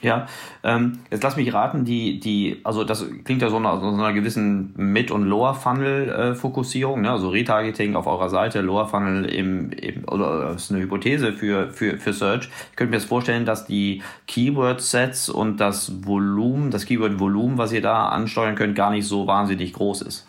Ja, 0.02 0.28
ähm, 0.63 1.00
jetzt 1.10 1.24
lass 1.24 1.36
mich 1.36 1.52
raten, 1.54 1.86
die, 1.86 2.19
die, 2.19 2.60
also 2.63 2.84
das 2.84 3.06
klingt 3.24 3.41
ja 3.41 3.50
so 3.50 3.60
nach 3.60 3.80
so 3.80 3.88
einer 3.88 4.13
gewissen 4.13 4.74
Mid- 4.76 5.10
und 5.10 5.24
Lower-Funnel-Fokussierung, 5.24 7.02
ne? 7.02 7.12
also 7.12 7.30
Retargeting 7.30 7.95
auf 7.95 8.06
eurer 8.06 8.30
Seite, 8.30 8.62
Lower-Funnel 8.62 9.26
im, 9.26 9.71
im, 9.71 10.04
oder 10.08 10.50
das 10.50 10.65
ist 10.65 10.71
eine 10.71 10.82
Hypothese 10.82 11.34
für, 11.34 11.69
für, 11.69 11.98
für 11.98 12.13
Search. 12.13 12.50
Ich 12.71 12.76
könnte 12.76 12.91
mir 12.91 12.98
jetzt 12.98 13.08
vorstellen, 13.08 13.45
dass 13.45 13.65
die 13.65 14.04
Keyword-Sets 14.28 15.30
und 15.30 15.58
das 15.58 16.06
Volumen, 16.06 16.69
das 16.69 16.86
Keyword-Volumen, 16.86 17.58
was 17.58 17.71
ihr 17.71 17.82
da 17.82 18.10
ansteuern 18.10 18.54
könnt, 18.56 18.76
gar 18.76 18.91
nicht 18.91 19.08
so 19.08 19.26
wahnsinnig 19.28 19.74
groß 19.74 20.04
ist. 20.04 20.28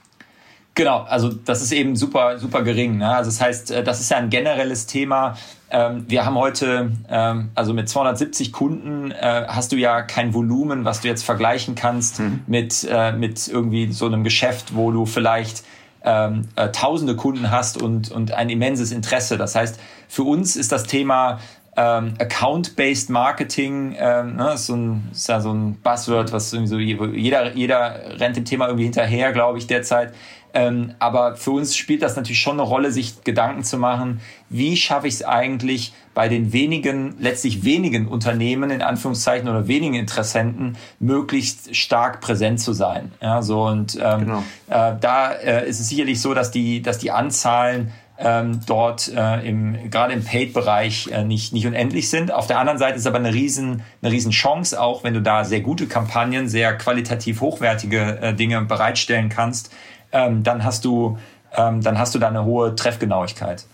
Genau, 0.76 1.06
also 1.08 1.30
das 1.30 1.62
ist 1.62 1.72
eben 1.72 1.96
super, 1.96 2.38
super 2.38 2.62
gering. 2.62 2.98
Ne? 2.98 3.08
Also 3.08 3.30
das 3.30 3.40
heißt, 3.40 3.70
äh, 3.70 3.82
das 3.82 3.98
ist 3.98 4.10
ja 4.10 4.18
ein 4.18 4.28
generelles 4.28 4.84
Thema. 4.86 5.34
Ähm, 5.70 6.04
wir 6.06 6.26
haben 6.26 6.36
heute, 6.36 6.92
ähm, 7.08 7.48
also 7.54 7.72
mit 7.72 7.88
270 7.88 8.52
Kunden 8.52 9.10
äh, 9.10 9.46
hast 9.48 9.72
du 9.72 9.76
ja 9.76 10.02
kein 10.02 10.34
Volumen, 10.34 10.84
was 10.84 11.00
du 11.00 11.08
jetzt 11.08 11.24
vergleichen 11.24 11.76
kannst 11.76 12.20
mhm. 12.20 12.42
mit, 12.46 12.86
äh, 12.90 13.12
mit 13.12 13.48
irgendwie 13.48 13.90
so 13.90 14.04
einem 14.04 14.22
Geschäft, 14.22 14.76
wo 14.76 14.90
du 14.92 15.06
vielleicht 15.06 15.64
ähm, 16.04 16.46
tausende 16.72 17.16
Kunden 17.16 17.50
hast 17.50 17.82
und, 17.82 18.12
und 18.12 18.32
ein 18.32 18.50
immenses 18.50 18.92
Interesse. 18.92 19.38
Das 19.38 19.56
heißt, 19.56 19.80
für 20.08 20.22
uns 20.22 20.54
ist 20.54 20.70
das 20.70 20.84
Thema 20.84 21.40
ähm, 21.76 22.14
Account-based 22.18 23.10
Marketing, 23.10 23.96
ähm, 23.98 24.36
ne, 24.36 24.52
ist, 24.54 24.66
so 24.66 24.74
ein, 24.74 25.08
ist 25.12 25.28
ja 25.28 25.40
so 25.40 25.52
ein 25.52 25.76
Buzzword, 25.82 26.32
was 26.32 26.52
irgendwie 26.52 26.96
so 26.96 27.04
jeder, 27.06 27.54
jeder 27.54 28.18
rennt 28.18 28.36
dem 28.36 28.44
Thema 28.44 28.66
irgendwie 28.66 28.84
hinterher, 28.84 29.32
glaube 29.32 29.58
ich, 29.58 29.66
derzeit. 29.66 30.14
Ähm, 30.56 30.94
aber 31.00 31.36
für 31.36 31.50
uns 31.50 31.76
spielt 31.76 32.00
das 32.00 32.16
natürlich 32.16 32.40
schon 32.40 32.58
eine 32.58 32.62
Rolle, 32.62 32.90
sich 32.90 33.24
Gedanken 33.24 33.62
zu 33.62 33.76
machen, 33.76 34.22
wie 34.48 34.78
schaffe 34.78 35.06
ich 35.06 35.14
es 35.14 35.22
eigentlich 35.22 35.92
bei 36.14 36.30
den 36.30 36.54
wenigen, 36.54 37.14
letztlich 37.18 37.62
wenigen 37.62 38.08
Unternehmen 38.08 38.70
in 38.70 38.80
Anführungszeichen 38.80 39.50
oder 39.50 39.68
wenigen 39.68 39.92
Interessenten 39.92 40.78
möglichst 40.98 41.76
stark 41.76 42.22
präsent 42.22 42.58
zu 42.58 42.72
sein. 42.72 43.12
Ja, 43.20 43.42
so 43.42 43.64
und 43.66 43.98
ähm, 44.02 44.20
genau. 44.20 44.38
äh, 44.70 44.94
da 44.98 45.32
äh, 45.32 45.68
ist 45.68 45.78
es 45.78 45.90
sicherlich 45.90 46.22
so, 46.22 46.32
dass 46.32 46.50
die, 46.50 46.80
dass 46.80 46.96
die 46.96 47.10
Anzahlen 47.10 47.92
ähm, 48.18 48.60
dort 48.66 49.12
äh, 49.14 49.46
im, 49.46 49.90
gerade 49.90 50.14
im 50.14 50.24
Paid-Bereich 50.24 51.08
äh, 51.12 51.22
nicht, 51.22 51.52
nicht 51.52 51.66
unendlich 51.66 52.08
sind. 52.08 52.32
Auf 52.32 52.46
der 52.46 52.58
anderen 52.58 52.78
Seite 52.78 52.96
ist 52.96 53.06
aber 53.06 53.18
eine 53.18 53.34
riesen, 53.34 53.82
eine 54.00 54.10
riesen 54.10 54.30
Chance 54.30 54.80
auch, 54.80 55.04
wenn 55.04 55.12
du 55.12 55.20
da 55.20 55.44
sehr 55.44 55.60
gute 55.60 55.86
Kampagnen, 55.86 56.48
sehr 56.48 56.78
qualitativ 56.78 57.42
hochwertige 57.42 58.20
äh, 58.22 58.32
Dinge 58.32 58.62
bereitstellen 58.62 59.28
kannst, 59.28 59.70
ähm, 60.12 60.42
dann 60.42 60.64
hast 60.64 60.84
du 60.84 61.18
ähm, 61.56 61.80
dann 61.80 61.98
hast 61.98 62.14
du 62.14 62.18
da 62.18 62.28
eine 62.28 62.44
hohe 62.44 62.74
Treffgenauigkeit. 62.74 63.66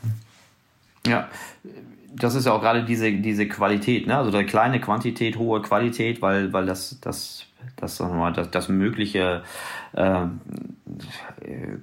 Ja, 1.06 1.28
das 2.14 2.34
ist 2.34 2.46
ja 2.46 2.52
auch 2.52 2.60
gerade 2.60 2.84
diese, 2.84 3.10
diese 3.12 3.48
Qualität, 3.48 4.06
ne? 4.06 4.16
also 4.16 4.30
der 4.30 4.44
kleine 4.44 4.80
Quantität, 4.80 5.36
hohe 5.36 5.62
Qualität, 5.62 6.22
weil, 6.22 6.52
weil 6.52 6.66
das, 6.66 6.98
das, 7.00 7.46
das, 7.76 7.96
sagen 7.96 8.12
wir 8.12 8.18
mal, 8.18 8.32
das, 8.32 8.50
das 8.50 8.68
mögliche 8.68 9.42
äh, 9.92 10.26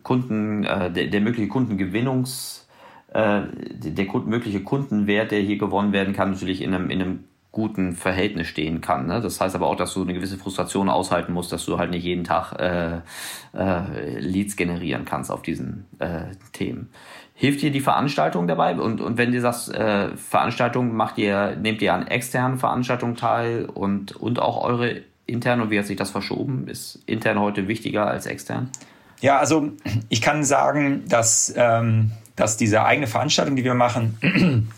Kunden, 0.04 0.64
äh, 0.64 0.92
der, 0.92 1.08
der 1.08 1.22
mögliche 1.22 1.50
Kundengewinnungs, 1.50 2.68
äh, 3.10 3.42
der, 3.52 3.92
der 3.92 4.06
mögliche 4.26 4.62
Kundenwert, 4.62 5.32
der 5.32 5.42
hier 5.42 5.58
gewonnen 5.58 5.92
werden 5.92 6.14
kann, 6.14 6.32
natürlich 6.32 6.62
in 6.62 6.74
einem, 6.74 6.90
in 6.90 7.02
einem 7.02 7.24
guten 7.52 7.94
Verhältnis 7.94 8.48
stehen 8.48 8.80
kann. 8.80 9.08
Ne? 9.08 9.22
Das 9.22 9.42
heißt 9.42 9.56
aber 9.56 9.68
auch, 9.68 9.76
dass 9.76 9.94
du 9.94 10.04
eine 10.04 10.14
gewisse 10.14 10.38
Frustration 10.38 10.88
aushalten 10.88 11.34
musst, 11.34 11.52
dass 11.52 11.66
du 11.66 11.80
halt 11.80 11.90
nicht 11.90 12.04
jeden 12.04 12.24
Tag 12.24 12.54
äh, 12.54 12.98
äh, 13.58 14.20
Leads 14.20 14.56
generieren 14.56 15.06
kannst 15.06 15.32
auf 15.32 15.42
diesen 15.42 15.88
äh, 15.98 16.26
Themen. 16.54 16.90
Hilft 17.34 17.62
dir 17.62 17.72
die 17.72 17.80
Veranstaltung 17.80 18.48
dabei? 18.48 18.76
Und, 18.76 19.02
und 19.02 19.18
wenn 19.18 19.32
du 19.32 19.42
sagst, 19.42 19.74
äh, 19.74 20.16
Veranstaltung 20.16 20.94
macht 20.94 21.18
ihr, 21.18 21.56
nehmt 21.56 21.82
ihr 21.82 21.94
an 21.94 22.06
externen 22.06 22.60
Veranstaltungen 22.60 23.16
teil 23.16 23.66
und, 23.66 24.12
und 24.16 24.40
auch 24.40 24.64
eure 24.64 25.02
intern 25.26 25.62
und 25.62 25.72
wie 25.72 25.80
hat 25.80 25.86
sich 25.86 25.98
das 25.98 26.12
verschoben? 26.12 26.68
Ist 26.68 27.00
intern 27.06 27.40
heute 27.40 27.68
wichtiger 27.68 28.08
als 28.08 28.26
extern? 28.26 28.70
Ja, 29.22 29.38
also 29.38 29.72
ich 30.10 30.22
kann 30.22 30.44
sagen, 30.44 31.04
dass, 31.08 31.54
ähm, 31.56 32.12
dass 32.36 32.58
diese 32.58 32.84
eigene 32.84 33.08
Veranstaltung, 33.08 33.56
die 33.56 33.64
wir 33.64 33.74
machen, 33.74 34.70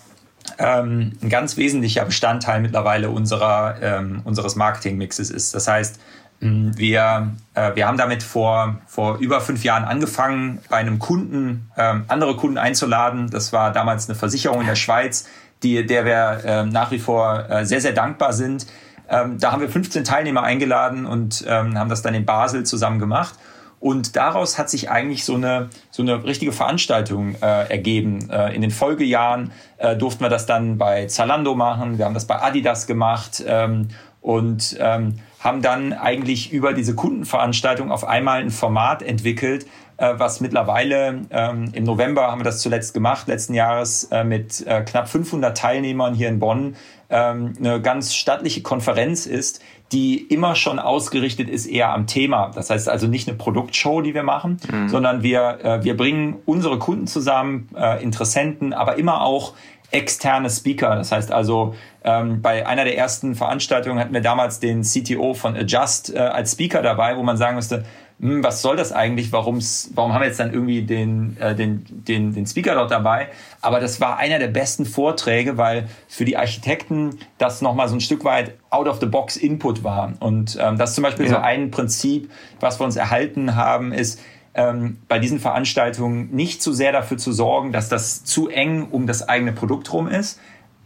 ähm, 0.58 1.14
ein 1.22 1.30
ganz 1.30 1.58
wesentlicher 1.58 2.06
Bestandteil 2.06 2.62
mittlerweile 2.62 3.10
unserer, 3.10 3.76
ähm, 3.82 4.22
unseres 4.24 4.56
Marketingmixes 4.56 5.30
ist. 5.30 5.54
Das 5.56 5.68
heißt, 5.68 6.00
wir, 6.42 7.34
äh, 7.54 7.76
wir 7.76 7.88
haben 7.88 7.98
damit 7.98 8.24
vor, 8.24 8.82
vor 8.88 9.18
über 9.20 9.42
fünf 9.42 9.64
Jahren 9.64 9.84
angefangen, 9.84 10.60
bei 10.70 10.78
einem 10.78 10.98
Kunden 10.98 11.70
ähm, 11.78 12.06
andere 12.08 12.36
Kunden 12.36 12.58
einzuladen. 12.58 13.30
Das 13.30 13.54
war 13.54 13.72
damals 13.72 14.10
eine 14.10 14.18
Versicherung 14.18 14.62
in 14.62 14.68
der 14.68 14.76
Schweiz, 14.76 15.28
die, 15.62 15.86
der 15.86 16.04
wir 16.04 16.42
äh, 16.44 16.66
nach 16.66 16.90
wie 16.90 16.98
vor 16.98 17.48
äh, 17.48 17.64
sehr, 17.66 17.80
sehr 17.80 17.94
dankbar 17.94 18.34
sind. 18.34 18.66
Ähm, 19.08 19.38
da 19.40 19.52
haben 19.52 19.62
wir 19.62 19.70
15 19.70 20.04
Teilnehmer 20.04 20.42
eingeladen 20.42 21.06
und 21.06 21.46
ähm, 21.48 21.78
haben 21.78 21.90
das 21.90 22.02
dann 22.02 22.16
in 22.16 22.26
Basel 22.26 22.66
zusammen 22.66 22.98
gemacht. 22.98 23.36
Und 23.82 24.16
daraus 24.16 24.60
hat 24.60 24.70
sich 24.70 24.92
eigentlich 24.92 25.26
so 25.26 25.34
eine, 25.34 25.70
so 25.90 26.04
eine 26.04 26.24
richtige 26.24 26.52
Veranstaltung 26.52 27.36
äh, 27.42 27.68
ergeben. 27.68 28.30
Äh, 28.30 28.56
in 28.56 28.62
den 28.62 28.70
Folgejahren 28.70 29.52
äh, 29.80 29.98
durften 29.98 30.24
wir 30.24 30.30
das 30.30 30.46
dann 30.46 30.78
bei 30.78 31.08
Zalando 31.08 31.56
machen, 31.56 31.98
wir 31.98 32.06
haben 32.06 32.14
das 32.14 32.28
bei 32.28 32.40
Adidas 32.40 32.86
gemacht 32.86 33.44
ähm, 33.46 33.88
und 34.22 34.78
ähm, 34.80 35.16
haben 35.40 35.64
dann 35.64 35.94
eigentlich 35.94 36.54
über 36.54 36.74
diese 36.74 36.94
Kundenveranstaltung 36.94 37.92
auf 37.92 38.08
einmal 38.08 38.42
ein 38.42 38.52
Format 38.52 39.02
entwickelt, 39.02 39.66
äh, 39.98 40.14
was 40.18 40.42
mittlerweile 40.42 41.22
ähm, 41.32 41.72
im 41.74 41.84
November 41.84 42.30
haben 42.30 42.40
wir 42.40 42.46
das 42.46 42.60
zuletzt 42.60 42.94
gemacht, 42.94 43.28
letzten 43.28 43.56
Jahres 43.56 44.04
äh, 44.12 44.24
mit 44.24 44.66
äh, 44.68 44.82
knapp 44.82 45.10
500 45.10 45.58
Teilnehmern 45.58 46.14
hier 46.14 46.30
in 46.30 46.38
Bonn, 46.38 46.76
ähm, 47.10 47.54
eine 47.58 47.82
ganz 47.82 48.14
stattliche 48.14 48.62
Konferenz 48.62 49.26
ist, 49.26 49.60
die 49.92 50.18
immer 50.18 50.56
schon 50.56 50.80
ausgerichtet 50.80 51.50
ist 51.50 51.66
eher 51.66 51.94
am 51.94 52.08
Thema. 52.08 52.52
Das 52.54 52.70
heißt 52.70 52.88
also 52.88 53.08
nicht 53.08 53.28
eine 53.28 53.38
Produktshow, 53.38 54.02
die 54.02 54.14
wir 54.14 54.24
machen, 54.24 54.58
mhm. 54.72 54.90
sondern 54.90 55.22
wir, 55.24 55.60
äh, 55.64 55.84
wir 55.84 55.98
bringen 55.98 56.38
unsere 56.46 56.80
Kunden 56.80 57.08
zusammen, 57.08 57.70
äh, 57.76 58.02
Interessenten, 58.02 58.74
aber 58.74 58.98
immer 58.98 59.22
auch 59.22 59.54
externe 59.92 60.50
Speaker. 60.50 60.96
Das 60.96 61.12
heißt 61.12 61.32
also, 61.32 61.76
ähm, 62.04 62.42
bei 62.42 62.66
einer 62.66 62.86
der 62.86 62.98
ersten 62.98 63.36
Veranstaltungen 63.36 64.00
hatten 64.00 64.14
wir 64.14 64.22
damals 64.22 64.60
den 64.60 64.84
CTO 64.84 65.34
von 65.34 65.56
Adjust 65.56 66.16
äh, 66.16 66.20
als 66.20 66.54
Speaker 66.54 66.82
dabei, 66.82 67.18
wo 67.18 67.24
man 67.24 67.36
sagen 67.36 67.56
müsste, 67.56 67.84
hm, 68.22 68.44
was 68.44 68.62
soll 68.62 68.76
das 68.76 68.92
eigentlich? 68.92 69.32
Warum's, 69.32 69.90
warum 69.96 70.14
haben 70.14 70.22
wir 70.22 70.28
jetzt 70.28 70.40
dann 70.40 70.54
irgendwie 70.54 70.84
den, 70.84 71.38
äh, 71.40 71.56
den, 71.56 71.84
den, 71.90 72.34
den 72.34 72.46
Speaker 72.46 72.76
dort 72.76 72.92
dabei? 72.92 73.30
Aber 73.62 73.80
das 73.80 74.00
war 74.00 74.18
einer 74.18 74.38
der 74.38 74.50
besten 74.50 74.86
Vorträge, 74.86 75.58
weil 75.58 75.90
für 76.08 76.24
die 76.24 76.38
Architekten 76.38 77.18
das 77.40 77.64
nochmal 77.64 77.90
so 77.90 77.96
ein 77.96 78.02
Stück 78.02 78.24
weit 78.24 78.54
out-of-the-box 78.70 79.38
Input 79.38 79.84
war. 79.84 80.14
Und 80.20 80.56
ähm, 80.62 80.78
das 80.78 80.92
ist 80.92 80.96
zum 80.96 81.04
Beispiel 81.04 81.26
ja. 81.26 81.32
so 81.32 81.38
ein 81.38 81.72
Prinzip, 81.72 82.30
was 82.60 82.80
wir 82.80 82.86
uns 82.86 82.96
erhalten 82.96 83.56
haben, 83.56 83.92
ist, 83.92 84.20
ähm, 84.54 84.98
bei 85.08 85.18
diesen 85.18 85.40
Veranstaltungen 85.40 86.30
nicht 86.32 86.62
zu 86.62 86.74
sehr 86.74 86.92
dafür 86.92 87.18
zu 87.18 87.32
sorgen, 87.32 87.72
dass 87.72 87.90
das 87.90 88.24
zu 88.24 88.50
eng 88.50 88.88
um 88.92 89.08
das 89.08 89.28
eigene 89.28 89.54
Produkt 89.54 89.92
rum 89.94 90.08
ist, 90.08 90.40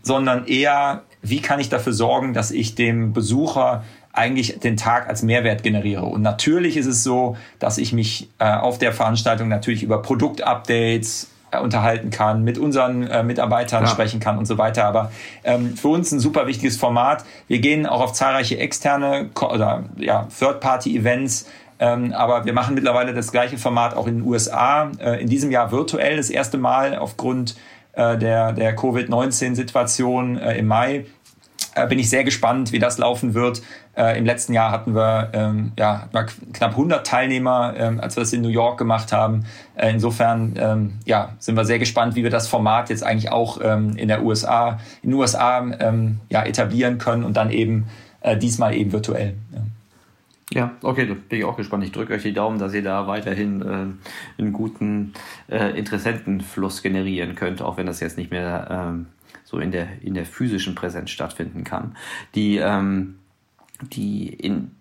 sondern 0.04 0.46
eher, 0.46 1.02
wie 1.22 1.42
kann 1.42 1.60
ich 1.60 1.68
dafür 1.68 1.92
sorgen, 1.92 2.34
dass 2.34 2.52
ich 2.52 2.76
dem 2.76 3.12
Besucher 3.12 3.84
eigentlich 4.16 4.60
den 4.60 4.78
Tag 4.78 5.08
als 5.08 5.22
Mehrwert 5.22 5.64
generiere. 5.64 6.06
Und 6.06 6.22
natürlich 6.22 6.78
ist 6.78 6.86
es 6.86 7.04
so, 7.04 7.38
dass 7.60 7.78
ich 7.78 7.94
mich 7.94 8.30
äh, 8.40 8.52
auf 8.52 8.78
der 8.78 8.94
Veranstaltung 8.94 9.50
natürlich 9.50 9.84
über 9.84 10.02
Produktupdates 10.02 11.30
äh, 11.52 11.60
unterhalten 11.60 12.10
kann, 12.10 12.44
mit 12.44 12.58
unseren 12.58 13.08
äh, 13.08 13.24
Mitarbeitern 13.24 13.84
ja. 13.84 13.90
sprechen 13.90 14.20
kann 14.20 14.38
und 14.38 14.46
so 14.46 14.58
weiter. 14.58 14.86
Aber 14.86 15.12
ähm, 15.44 15.76
für 15.76 15.90
uns 15.90 16.12
ein 16.12 16.20
super 16.20 16.48
wichtiges 16.48 16.78
Format. 16.78 17.26
Wir 17.48 17.60
gehen 17.60 17.86
auch 17.86 18.02
auf 18.02 18.14
zahlreiche 18.14 18.58
externe 18.58 19.30
oder 19.40 19.84
ja, 19.98 20.28
Third-Party-Events. 20.38 21.48
Ähm, 21.78 22.14
aber 22.14 22.46
wir 22.46 22.54
machen 22.54 22.74
mittlerweile 22.74 23.14
das 23.14 23.32
gleiche 23.32 23.58
Format 23.58 23.96
auch 23.96 24.08
in 24.08 24.20
den 24.20 24.26
USA. 24.26 24.92
Äh, 25.00 25.22
in 25.22 25.28
diesem 25.28 25.52
Jahr 25.52 25.72
virtuell 25.72 26.18
das 26.18 26.30
erste 26.30 26.58
Mal 26.58 26.98
aufgrund 26.98 27.56
äh, 27.94 28.18
der, 28.18 28.54
der 28.54 28.76
Covid-19-Situation 28.76 30.38
äh, 30.38 30.58
im 30.58 30.68
Mai 30.68 31.06
äh, 31.76 31.88
bin 31.88 32.00
ich 32.00 32.10
sehr 32.10 32.24
gespannt, 32.24 32.72
wie 32.72 32.80
das 32.80 32.98
laufen 32.98 33.34
wird. 33.34 33.62
Äh, 33.96 34.18
Im 34.18 34.26
letzten 34.26 34.54
Jahr 34.54 34.72
hatten 34.72 34.96
wir, 34.96 35.30
ähm, 35.34 35.74
ja, 35.78 36.10
knapp 36.54 36.72
100 36.72 37.06
Teilnehmer, 37.06 37.74
ähm, 37.78 38.00
als 38.00 38.16
wir 38.16 38.22
das 38.22 38.34
in 38.34 38.42
New 38.42 38.50
York 38.50 38.78
gemacht 38.78 39.12
haben. 39.12 39.46
Äh, 39.76 39.92
insofern 39.92 40.54
ähm, 40.58 40.94
ja, 41.06 41.34
sind 41.40 41.56
wir 41.56 41.66
sehr 41.66 41.80
gespannt, 41.80 42.16
wie 42.16 42.24
wir 42.24 42.30
das 42.30 42.48
Format 42.48 42.90
jetzt 42.90 43.04
eigentlich 43.04 43.32
auch 43.32 43.60
ähm, 43.62 43.96
in 43.98 44.08
der 44.08 44.24
USA, 44.24 44.80
in 45.04 45.12
den 45.12 45.20
USA 45.20 45.66
ähm, 45.80 46.20
ja, 46.30 46.44
etablieren 46.44 46.98
können 46.98 47.24
und 47.24 47.38
dann 47.38 47.52
eben 47.52 47.86
äh, 48.22 48.38
diesmal 48.38 48.74
eben 48.74 48.92
virtuell. 48.92 49.36
Ja. 49.54 49.62
Ja, 50.54 50.72
okay, 50.84 51.06
bin 51.06 51.40
ich 51.40 51.44
auch 51.44 51.58
gespannt. 51.58 51.84
Ich 51.84 51.92
drücke 51.92 52.14
euch 52.14 52.22
die 52.22 52.34
Daumen, 52.34 52.60
dass 52.60 52.74
ihr 52.74 52.84
da 52.84 53.08
weiterhin 53.08 53.62
äh, 53.62 54.42
einen 54.42 54.54
guten 54.54 55.14
äh, 55.50 55.76
Interessentenfluss 55.78 56.84
generieren 56.84 57.34
könnt, 57.34 57.64
auch 57.64 57.78
wenn 57.78 57.88
das 57.88 58.00
jetzt 58.00 58.18
nicht 58.18 58.30
mehr 58.30 58.68
ähm, 58.70 59.08
so 59.46 59.60
in 59.60 59.72
der, 59.72 59.88
in 60.02 60.14
der 60.14 60.26
physischen 60.26 60.76
Präsenz 60.76 61.12
stattfinden 61.12 61.64
kann. 61.64 61.96
Die, 62.34 62.58
ähm, 62.58 63.20
die 63.82 64.28
in, 64.28 64.72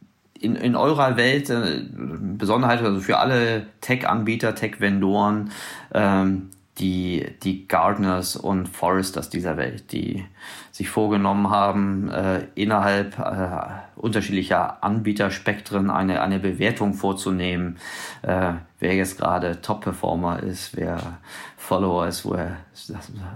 in, 0.40 0.56
in 0.56 0.74
eurer 0.74 1.16
Welt 1.16 1.50
äh, 1.50 1.82
Besonderheit, 1.92 2.82
also 2.82 3.00
für 3.00 3.18
alle 3.18 3.66
Tech-Anbieter, 3.80 4.54
Tech-Vendoren, 4.54 5.50
ähm, 5.92 6.50
die, 6.78 7.26
die 7.44 7.68
Gardeners 7.68 8.34
und 8.34 8.68
Foresters 8.68 9.30
dieser 9.30 9.56
Welt, 9.56 9.92
die 9.92 10.24
sich 10.72 10.90
vorgenommen 10.90 11.50
haben, 11.50 12.10
äh, 12.10 12.46
innerhalb 12.56 13.16
äh, 13.18 13.58
unterschiedlicher 13.94 14.82
Anbieterspektren 14.82 15.88
eine, 15.88 16.20
eine 16.20 16.40
Bewertung 16.40 16.94
vorzunehmen, 16.94 17.78
äh, 18.22 18.54
wer 18.80 18.94
jetzt 18.94 19.18
gerade 19.18 19.60
Top-Performer 19.60 20.42
ist, 20.42 20.76
wer 20.76 21.18
Follower 21.64 22.06
ist, 22.06 22.24
wo 22.24 22.34
er, 22.34 22.58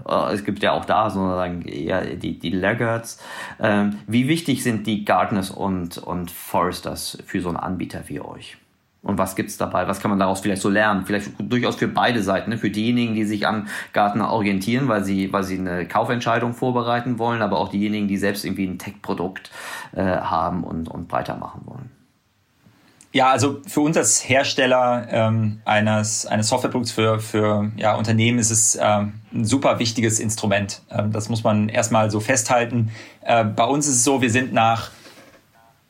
äh, 0.07 0.33
es 0.33 0.45
gibt 0.45 0.61
ja 0.61 0.73
auch 0.73 0.85
da 0.85 1.09
sozusagen 1.09 1.63
eher 1.63 2.15
die, 2.15 2.37
die 2.37 2.51
Laggards. 2.51 3.21
Ähm, 3.59 3.97
wie 4.07 4.27
wichtig 4.27 4.63
sind 4.63 4.85
die 4.85 5.03
Gardeners 5.03 5.49
und, 5.49 5.97
und 5.97 6.29
Foresters 6.29 7.17
für 7.25 7.41
so 7.41 7.49
einen 7.49 7.57
Anbieter 7.57 8.03
wie 8.07 8.21
euch? 8.21 8.57
Und 9.01 9.17
was 9.17 9.35
gibt's 9.35 9.57
dabei? 9.57 9.87
Was 9.87 10.01
kann 10.01 10.11
man 10.11 10.19
daraus 10.19 10.41
vielleicht 10.41 10.61
so 10.61 10.69
lernen? 10.69 11.05
Vielleicht 11.05 11.31
durchaus 11.39 11.77
für 11.77 11.87
beide 11.87 12.21
Seiten. 12.21 12.49
Ne? 12.51 12.57
Für 12.57 12.69
diejenigen, 12.69 13.15
die 13.15 13.23
sich 13.23 13.47
an 13.47 13.67
Gartner 13.93 14.29
orientieren, 14.29 14.89
weil 14.89 15.03
sie, 15.03 15.31
weil 15.31 15.43
sie 15.43 15.57
eine 15.57 15.87
Kaufentscheidung 15.87 16.53
vorbereiten 16.53 17.17
wollen, 17.17 17.41
aber 17.41 17.57
auch 17.59 17.69
diejenigen, 17.69 18.07
die 18.07 18.17
selbst 18.17 18.45
irgendwie 18.45 18.67
ein 18.67 18.77
Tech-Produkt 18.77 19.51
äh, 19.93 20.03
haben 20.03 20.63
und, 20.63 20.89
und 20.89 21.07
breiter 21.07 21.37
machen 21.37 21.61
wollen. 21.65 21.98
Ja, 23.11 23.31
also 23.31 23.59
für 23.65 23.81
uns 23.81 23.97
als 23.97 24.27
Hersteller 24.27 25.07
ähm, 25.09 25.61
eines, 25.65 26.27
eines 26.27 26.47
Softwareprodukts 26.47 26.91
für, 26.91 27.19
für 27.19 27.71
ja, 27.75 27.95
Unternehmen 27.95 28.37
ist 28.37 28.51
es 28.51 28.77
ähm, 28.79 29.13
ein 29.33 29.45
super 29.45 29.79
wichtiges 29.79 30.19
Instrument. 30.19 30.83
Ähm, 30.91 31.11
das 31.11 31.27
muss 31.27 31.43
man 31.43 31.69
erstmal 31.69 32.11
so 32.11 32.19
festhalten. 32.19 32.91
Äh, 33.21 33.45
bei 33.45 33.63
uns 33.63 33.87
ist 33.87 33.95
es 33.95 34.03
so, 34.03 34.21
wir 34.21 34.29
sind 34.29 34.53
nach 34.53 34.91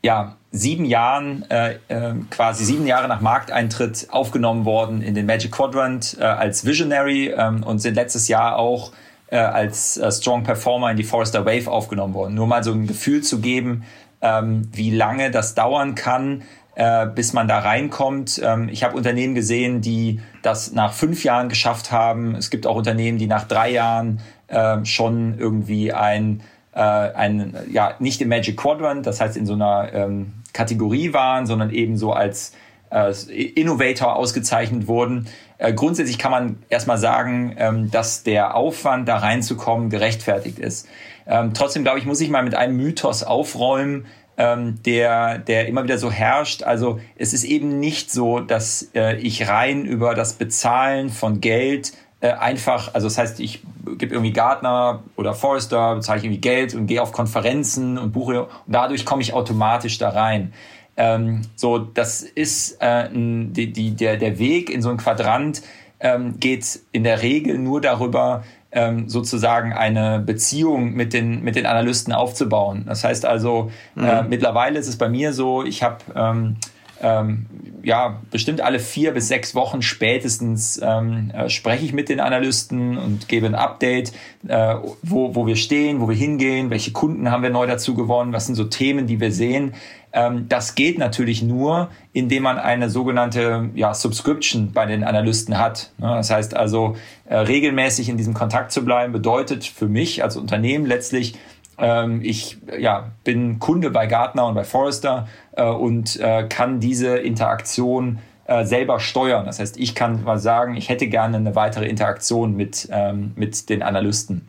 ja, 0.01 0.38
sieben 0.51 0.86
Jahren, 0.86 1.43
äh, 1.49 1.74
äh, 1.89 2.13
quasi 2.30 2.63
sieben 2.63 2.88
Jahre 2.88 3.09
nach 3.09 3.20
Markteintritt 3.20 4.07
aufgenommen 4.11 4.63
worden 4.63 5.01
in 5.01 5.13
den 5.13 5.26
Magic 5.26 5.51
Quadrant 5.51 6.15
äh, 6.22 6.24
als 6.24 6.65
Visionary 6.65 7.34
ähm, 7.36 7.63
und 7.63 7.80
sind 7.80 7.95
letztes 7.95 8.30
Jahr 8.30 8.57
auch 8.57 8.93
äh, 9.28 9.38
als 9.38 9.97
äh, 9.97 10.09
Strong 10.09 10.43
Performer 10.43 10.91
in 10.91 10.97
die 10.97 11.03
Forrester 11.03 11.45
Wave 11.45 11.70
aufgenommen 11.70 12.13
worden. 12.13 12.34
Nur 12.34 12.47
mal 12.47 12.63
so 12.63 12.72
ein 12.72 12.88
Gefühl 12.88 13.22
zu 13.22 13.41
geben, 13.41 13.84
ähm, 14.22 14.70
wie 14.74 14.91
lange 14.91 15.32
das 15.32 15.53
dauern 15.55 15.95
kann, 15.95 16.43
äh, 16.80 17.07
bis 17.07 17.34
man 17.34 17.49
da 17.49 17.59
reinkommt. 17.59 18.39
Ähm, 18.41 18.69
ich 18.69 18.86
habe 18.86 18.95
Unternehmen 18.95 19.36
gesehen, 19.36 19.82
die 19.82 20.21
das 20.41 20.71
nach 20.71 20.93
fünf 20.93 21.25
Jahren 21.25 21.49
geschafft 21.49 21.91
haben. 21.91 22.36
Es 22.36 22.49
gibt 22.49 22.65
auch 22.65 22.77
Unternehmen, 22.77 23.17
die 23.17 23.27
nach 23.27 23.45
drei 23.45 23.69
Jahren 23.69 24.21
äh, 24.47 24.86
schon 24.86 25.38
irgendwie 25.38 25.91
ein 25.91 26.41
äh, 26.73 26.80
ein, 26.80 27.53
ja, 27.69 27.95
nicht 27.99 28.21
im 28.21 28.30
Magic 28.30 28.55
Quadrant, 28.55 29.05
das 29.05 29.19
heißt 29.19 29.36
in 29.36 29.45
so 29.45 29.53
einer 29.53 29.91
ähm, 29.91 30.32
Kategorie 30.53 31.11
waren, 31.11 31.45
sondern 31.45 31.69
eben 31.71 31.97
so 31.97 32.13
als 32.13 32.53
äh, 32.91 33.11
Innovator 33.34 34.15
ausgezeichnet 34.15 34.88
wurden. 34.88 35.27
Äh, 35.57 35.73
grundsätzlich 35.73 36.17
kann 36.17 36.32
man 36.32 36.63
erstmal 36.69 36.97
sagen, 36.97 37.55
ähm, 37.57 37.91
dass 37.91 38.23
der 38.23 38.55
Aufwand, 38.55 39.09
da 39.09 39.17
reinzukommen, 39.17 39.89
gerechtfertigt 39.89 40.59
ist. 40.59 40.88
Ähm, 41.27 41.53
trotzdem, 41.53 41.84
glaube 41.84 41.99
ich, 41.99 42.05
muss 42.05 42.21
ich 42.21 42.30
mal 42.30 42.43
mit 42.43 42.55
einem 42.55 42.77
Mythos 42.77 43.23
aufräumen, 43.23 44.05
ähm, 44.40 44.82
der, 44.84 45.38
der 45.38 45.68
immer 45.68 45.84
wieder 45.84 45.98
so 45.98 46.10
herrscht. 46.10 46.64
Also 46.64 47.00
es 47.18 47.34
ist 47.34 47.44
eben 47.44 47.80
nicht 47.80 48.10
so, 48.10 48.40
dass 48.40 48.90
äh, 48.96 49.18
ich 49.18 49.50
rein 49.50 49.86
über 49.86 50.16
das 50.16 50.34
Bezahlen 50.34 51.10
von 51.10 51.42
Geld 51.42 51.92
äh, 52.22 52.32
einfach, 52.32 52.94
also 52.94 53.08
das 53.08 53.18
heißt, 53.18 53.40
ich 53.42 53.62
gebe 53.98 54.14
irgendwie 54.14 54.32
Gartner 54.32 55.04
oder 55.18 55.34
Forrester, 55.34 55.96
bezahle 55.96 56.20
ich 56.20 56.26
irgendwie 56.26 56.42
Geld 56.42 56.74
und 56.74 56.88
gehe 56.88 57.02
auf 57.02 57.12
Konferenzen 57.12 57.98
und 57.98 58.14
buche 58.14 58.44
und 58.44 58.50
dadurch 58.68 59.06
komme 59.06 59.22
ich 59.22 59.34
automatisch 59.34 59.98
da 59.98 60.10
rein. 60.10 60.54
Ähm, 60.96 61.42
so, 61.56 61.78
das 61.78 62.24
ist 62.24 62.82
äh, 62.82 63.10
die, 63.12 63.74
die, 63.74 63.92
der, 63.92 64.16
der 64.16 64.40
Weg 64.40 64.70
in 64.70 64.82
so 64.82 64.90
ein 64.90 64.98
Quadrant 64.98 65.62
ähm, 66.00 66.40
geht 66.40 66.80
in 66.94 67.04
der 67.04 67.22
Regel 67.22 67.58
nur 67.58 67.82
darüber, 67.82 68.46
ähm, 68.72 69.09
sozusagen 69.09 69.74
eine 69.74 70.20
Beziehung 70.20 70.93
mit 70.93 71.13
den, 71.13 71.43
mit 71.43 71.55
den 71.55 71.65
Analysten 71.65 72.13
aufzubauen. 72.13 72.84
Das 72.86 73.03
heißt 73.03 73.26
also, 73.26 73.72
mhm. 73.95 74.03
äh, 74.03 74.24
mittlerweile 74.24 74.80
ist 74.80 74.88
es 74.88 74.97
bei 74.97 75.09
mir 75.09 75.34
so, 75.34 75.63
ich 75.63 75.84
habe 75.84 75.97
ähm, 76.15 76.57
ähm, 77.01 77.45
ja, 77.82 78.22
bestimmt 78.30 78.61
alle 78.61 78.80
vier 78.80 79.13
bis 79.13 79.30
sechs 79.30 79.55
Wochen 79.55 79.82
spätestens 79.82 80.80
ähm, 80.84 81.32
äh, 81.34 81.49
spreche 81.49 81.86
ich 81.86 81.93
mit 81.93 82.09
den 82.09 82.20
Analysten 82.20 82.97
und 82.97 83.28
gebe 83.28 83.47
ein 83.47 83.55
Update, 83.55 84.11
äh, 84.47 84.76
wo, 85.01 85.34
wo 85.36 85.47
wir 85.47 85.55
stehen, 85.55 86.01
wo 86.01 86.09
wir 86.09 86.15
hingehen, 86.15 86.70
welche 86.70 86.91
Kunden 86.91 87.32
haben 87.32 87.43
wir 87.43 87.49
neu 87.49 87.67
dazu 87.67 87.95
gewonnen, 87.95 88.34
was 88.34 88.47
sind 88.47 88.55
so 88.55 88.65
Themen, 88.65 89.07
die 89.07 89.20
wir 89.20 89.32
sehen. 89.32 89.74
Ähm, 90.12 90.47
das 90.49 90.76
geht 90.76 90.97
natürlich 90.97 91.43
nur, 91.43 91.89
indem 92.14 92.43
man 92.43 92.57
eine 92.57 92.89
sogenannte 92.89 93.70
ja, 93.76 93.93
Subscription 93.93 94.72
bei 94.72 94.86
den 94.86 95.03
Analysten 95.03 95.57
hat. 95.57 95.91
Ne? 95.97 96.07
Das 96.07 96.32
heißt 96.32 96.55
also, 96.55 96.95
äh, 97.26 97.38
regelmäßig 97.38 98.10
in 98.10 98.18
diesem 98.18 98.34
Kontakt 98.34 98.72
zu 98.72 98.84
bleiben, 98.84 99.14
bedeutet 99.14 99.66
für 99.66 99.88
mich 99.88 100.24
als 100.24 100.36
Unternehmen 100.36 100.86
letztlich, 100.86 101.36
ähm, 101.78 102.22
ich 102.24 102.57
ja, 102.78 103.12
bin 103.24 103.60
Kunde 103.60 103.91
bei 103.91 104.07
Gartner 104.07 104.47
und 104.47 104.55
bei 104.55 104.64
Forrester 104.64 105.28
äh, 105.51 105.64
und 105.64 106.20
äh, 106.20 106.45
kann 106.49 106.80
diese 106.80 107.18
Interaktion 107.18 108.20
äh, 108.45 108.66
selber 108.66 108.99
steuern. 108.99 109.45
Das 109.45 109.60
heißt, 109.60 109.78
ich 109.78 109.95
kann 109.95 110.24
mal 110.24 110.39
sagen, 110.39 110.76
ich 110.76 110.89
hätte 110.89 111.07
gerne 111.07 111.38
eine 111.38 111.55
weitere 111.55 111.88
Interaktion 111.88 112.55
mit, 112.55 112.89
ähm, 112.91 113.32
mit 113.36 113.70
den 113.70 113.84
Analysten. 113.84 114.47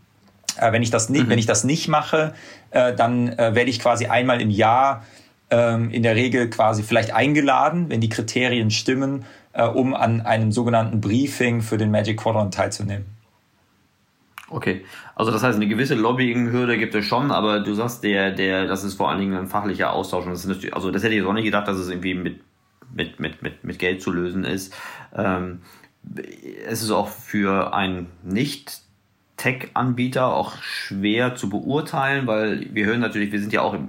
Äh, 0.58 0.72
wenn, 0.72 0.82
ich 0.82 0.90
das 0.90 1.11
nicht, 1.11 1.26
mhm. 1.26 1.30
wenn 1.30 1.38
ich 1.38 1.46
das 1.46 1.64
nicht 1.64 1.86
mache, 1.86 2.32
äh, 2.70 2.94
dann 2.94 3.28
äh, 3.28 3.54
werde 3.54 3.70
ich 3.70 3.78
quasi 3.78 4.06
einmal 4.06 4.40
im 4.40 4.50
Jahr 4.50 5.04
ähm, 5.51 5.90
in 5.90 6.03
der 6.03 6.16
Regel 6.16 6.51
quasi 6.51 6.82
vielleicht 6.82 7.12
eingeladen, 7.14 7.88
wenn 7.88 8.01
die 8.01 8.09
Kriterien 8.09 8.70
stimmen, 8.70 9.24
um 9.74 9.94
an 9.94 10.20
einem 10.20 10.53
sogenannten 10.53 11.01
Briefing 11.01 11.61
für 11.61 11.76
den 11.76 11.90
Magic 11.90 12.18
Quadrant 12.18 12.55
teilzunehmen. 12.55 13.07
Okay, 14.51 14.84
also 15.14 15.30
das 15.30 15.44
heißt, 15.44 15.57
eine 15.57 15.68
gewisse 15.68 15.94
Lobbying-Hürde 15.94 16.76
gibt 16.76 16.94
es 16.96 17.05
schon, 17.05 17.30
aber 17.30 17.61
du 17.61 17.72
sagst, 17.72 18.03
der, 18.03 18.32
der, 18.32 18.66
das 18.66 18.82
ist 18.82 18.94
vor 18.94 19.09
allen 19.09 19.20
Dingen 19.20 19.36
ein 19.36 19.46
fachlicher 19.46 19.92
Austausch. 19.92 20.26
Und 20.26 20.32
das 20.32 20.44
ist 20.44 20.72
also 20.72 20.90
das 20.90 21.05
hätte 21.05 21.14
ich 21.14 21.20
jetzt 21.20 21.28
auch 21.28 21.32
nicht 21.32 21.44
gedacht, 21.44 21.68
dass 21.68 21.76
es 21.76 21.88
irgendwie 21.88 22.14
mit, 22.14 22.40
mit, 22.92 23.20
mit, 23.20 23.42
mit, 23.42 23.62
mit 23.62 23.78
Geld 23.78 24.03
zu 24.03 24.11
lösen 24.11 24.42
ist. 24.42 24.74
Ähm, 25.14 25.61
es 26.66 26.82
ist 26.82 26.90
auch 26.90 27.09
für 27.09 27.72
ein 27.74 28.09
nicht 28.24 28.80
Tech-Anbieter 29.41 30.34
auch 30.34 30.61
schwer 30.61 31.34
zu 31.34 31.49
beurteilen, 31.49 32.26
weil 32.26 32.66
wir 32.74 32.84
hören 32.84 33.01
natürlich, 33.01 33.32
wir 33.32 33.41
sind 33.41 33.55
ja 33.55 33.62
auch 33.62 33.72
in 33.72 33.88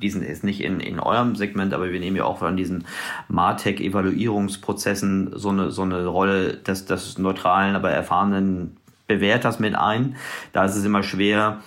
diesen, 0.00 0.22
ist 0.22 0.42
nicht 0.42 0.62
in, 0.62 0.80
in 0.80 1.00
eurem 1.00 1.36
Segment, 1.36 1.74
aber 1.74 1.92
wir 1.92 2.00
nehmen 2.00 2.16
ja 2.16 2.24
auch 2.24 2.40
an 2.40 2.56
diesen 2.56 2.86
Martech-Evaluierungsprozessen 3.28 5.32
so 5.34 5.50
eine, 5.50 5.70
so 5.70 5.82
eine 5.82 6.06
Rolle 6.06 6.54
des, 6.54 6.86
des 6.86 7.18
neutralen, 7.18 7.76
aber 7.76 7.90
erfahrenen 7.90 8.78
Bewerters 9.06 9.58
mit 9.58 9.74
ein. 9.74 10.16
Da 10.54 10.64
ist 10.64 10.76
es 10.76 10.84
immer 10.86 11.02
schwer, 11.02 11.60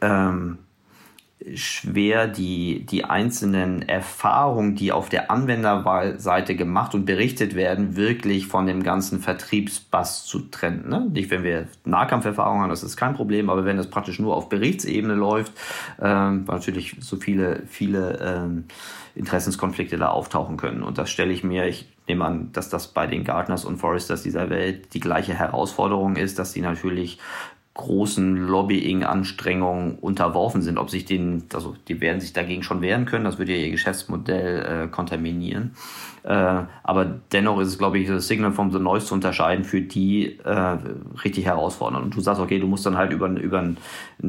ähm, 0.00 0.56
schwer 1.54 2.26
die, 2.26 2.84
die 2.86 3.04
einzelnen 3.04 3.82
Erfahrungen, 3.82 4.74
die 4.74 4.90
auf 4.90 5.08
der 5.08 5.30
Anwenderseite 5.30 6.56
gemacht 6.56 6.94
und 6.94 7.04
berichtet 7.04 7.54
werden, 7.54 7.96
wirklich 7.96 8.46
von 8.46 8.66
dem 8.66 8.82
ganzen 8.82 9.20
Vertriebsbass 9.20 10.24
zu 10.26 10.40
trennen. 10.50 10.88
Ne? 10.88 11.08
Nicht, 11.12 11.30
wenn 11.30 11.44
wir 11.44 11.68
Nahkampferfahrungen 11.84 12.62
haben, 12.62 12.70
das 12.70 12.82
ist 12.82 12.96
kein 12.96 13.14
Problem, 13.14 13.48
aber 13.48 13.64
wenn 13.64 13.76
das 13.76 13.88
praktisch 13.88 14.18
nur 14.18 14.36
auf 14.36 14.48
Berichtsebene 14.48 15.14
läuft, 15.14 15.52
ähm, 16.00 16.44
natürlich 16.48 16.96
so 17.00 17.16
viele, 17.16 17.62
viele 17.66 18.18
ähm, 18.20 18.64
Interessenskonflikte 19.14 19.96
da 19.96 20.08
auftauchen 20.08 20.56
können. 20.56 20.82
Und 20.82 20.98
das 20.98 21.10
stelle 21.10 21.32
ich 21.32 21.44
mir, 21.44 21.66
ich 21.66 21.88
nehme 22.08 22.24
an, 22.24 22.50
dass 22.52 22.68
das 22.68 22.88
bei 22.88 23.06
den 23.06 23.24
Gartners 23.24 23.64
und 23.64 23.78
Foresters 23.78 24.22
dieser 24.22 24.50
Welt 24.50 24.94
die 24.94 25.00
gleiche 25.00 25.34
Herausforderung 25.34 26.16
ist, 26.16 26.38
dass 26.38 26.52
sie 26.52 26.60
natürlich 26.60 27.18
großen 27.76 28.36
Lobbying-Anstrengungen 28.36 29.98
unterworfen 29.98 30.62
sind. 30.62 30.78
Ob 30.78 30.90
sich 30.90 31.04
den, 31.04 31.44
also 31.52 31.76
die 31.88 32.00
werden 32.00 32.20
sich 32.20 32.32
dagegen 32.32 32.62
schon 32.62 32.80
wehren 32.80 33.04
können, 33.04 33.24
das 33.24 33.38
würde 33.38 33.54
ja 33.54 33.58
ihr 33.64 33.70
Geschäftsmodell 33.70 34.84
äh, 34.84 34.88
kontaminieren. 34.88 35.76
Äh, 36.22 36.62
aber 36.82 37.04
dennoch 37.32 37.60
ist 37.60 37.68
es, 37.68 37.78
glaube 37.78 37.98
ich, 37.98 38.08
das 38.08 38.26
Signal 38.26 38.52
from 38.52 38.72
the 38.72 38.78
Noise 38.78 39.06
zu 39.06 39.14
unterscheiden, 39.14 39.64
für 39.64 39.82
die 39.82 40.38
äh, 40.44 40.78
richtig 41.22 41.44
herausfordernd. 41.44 42.04
Und 42.06 42.16
du 42.16 42.20
sagst, 42.20 42.40
okay, 42.40 42.58
du 42.58 42.66
musst 42.66 42.86
dann 42.86 42.96
halt 42.96 43.12
über, 43.12 43.28
über 43.28 43.58
eine 43.58 43.76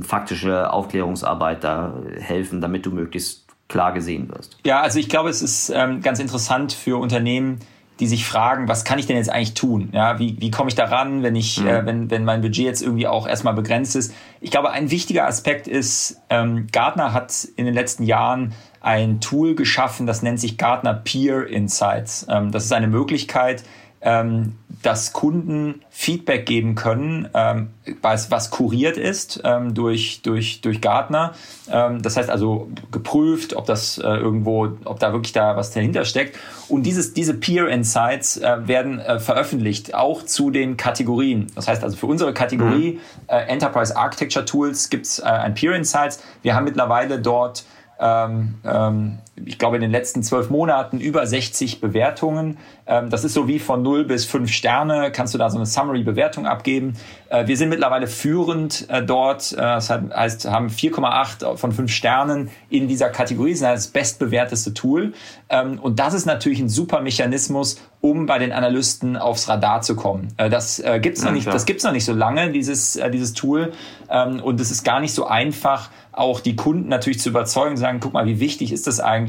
faktische 0.01 0.71
Aufklärungsarbeit 0.71 1.63
da 1.63 1.93
helfen, 2.19 2.61
damit 2.61 2.85
du 2.85 2.91
möglichst 2.91 3.47
klar 3.69 3.93
gesehen 3.93 4.29
wirst. 4.29 4.57
Ja, 4.65 4.81
also 4.81 4.99
ich 4.99 5.09
glaube, 5.09 5.29
es 5.29 5.41
ist 5.41 5.71
ähm, 5.73 6.01
ganz 6.01 6.19
interessant 6.19 6.73
für 6.73 6.97
Unternehmen, 6.97 7.59
die 7.99 8.07
sich 8.07 8.25
fragen, 8.25 8.67
was 8.67 8.83
kann 8.83 8.99
ich 8.99 9.07
denn 9.07 9.17
jetzt 9.17 9.29
eigentlich 9.29 9.53
tun? 9.53 9.89
Ja, 9.91 10.19
wie, 10.19 10.35
wie 10.39 10.51
komme 10.51 10.69
ich 10.69 10.75
da 10.75 10.85
ran, 10.85 11.23
wenn 11.23 11.35
ich, 11.35 11.59
mhm. 11.59 11.67
äh, 11.67 11.85
wenn, 11.85 12.11
wenn 12.11 12.23
mein 12.23 12.41
Budget 12.41 12.65
jetzt 12.65 12.81
irgendwie 12.81 13.07
auch 13.07 13.27
erstmal 13.27 13.53
begrenzt 13.53 13.95
ist? 13.95 14.13
Ich 14.41 14.51
glaube, 14.51 14.71
ein 14.71 14.91
wichtiger 14.91 15.27
Aspekt 15.27 15.67
ist, 15.67 16.21
ähm, 16.29 16.67
Gartner 16.71 17.13
hat 17.13 17.47
in 17.55 17.65
den 17.65 17.73
letzten 17.73 18.03
Jahren 18.03 18.53
ein 18.81 19.19
Tool 19.19 19.55
geschaffen, 19.55 20.07
das 20.07 20.21
nennt 20.21 20.39
sich 20.39 20.57
Gartner 20.57 20.93
Peer 20.93 21.47
Insights. 21.47 22.25
Ähm, 22.29 22.51
das 22.51 22.65
ist 22.65 22.73
eine 22.73 22.87
Möglichkeit, 22.87 23.63
ähm, 24.07 24.53
dass 24.83 25.11
Kunden 25.11 25.81
Feedback 25.89 26.45
geben 26.45 26.75
können, 26.75 27.27
ähm, 27.33 27.71
was, 28.01 28.31
was 28.31 28.51
kuriert 28.51 28.95
ist 28.95 29.41
ähm, 29.43 29.73
durch, 29.73 30.21
durch, 30.21 30.61
durch 30.61 30.79
Gartner. 30.79 31.33
Ähm, 31.69 32.01
das 32.01 32.15
heißt 32.15 32.29
also 32.29 32.69
geprüft, 32.89 33.53
ob 33.53 33.65
das 33.65 33.97
äh, 33.97 34.03
irgendwo, 34.03 34.69
ob 34.85 34.99
da 34.99 35.11
wirklich 35.11 35.33
da 35.33 35.57
was 35.57 35.71
dahinter 35.71 36.05
steckt. 36.05 36.39
Und 36.69 36.83
dieses, 36.83 37.13
diese 37.13 37.33
Peer 37.33 37.67
Insights 37.67 38.37
äh, 38.37 38.65
werden 38.65 38.99
äh, 38.99 39.19
veröffentlicht, 39.19 39.93
auch 39.93 40.23
zu 40.23 40.51
den 40.51 40.77
Kategorien. 40.77 41.47
Das 41.55 41.67
heißt 41.67 41.83
also 41.83 41.97
für 41.97 42.07
unsere 42.07 42.33
Kategorie 42.33 42.93
mhm. 42.93 42.99
Äh, 43.27 43.47
Enterprise 43.47 43.97
Architecture 43.97 44.45
Tools 44.45 44.89
gibt 44.89 45.05
es 45.05 45.19
äh, 45.19 45.23
ein 45.23 45.53
Peer 45.53 45.73
Insights. 45.73 46.23
Wir 46.43 46.55
haben 46.55 46.63
mittlerweile 46.63 47.19
dort 47.19 47.65
ähm, 47.99 48.55
ähm, 48.63 49.17
ich 49.45 49.59
glaube, 49.59 49.75
in 49.75 49.81
den 49.81 49.91
letzten 49.91 50.23
zwölf 50.23 50.49
Monaten 50.49 50.99
über 50.99 51.25
60 51.25 51.79
Bewertungen. 51.79 52.57
Ähm, 52.85 53.09
das 53.09 53.23
ist 53.23 53.33
so 53.33 53.47
wie 53.47 53.59
von 53.59 53.81
0 53.81 54.05
bis 54.05 54.25
5 54.25 54.51
Sterne, 54.51 55.11
kannst 55.11 55.33
du 55.33 55.37
da 55.37 55.49
so 55.49 55.57
eine 55.57 55.65
Summary-Bewertung 55.65 56.47
abgeben. 56.47 56.93
Äh, 57.29 57.47
wir 57.47 57.57
sind 57.57 57.69
mittlerweile 57.69 58.07
führend 58.07 58.89
äh, 58.89 59.03
dort, 59.03 59.53
äh, 59.53 59.57
das 59.57 59.89
heißt, 59.89 60.49
haben 60.49 60.67
4,8 60.67 61.57
von 61.57 61.71
5 61.71 61.91
Sternen 61.91 62.49
in 62.69 62.87
dieser 62.87 63.09
Kategorie, 63.09 63.51
das 63.51 63.59
ist 63.59 63.63
das 63.63 63.87
bestbewerteste 63.87 64.73
Tool. 64.73 65.13
Ähm, 65.49 65.79
und 65.79 65.99
das 65.99 66.13
ist 66.13 66.25
natürlich 66.25 66.59
ein 66.59 66.69
super 66.69 67.01
Mechanismus, 67.01 67.79
um 68.01 68.25
bei 68.25 68.39
den 68.39 68.51
Analysten 68.51 69.17
aufs 69.17 69.49
Radar 69.49 69.81
zu 69.81 69.95
kommen. 69.95 70.29
Das 70.37 70.79
äh, 70.79 70.99
gibt's 70.99 71.23
noch 71.23 71.31
nicht, 71.31 71.47
das 71.47 71.65
gibt's 71.65 71.83
noch 71.83 71.91
nicht 71.91 72.05
so 72.05 72.13
lange, 72.13 72.51
dieses, 72.51 72.99
dieses 73.11 73.33
Tool. 73.33 73.73
Ähm, 74.09 74.39
und 74.39 74.61
es 74.61 74.71
ist 74.71 74.83
gar 74.83 74.99
nicht 74.99 75.13
so 75.13 75.25
einfach, 75.25 75.89
auch 76.17 76.39
die 76.39 76.55
Kunden 76.55 76.89
natürlich 76.89 77.19
zu 77.19 77.29
überzeugen, 77.29 77.77
sagen, 77.77 77.99
guck 77.99 78.13
mal, 78.13 78.25
wie 78.25 78.39
wichtig 78.39 78.71
ist 78.71 78.87
das 78.87 78.99
eigentlich? 78.99 79.26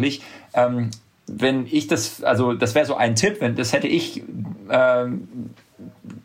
Ähm, 0.54 0.90
wenn 1.26 1.66
ich 1.66 1.86
das, 1.86 2.22
also 2.22 2.54
das 2.54 2.74
wäre 2.74 2.86
so 2.86 2.96
ein 2.96 3.14
Tipp, 3.14 3.36
wenn 3.40 3.54
das 3.54 3.72
hätte 3.72 3.86
ich 3.86 4.22
ähm, 4.70 5.28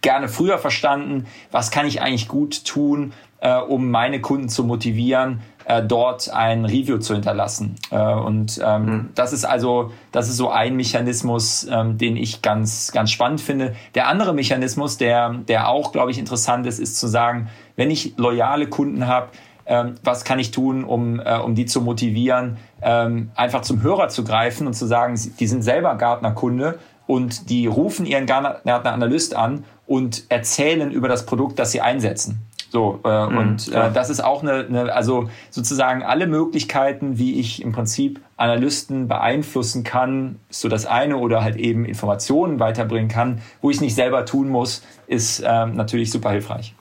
gerne 0.02 0.30
früher 0.30 0.58
verstanden, 0.58 1.26
was 1.52 1.72
kann 1.72 1.86
ich 1.86 2.02
eigentlich 2.02 2.28
gut 2.28 2.66
tun, 2.66 3.14
äh, 3.42 3.58
um 3.58 3.92
meine 3.92 4.22
Kunden 4.22 4.50
zu 4.50 4.64
motivieren, 4.64 5.42
äh, 5.66 5.84
dort 5.84 6.30
ein 6.30 6.66
Review 6.66 6.98
zu 6.98 7.14
hinterlassen. 7.14 7.76
Äh, 7.92 7.98
und 7.98 8.60
ähm, 8.64 8.86
mhm. 8.86 9.10
das 9.16 9.34
ist 9.34 9.46
also, 9.46 9.92
das 10.12 10.30
ist 10.30 10.38
so 10.38 10.50
ein 10.50 10.76
Mechanismus, 10.76 11.68
ähm, 11.70 11.98
den 11.98 12.18
ich 12.18 12.42
ganz, 12.42 12.92
ganz 12.92 13.12
spannend 13.12 13.42
finde. 13.42 13.76
Der 13.96 14.08
andere 14.08 14.34
Mechanismus, 14.34 14.98
der, 14.98 15.34
der 15.48 15.70
auch, 15.70 15.92
glaube 15.92 16.12
ich, 16.12 16.18
interessant 16.18 16.66
ist, 16.66 16.80
ist 16.80 16.98
zu 16.98 17.08
sagen, 17.08 17.50
wenn 17.76 17.92
ich 17.92 18.14
loyale 18.18 18.68
Kunden 18.68 19.08
habe, 19.08 19.30
ähm, 19.66 19.96
was 20.04 20.26
kann 20.26 20.40
ich 20.40 20.52
tun, 20.52 20.84
um, 20.84 21.20
äh, 21.20 21.38
um 21.38 21.56
die 21.56 21.66
zu 21.66 21.82
motivieren, 21.82 22.58
ähm, 22.84 23.32
einfach 23.36 23.62
zum 23.62 23.82
Hörer 23.82 24.10
zu 24.10 24.24
greifen 24.24 24.68
und 24.68 24.74
zu 24.74 24.86
sagen, 24.86 25.20
die 25.40 25.48
sind 25.48 25.62
selber 25.62 25.96
Gartner-Kunde 25.96 26.80
und 27.08 27.50
die 27.50 27.68
rufen 27.68 28.06
ihren 28.06 28.26
Gartner-Analyst 28.26 29.36
an 29.36 29.66
und 29.88 30.24
erzählen 30.30 30.92
über 30.92 31.08
das 31.08 31.26
Produkt, 31.26 31.60
das 31.60 31.72
sie 31.72 31.82
einsetzen. 31.82 32.42
So, 32.74 33.00
äh, 33.04 33.28
mhm, 33.28 33.38
und 33.38 33.72
äh, 33.72 33.92
das 33.94 34.10
ist 34.10 34.24
auch 34.24 34.42
eine, 34.42 34.66
eine, 34.66 34.94
also 34.94 35.30
sozusagen 35.52 36.02
alle 36.02 36.26
Möglichkeiten, 36.26 37.20
wie 37.20 37.40
ich 37.40 37.62
im 37.62 37.72
Prinzip 37.72 38.20
Analysten 38.36 39.08
beeinflussen 39.08 39.84
kann, 39.84 40.40
so 40.50 40.70
das 40.70 40.88
eine, 40.88 41.18
oder 41.18 41.44
halt 41.44 41.56
eben 41.56 41.86
Informationen 41.86 42.60
weiterbringen 42.60 43.10
kann, 43.10 43.42
wo 43.62 43.70
ich 43.70 43.76
es 43.76 43.82
nicht 43.82 43.94
selber 43.94 44.26
tun 44.26 44.50
muss, 44.50 44.82
ist 45.06 45.44
ähm, 45.46 45.76
natürlich 45.76 46.10
super 46.10 46.32
hilfreich. 46.32 46.74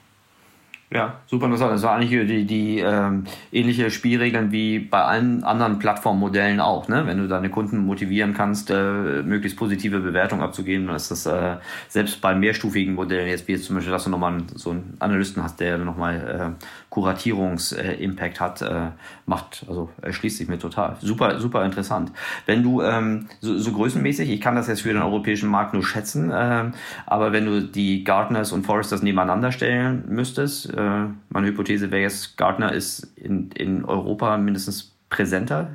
Ja, 0.93 1.21
super 1.27 1.47
interessant. 1.47 1.73
Das 1.73 1.83
war 1.85 1.95
eigentlich 1.95 2.11
die, 2.11 2.45
die 2.45 2.81
ähm, 2.81 3.25
ähnliche 3.51 3.91
Spielregeln 3.91 4.53
wie 4.53 4.79
bei 4.79 5.03
allen 5.03 5.43
anderen 5.43 5.79
Plattformmodellen 5.79 6.61
auch. 6.61 6.87
Ne? 6.89 7.07
Wenn 7.07 7.17
du 7.17 7.29
deine 7.29 7.49
Kunden 7.49 7.79
motivieren 7.79 8.35
kannst, 8.35 8.71
äh, 8.71 9.23
möglichst 9.23 9.59
positive 9.59 10.01
Bewertungen 10.01 10.43
abzugeben, 10.43 10.87
dann 10.87 10.97
ist 10.97 11.11
das 11.11 11.25
äh, 11.25 11.57
selbst 11.89 12.21
bei 12.21 12.35
mehrstufigen 12.35 12.95
Modellen, 12.95 13.29
jetzt 13.29 13.49
wie 13.49 13.53
jetzt 13.53 13.65
zum 13.65 13.77
Beispiel, 13.77 13.93
dass 13.93 14.05
du 14.05 14.11
nochmal 14.11 14.43
so 14.55 14.71
einen 14.71 14.97
Analysten 14.99 15.43
hast, 15.43 15.61
der 15.61 15.79
nochmal 15.79 16.57
äh, 16.59 16.65
Kuratierungs-Impact 16.91 18.39
hat, 18.39 18.61
äh, 18.61 18.91
macht, 19.25 19.65
also 19.67 19.89
erschließt 20.03 20.37
sich 20.37 20.49
mir 20.49 20.59
total. 20.59 20.97
Super, 21.01 21.41
super 21.41 21.65
interessant. 21.65 22.13
Wenn 22.45 22.63
du 22.63 22.83
ähm, 22.83 23.29
so, 23.41 23.57
so 23.57 23.73
größenmäßig, 23.73 24.29
ich 24.29 24.43
kann 24.43 24.57
das 24.57 24.69
jetzt 24.69 24.83
für 24.83 24.93
den 24.93 25.01
europäischen 25.01 25.49
Markt 25.49 25.73
nur 25.73 25.85
schätzen, 25.85 26.31
äh, 26.31 26.65
aber 27.07 27.33
wenn 27.33 27.47
du 27.47 27.63
die 27.63 28.05
Gartners 28.05 28.53
und 28.53 28.67
Foresters 28.67 29.03
nebeneinander 29.03 29.53
stellen 29.53 30.05
müsstest, 30.09 30.69
äh, 30.75 30.82
meine 31.29 31.47
Hypothese 31.47 31.91
wäre 31.91 32.03
jetzt, 32.03 32.37
Gartner 32.37 32.73
ist 32.73 33.13
in, 33.17 33.51
in 33.53 33.85
Europa 33.85 34.37
mindestens 34.37 34.93
präsenter. 35.09 35.71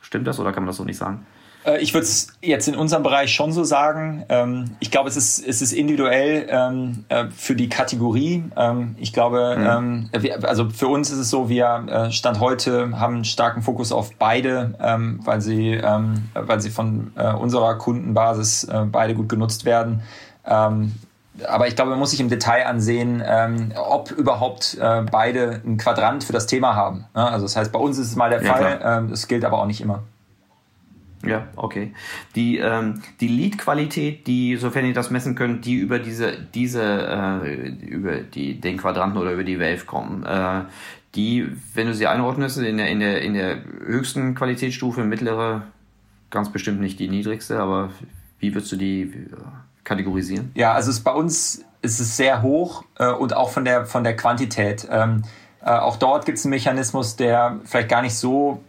Stimmt 0.00 0.26
das 0.26 0.40
oder 0.40 0.52
kann 0.52 0.64
man 0.64 0.68
das 0.68 0.76
so 0.76 0.84
nicht 0.84 0.96
sagen? 0.96 1.26
Äh, 1.64 1.80
ich 1.80 1.92
würde 1.94 2.04
es 2.04 2.32
jetzt 2.40 2.68
in 2.68 2.74
unserem 2.74 3.02
Bereich 3.02 3.32
schon 3.32 3.52
so 3.52 3.64
sagen. 3.64 4.24
Ähm, 4.28 4.64
ich 4.80 4.90
glaube, 4.90 5.08
es 5.08 5.16
ist, 5.16 5.46
es 5.46 5.62
ist 5.62 5.72
individuell 5.72 6.46
ähm, 6.48 7.04
äh, 7.08 7.26
für 7.30 7.54
die 7.54 7.68
Kategorie. 7.68 8.44
Ähm, 8.56 8.96
ich 8.98 9.12
glaube, 9.12 9.56
mhm. 9.58 10.08
also 10.42 10.70
für 10.70 10.88
uns 10.88 11.10
ist 11.10 11.18
es 11.18 11.30
so, 11.30 11.48
wir 11.48 11.86
äh, 11.88 12.10
Stand 12.10 12.40
heute 12.40 12.98
haben 12.98 13.16
einen 13.16 13.24
starken 13.24 13.62
Fokus 13.62 13.92
auf 13.92 14.14
beide, 14.18 14.74
weil 15.24 15.40
sie, 15.40 15.80
weil 16.34 16.60
sie 16.60 16.70
von 16.70 17.08
unserer 17.08 17.76
Kundenbasis 17.76 18.66
beide 18.90 19.14
gut 19.14 19.28
genutzt 19.28 19.64
werden. 19.64 20.02
Aber 21.46 21.68
ich 21.68 21.76
glaube, 21.76 21.90
man 21.90 21.98
muss 21.98 22.10
sich 22.10 22.20
im 22.20 22.28
Detail 22.28 22.66
ansehen, 22.66 23.22
ob 23.76 24.10
überhaupt 24.10 24.76
beide 25.10 25.62
ein 25.64 25.78
Quadrant 25.78 26.24
für 26.24 26.32
das 26.32 26.46
Thema 26.46 26.74
haben. 26.74 27.06
Also 27.14 27.46
das 27.46 27.56
heißt, 27.56 27.72
bei 27.72 27.78
uns 27.78 27.98
ist 27.98 28.08
es 28.08 28.16
mal 28.16 28.30
der 28.30 28.42
ja, 28.42 28.52
Fall. 28.52 29.06
das 29.08 29.28
gilt 29.28 29.44
aber 29.44 29.58
auch 29.58 29.66
nicht 29.66 29.80
immer. 29.80 30.02
Ja, 31.24 31.48
okay. 31.56 31.92
Die, 32.34 32.58
ähm, 32.58 33.02
die 33.20 33.28
Lead-Qualität, 33.28 34.26
die, 34.26 34.56
sofern 34.56 34.86
ihr 34.86 34.94
das 34.94 35.10
messen 35.10 35.34
könnt, 35.34 35.66
die 35.66 35.74
über 35.74 35.98
diese, 35.98 36.32
diese, 36.54 36.82
äh, 36.82 37.68
über 37.68 38.16
die, 38.20 38.58
den 38.60 38.78
Quadranten 38.78 39.18
oder 39.18 39.32
über 39.32 39.44
die 39.44 39.60
Wave 39.60 39.84
kommen, 39.84 40.24
äh, 40.24 40.62
die, 41.14 41.46
wenn 41.74 41.88
du 41.88 41.94
sie 41.94 42.06
einordnest, 42.06 42.58
in 42.58 42.78
der, 42.78 42.88
in 42.88 43.00
der, 43.00 43.20
in 43.20 43.34
der 43.34 43.58
höchsten 43.84 44.34
Qualitätsstufe, 44.34 45.04
mittlere, 45.04 45.62
ganz 46.30 46.50
bestimmt 46.50 46.80
nicht 46.80 46.98
die 46.98 47.08
niedrigste, 47.08 47.58
aber 47.60 47.90
wie 48.38 48.54
würdest 48.54 48.72
du 48.72 48.76
die 48.76 49.02
äh, 49.02 49.36
kategorisieren? 49.90 50.52
Ja, 50.54 50.72
also 50.72 50.90
es, 50.90 51.00
bei 51.00 51.12
uns 51.12 51.64
ist 51.82 51.98
es 51.98 52.16
sehr 52.16 52.42
hoch 52.42 52.84
äh, 52.98 53.10
und 53.10 53.34
auch 53.34 53.50
von 53.50 53.64
der, 53.64 53.86
von 53.86 54.04
der 54.04 54.14
Quantität. 54.14 54.86
Ähm, 54.88 55.24
äh, 55.62 55.70
auch 55.70 55.96
dort 55.96 56.26
gibt 56.26 56.38
es 56.38 56.44
einen 56.44 56.50
Mechanismus, 56.50 57.16
der 57.16 57.58
vielleicht 57.64 57.88
gar 57.88 58.02
nicht 58.02 58.14
so 58.14 58.60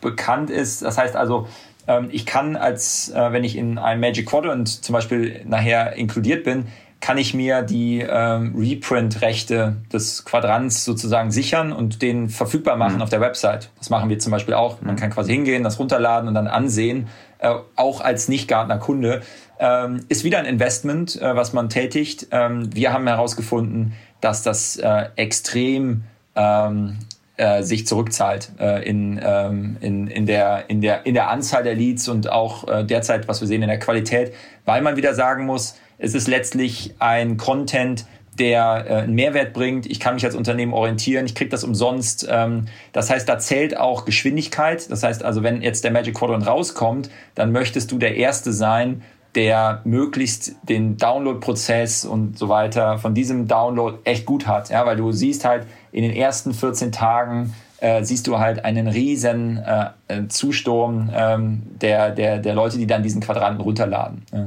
bekannt 0.00 0.50
ist. 0.50 0.82
Das 0.82 0.96
heißt 0.96 1.16
also, 1.16 1.48
ähm, 1.88 2.08
ich 2.12 2.26
kann 2.26 2.54
als, 2.54 3.08
äh, 3.10 3.32
wenn 3.32 3.42
ich 3.42 3.56
in 3.56 3.76
einem 3.76 4.00
Magic 4.00 4.26
Quadrant 4.26 4.68
zum 4.68 4.92
Beispiel 4.92 5.42
nachher 5.44 5.94
inkludiert 5.94 6.44
bin, 6.44 6.68
kann 7.00 7.18
ich 7.18 7.34
mir 7.34 7.62
die 7.62 8.00
ähm, 8.00 8.54
Reprint-Rechte 8.56 9.76
des 9.92 10.24
Quadrants 10.24 10.84
sozusagen 10.84 11.30
sichern 11.30 11.72
und 11.72 12.02
den 12.02 12.28
verfügbar 12.28 12.76
machen 12.76 12.96
mhm. 12.96 13.02
auf 13.02 13.10
der 13.10 13.20
Website. 13.20 13.70
Das 13.78 13.90
machen 13.90 14.08
wir 14.10 14.18
zum 14.18 14.32
Beispiel 14.32 14.54
auch. 14.54 14.80
Man 14.80 14.94
mhm. 14.94 14.98
kann 14.98 15.10
quasi 15.10 15.32
hingehen, 15.32 15.64
das 15.64 15.78
runterladen 15.78 16.28
und 16.28 16.34
dann 16.34 16.46
ansehen, 16.48 17.08
äh, 17.38 17.54
auch 17.76 18.00
als 18.00 18.28
Nicht-Gartner-Kunde. 18.28 19.22
Ähm, 19.60 20.04
ist 20.08 20.24
wieder 20.24 20.38
ein 20.38 20.46
Investment, 20.46 21.20
äh, 21.20 21.34
was 21.36 21.52
man 21.52 21.68
tätigt. 21.68 22.28
Ähm, 22.30 22.74
wir 22.74 22.92
haben 22.92 23.06
herausgefunden, 23.06 23.94
dass 24.20 24.42
das 24.42 24.76
äh, 24.76 25.06
extrem 25.16 26.04
ähm, 26.36 26.98
äh, 27.36 27.62
sich 27.62 27.86
zurückzahlt 27.86 28.50
äh, 28.58 28.88
in, 28.88 29.20
ähm, 29.22 29.76
in, 29.80 30.06
in, 30.08 30.26
der, 30.26 30.64
in, 30.68 30.80
der, 30.80 31.06
in 31.06 31.14
der 31.14 31.30
Anzahl 31.30 31.62
der 31.62 31.74
Leads 31.74 32.08
und 32.08 32.28
auch 32.28 32.64
derzeit, 32.84 33.28
was 33.28 33.40
wir 33.40 33.48
sehen, 33.48 33.62
in 33.62 33.68
der 33.68 33.78
Qualität, 33.78 34.32
weil 34.64 34.82
man 34.82 34.96
wieder 34.96 35.14
sagen 35.14 35.46
muss, 35.46 35.76
es 35.98 36.14
ist 36.14 36.28
letztlich 36.28 36.94
ein 37.00 37.36
Content, 37.36 38.06
der 38.38 38.86
äh, 38.88 38.94
einen 39.02 39.14
Mehrwert 39.14 39.52
bringt. 39.52 39.86
Ich 39.86 40.00
kann 40.00 40.14
mich 40.14 40.24
als 40.24 40.34
Unternehmen 40.34 40.72
orientieren, 40.72 41.26
ich 41.26 41.34
kriege 41.34 41.50
das 41.50 41.64
umsonst. 41.64 42.26
Ähm, 42.30 42.66
das 42.92 43.10
heißt, 43.10 43.28
da 43.28 43.38
zählt 43.38 43.76
auch 43.76 44.04
Geschwindigkeit. 44.04 44.90
Das 44.90 45.02
heißt 45.02 45.24
also, 45.24 45.42
wenn 45.42 45.62
jetzt 45.62 45.84
der 45.84 45.90
Magic 45.90 46.14
Quadrant 46.14 46.46
rauskommt, 46.46 47.10
dann 47.34 47.52
möchtest 47.52 47.92
du 47.92 47.98
der 47.98 48.16
Erste 48.16 48.52
sein, 48.52 49.02
der 49.34 49.82
möglichst 49.84 50.56
den 50.62 50.96
Download-Prozess 50.96 52.04
und 52.04 52.38
so 52.38 52.48
weiter 52.48 52.98
von 52.98 53.14
diesem 53.14 53.46
Download 53.46 53.98
echt 54.04 54.26
gut 54.26 54.46
hat. 54.46 54.70
Ja, 54.70 54.86
weil 54.86 54.96
du 54.96 55.12
siehst 55.12 55.44
halt 55.44 55.66
in 55.92 56.02
den 56.02 56.12
ersten 56.12 56.54
14 56.54 56.92
Tagen 56.92 57.54
äh, 57.80 58.02
siehst 58.02 58.26
du 58.26 58.38
halt 58.38 58.64
einen 58.64 58.88
riesen 58.88 59.58
äh, 59.58 59.90
äh, 60.08 60.26
Zusturm 60.28 61.10
ähm, 61.14 61.62
der, 61.80 62.10
der, 62.10 62.38
der 62.38 62.54
Leute, 62.54 62.78
die 62.78 62.86
dann 62.86 63.02
diesen 63.02 63.20
Quadranten 63.20 63.60
runterladen. 63.60 64.22
Ja. 64.32 64.46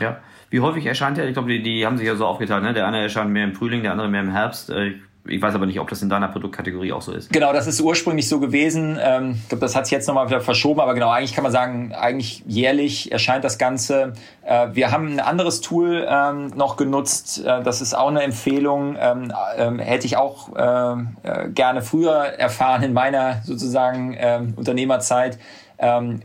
ja. 0.00 0.16
Wie 0.52 0.60
häufig 0.60 0.84
erscheint 0.84 1.16
er? 1.16 1.26
Ich 1.26 1.32
glaube, 1.32 1.48
die, 1.48 1.62
die 1.62 1.86
haben 1.86 1.96
sich 1.96 2.06
ja 2.06 2.14
so 2.14 2.26
aufgeteilt. 2.26 2.62
Ne? 2.62 2.74
Der 2.74 2.86
eine 2.86 3.00
erscheint 3.00 3.30
mehr 3.30 3.44
im 3.44 3.54
Frühling, 3.54 3.82
der 3.82 3.92
andere 3.92 4.08
mehr 4.08 4.20
im 4.20 4.30
Herbst. 4.30 4.68
Äh, 4.68 4.96
ich 5.24 5.40
weiß 5.40 5.54
aber 5.54 5.64
nicht, 5.64 5.80
ob 5.80 5.88
das 5.88 6.02
in 6.02 6.10
deiner 6.10 6.28
Produktkategorie 6.28 6.92
auch 6.92 7.00
so 7.00 7.12
ist. 7.12 7.32
Genau, 7.32 7.54
das 7.54 7.66
ist 7.66 7.80
ursprünglich 7.80 8.28
so 8.28 8.38
gewesen. 8.38 8.98
Ähm, 9.00 9.36
ich 9.36 9.48
glaube, 9.48 9.62
das 9.62 9.74
hat 9.74 9.86
sich 9.86 9.92
jetzt 9.92 10.08
nochmal 10.08 10.26
wieder 10.26 10.42
verschoben, 10.42 10.80
aber 10.80 10.92
genau, 10.92 11.10
eigentlich 11.10 11.34
kann 11.34 11.42
man 11.42 11.52
sagen, 11.52 11.94
eigentlich 11.94 12.42
jährlich 12.46 13.12
erscheint 13.12 13.44
das 13.44 13.56
Ganze. 13.56 14.12
Äh, 14.44 14.68
wir 14.74 14.90
haben 14.90 15.14
ein 15.14 15.20
anderes 15.20 15.62
Tool 15.62 16.06
ähm, 16.06 16.48
noch 16.54 16.76
genutzt. 16.76 17.42
Äh, 17.46 17.62
das 17.62 17.80
ist 17.80 17.94
auch 17.94 18.08
eine 18.08 18.22
Empfehlung. 18.22 18.96
Ähm, 19.00 19.78
hätte 19.78 20.06
ich 20.06 20.18
auch 20.18 20.50
gerne 20.52 21.82
früher 21.82 22.14
erfahren 22.14 22.82
in 22.82 22.92
meiner 22.92 23.40
sozusagen 23.44 24.54
Unternehmerzeit. 24.56 25.38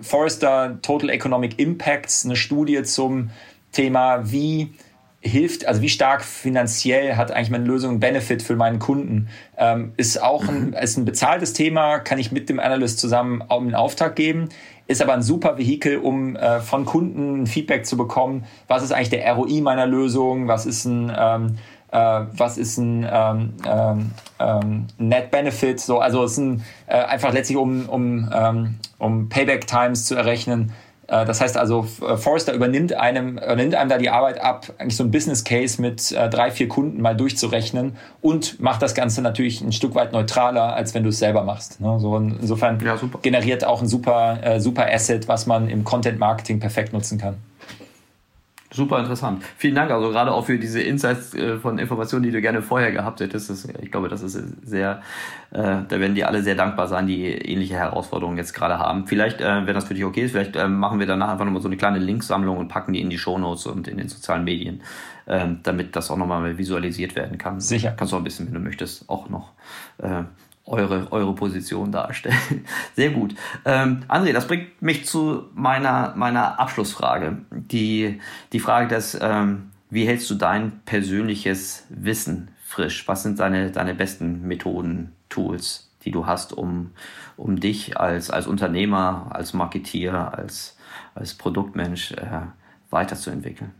Forrester 0.02 0.78
Total 0.82 1.10
Economic 1.10 1.60
Impacts, 1.60 2.26
eine 2.26 2.36
Studie 2.36 2.84
zum 2.84 3.30
Thema, 3.72 4.32
wie 4.32 4.74
hilft, 5.20 5.66
also 5.66 5.82
wie 5.82 5.90
stark 5.90 6.24
finanziell 6.24 7.16
hat 7.16 7.32
eigentlich 7.32 7.50
meine 7.50 7.66
Lösung 7.66 7.92
einen 7.92 8.00
Benefit 8.00 8.42
für 8.42 8.56
meinen 8.56 8.80
Kunden? 8.80 9.30
Ähm, 9.58 9.94
ist 9.98 10.22
auch 10.22 10.48
ein, 10.48 10.68
mhm. 10.68 10.74
ist 10.74 10.98
ein 10.98 11.06
bezahltes 11.06 11.54
Thema, 11.54 12.00
kann 12.00 12.20
ich 12.20 12.32
mit 12.32 12.50
dem 12.50 12.60
Analyst 12.60 13.00
zusammen 13.00 13.42
einen 13.42 13.76
Auftrag 13.76 14.16
geben, 14.16 14.50
ist 14.88 15.02
aber 15.02 15.14
ein 15.14 15.22
super 15.22 15.58
Vehikel, 15.58 15.98
um 15.98 16.36
äh, 16.36 16.62
von 16.62 16.86
Kunden 16.86 17.46
Feedback 17.46 17.86
zu 17.86 17.98
bekommen, 17.98 18.46
was 18.68 18.84
ist 18.84 18.92
eigentlich 18.92 19.10
der 19.10 19.34
ROI 19.34 19.62
meiner 19.62 19.86
Lösung, 19.86 20.48
was 20.48 20.66
ist 20.66 20.86
ein 20.86 21.12
ähm, 21.16 21.58
äh, 21.92 22.26
was 22.34 22.58
ist 22.58 22.78
ein 22.78 23.08
ähm, 23.10 23.54
ähm, 23.66 24.12
ähm 24.40 24.88
Net 24.98 25.32
Benefit, 25.32 25.80
so 25.80 26.00
also 26.00 26.24
es 26.24 26.34
ist 26.34 26.38
ein, 26.38 26.64
äh, 26.88 26.96
einfach 26.96 27.34
letztlich 27.34 27.58
um 27.58 27.88
um 27.88 28.30
ähm, 28.34 28.76
um 28.98 29.30
Payback 29.30 29.68
Times 29.68 30.06
zu 30.06 30.16
errechnen, 30.16 30.74
das 31.26 31.40
heißt 31.40 31.58
also, 31.58 31.88
äh, 32.02 32.18
Forrester 32.18 32.54
übernimmt 32.54 32.94
einem, 32.94 33.38
übernimmt 33.38 33.76
einem 33.76 33.90
da 33.90 33.98
die 33.98 34.10
Arbeit 34.10 34.42
ab, 34.42 34.74
eigentlich 34.78 34.98
so 34.98 35.04
ein 35.04 35.12
Business 35.12 35.44
Case 35.44 35.82
mit 35.82 36.12
äh, 36.12 36.30
drei, 36.30 36.52
vier 36.52 36.68
Kunden 36.68 37.02
mal 37.02 37.16
durchzurechnen 37.16 37.96
und 38.22 38.60
macht 38.60 38.82
das 38.82 38.94
Ganze 38.94 39.22
natürlich 39.22 39.62
ein 39.62 39.72
Stück 39.72 39.96
weit 39.96 40.12
neutraler, 40.12 40.76
als 40.76 40.94
wenn 40.94 41.04
du 41.04 41.10
es 41.10 41.20
selber 41.20 41.44
machst. 41.44 41.80
Ne? 41.80 41.98
So 42.00 42.18
insofern 42.18 42.80
ja, 42.84 42.98
generiert 43.22 43.66
auch 43.66 43.82
ein 43.82 43.88
super, 43.88 44.60
super 44.60 44.92
Asset, 44.92 45.28
was 45.28 45.46
man 45.46 45.70
im 45.70 45.84
Content 45.84 46.20
Marketing 46.20 46.60
perfekt 46.60 46.94
nutzen 46.94 47.18
kann. 47.18 47.38
Super 48.70 49.00
interessant. 49.00 49.44
Vielen 49.56 49.76
Dank, 49.76 49.92
also 49.92 50.10
gerade 50.10 50.34
auch 50.34 50.46
für 50.46 50.60
diese 50.60 50.82
Insights 50.82 51.34
äh, 51.34 51.58
von 51.58 51.80
Informationen, 51.80 52.24
die 52.24 52.32
du 52.32 52.42
gerne 52.42 52.62
vorher 52.62 52.92
gehabt 52.92 53.22
hättest. 53.22 53.50
Ich 53.82 53.92
glaube, 53.92 54.10
das 54.10 54.22
ist 54.22 54.34
sehr, 54.68 55.02
äh, 55.52 55.78
da 55.88 55.90
werden 55.90 56.16
die 56.16 56.26
alle 56.26 56.44
sehr 56.44 56.56
dankbar 56.56 56.88
sein, 56.88 57.08
die 57.08 57.28
ähnliche 57.28 57.76
Herausforderungen 57.76 58.38
jetzt 58.38 58.54
gerade 58.54 58.78
haben. 58.78 59.08
Vielleicht, 59.08 59.40
äh, 59.40 59.66
wenn 59.66 59.74
das 59.74 59.86
für 59.86 59.94
dich 59.94 60.04
okay 60.04 60.26
ist, 60.26 60.32
vielleicht 60.32 60.58
äh, 60.58 60.68
machen 60.68 61.00
wir 61.00 61.08
danach 61.08 61.30
einfach 61.30 61.46
nochmal 61.46 61.62
so 61.62 61.70
eine 61.70 61.78
kleine 61.78 62.00
Linksammlung 62.00 62.58
und 62.58 62.68
packen 62.68 62.92
die 62.92 63.00
in 63.00 63.10
die 63.10 63.18
Shownotes 63.18 63.68
und 63.68 63.88
in 63.88 63.98
den 63.98 64.10
sozialen 64.10 64.44
Medien, 64.44 64.82
äh, 65.28 65.48
damit 65.64 65.96
das 65.96 66.12
auch 66.12 66.18
nochmal 66.18 66.58
visualisiert 66.58 67.16
werden 67.16 67.38
kann. 67.38 67.62
Sicher. 67.62 67.94
Kannst 67.96 68.12
du 68.12 68.18
auch 68.18 68.22
ein 68.22 68.26
bisschen, 68.26 68.48
wenn 68.48 68.54
du 68.56 68.60
möchtest, 68.60 69.10
auch 69.10 69.30
noch 69.30 69.54
äh, 70.00 70.24
eure, 70.68 71.12
eure 71.12 71.34
Position 71.34 71.92
darstellen. 71.92 72.66
Sehr 72.96 73.12
gut. 73.12 73.36
Ähm, 73.66 74.04
André, 74.08 74.34
das 74.34 74.48
bringt 74.48 74.82
mich 74.82 75.06
zu 75.06 75.46
meiner, 75.56 76.14
meiner 76.16 76.60
Abschlussfrage. 76.60 77.38
Die, 77.52 78.20
die 78.54 78.60
Frage 78.60 78.88
des, 78.88 79.18
ähm, 79.20 79.72
wie 79.90 80.06
hältst 80.06 80.30
du 80.30 80.36
dein 80.36 80.82
persönliches 80.86 81.86
Wissen 81.90 82.52
frisch? 82.64 83.08
Was 83.08 83.24
sind 83.24 83.40
deine, 83.40 83.72
deine 83.72 83.96
besten 83.96 84.48
Methoden, 84.48 85.14
Tools, 85.30 85.90
die 86.04 86.12
du 86.12 86.26
hast, 86.26 86.54
um, 86.54 86.92
um 87.38 87.60
dich 87.60 87.98
als, 87.98 88.30
als 88.30 88.48
Unternehmer, 88.48 89.28
als 89.32 89.54
Marketier, 89.54 90.34
als, 90.38 90.78
als 91.16 91.34
Produktmensch 91.34 92.12
äh, 92.12 92.42
weiterzuentwickeln? 92.90 93.74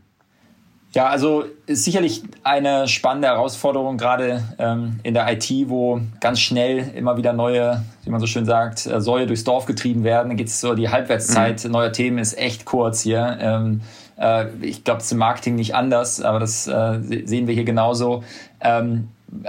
Ja, 0.94 1.08
also 1.08 1.44
ist 1.66 1.84
sicherlich 1.84 2.22
eine 2.42 2.88
spannende 2.88 3.28
Herausforderung, 3.28 3.98
gerade 3.98 4.42
ähm, 4.58 5.00
in 5.02 5.12
der 5.12 5.30
IT, 5.30 5.50
wo 5.66 6.00
ganz 6.20 6.40
schnell 6.40 6.92
immer 6.94 7.18
wieder 7.18 7.34
neue, 7.34 7.84
wie 8.04 8.10
man 8.10 8.20
so 8.20 8.26
schön 8.26 8.46
sagt, 8.46 8.86
äh, 8.86 9.00
Säue 9.00 9.26
durchs 9.26 9.44
Dorf 9.44 9.66
getrieben 9.66 10.02
werden. 10.02 10.28
Dann 10.28 10.38
geht 10.38 10.48
es 10.48 10.60
so, 10.60 10.74
die 10.74 10.88
Halbwertszeit 10.88 11.62
mhm. 11.64 11.72
neuer 11.72 11.92
Themen 11.92 12.18
ist 12.18 12.38
echt 12.38 12.64
kurz 12.64 13.02
hier. 13.02 13.36
Ähm, 13.38 13.82
äh, 14.18 14.46
ich 14.62 14.82
glaube, 14.82 15.00
es 15.00 15.06
ist 15.06 15.12
im 15.12 15.18
Marketing 15.18 15.56
nicht 15.56 15.74
anders, 15.74 16.22
aber 16.22 16.38
das 16.38 16.66
äh, 16.66 17.00
sehen 17.24 17.46
wir 17.46 17.54
hier 17.54 17.64
genauso. 17.64 18.24
Ähm, 18.62 19.08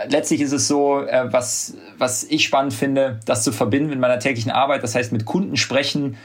letztlich 0.09 0.41
ist 0.41 0.51
es 0.51 0.67
so, 0.67 1.01
äh, 1.03 1.31
was, 1.31 1.75
was 1.97 2.25
ich 2.25 2.43
spannend 2.43 2.73
finde, 2.73 3.19
das 3.25 3.43
zu 3.43 3.53
verbinden 3.53 3.89
mit 3.89 3.99
meiner 3.99 4.19
täglichen 4.19 4.51
Arbeit. 4.51 4.83
Das 4.83 4.93
heißt, 4.93 5.13
mit 5.13 5.25
Kunden 5.25 5.55
sprechen, 5.55 6.17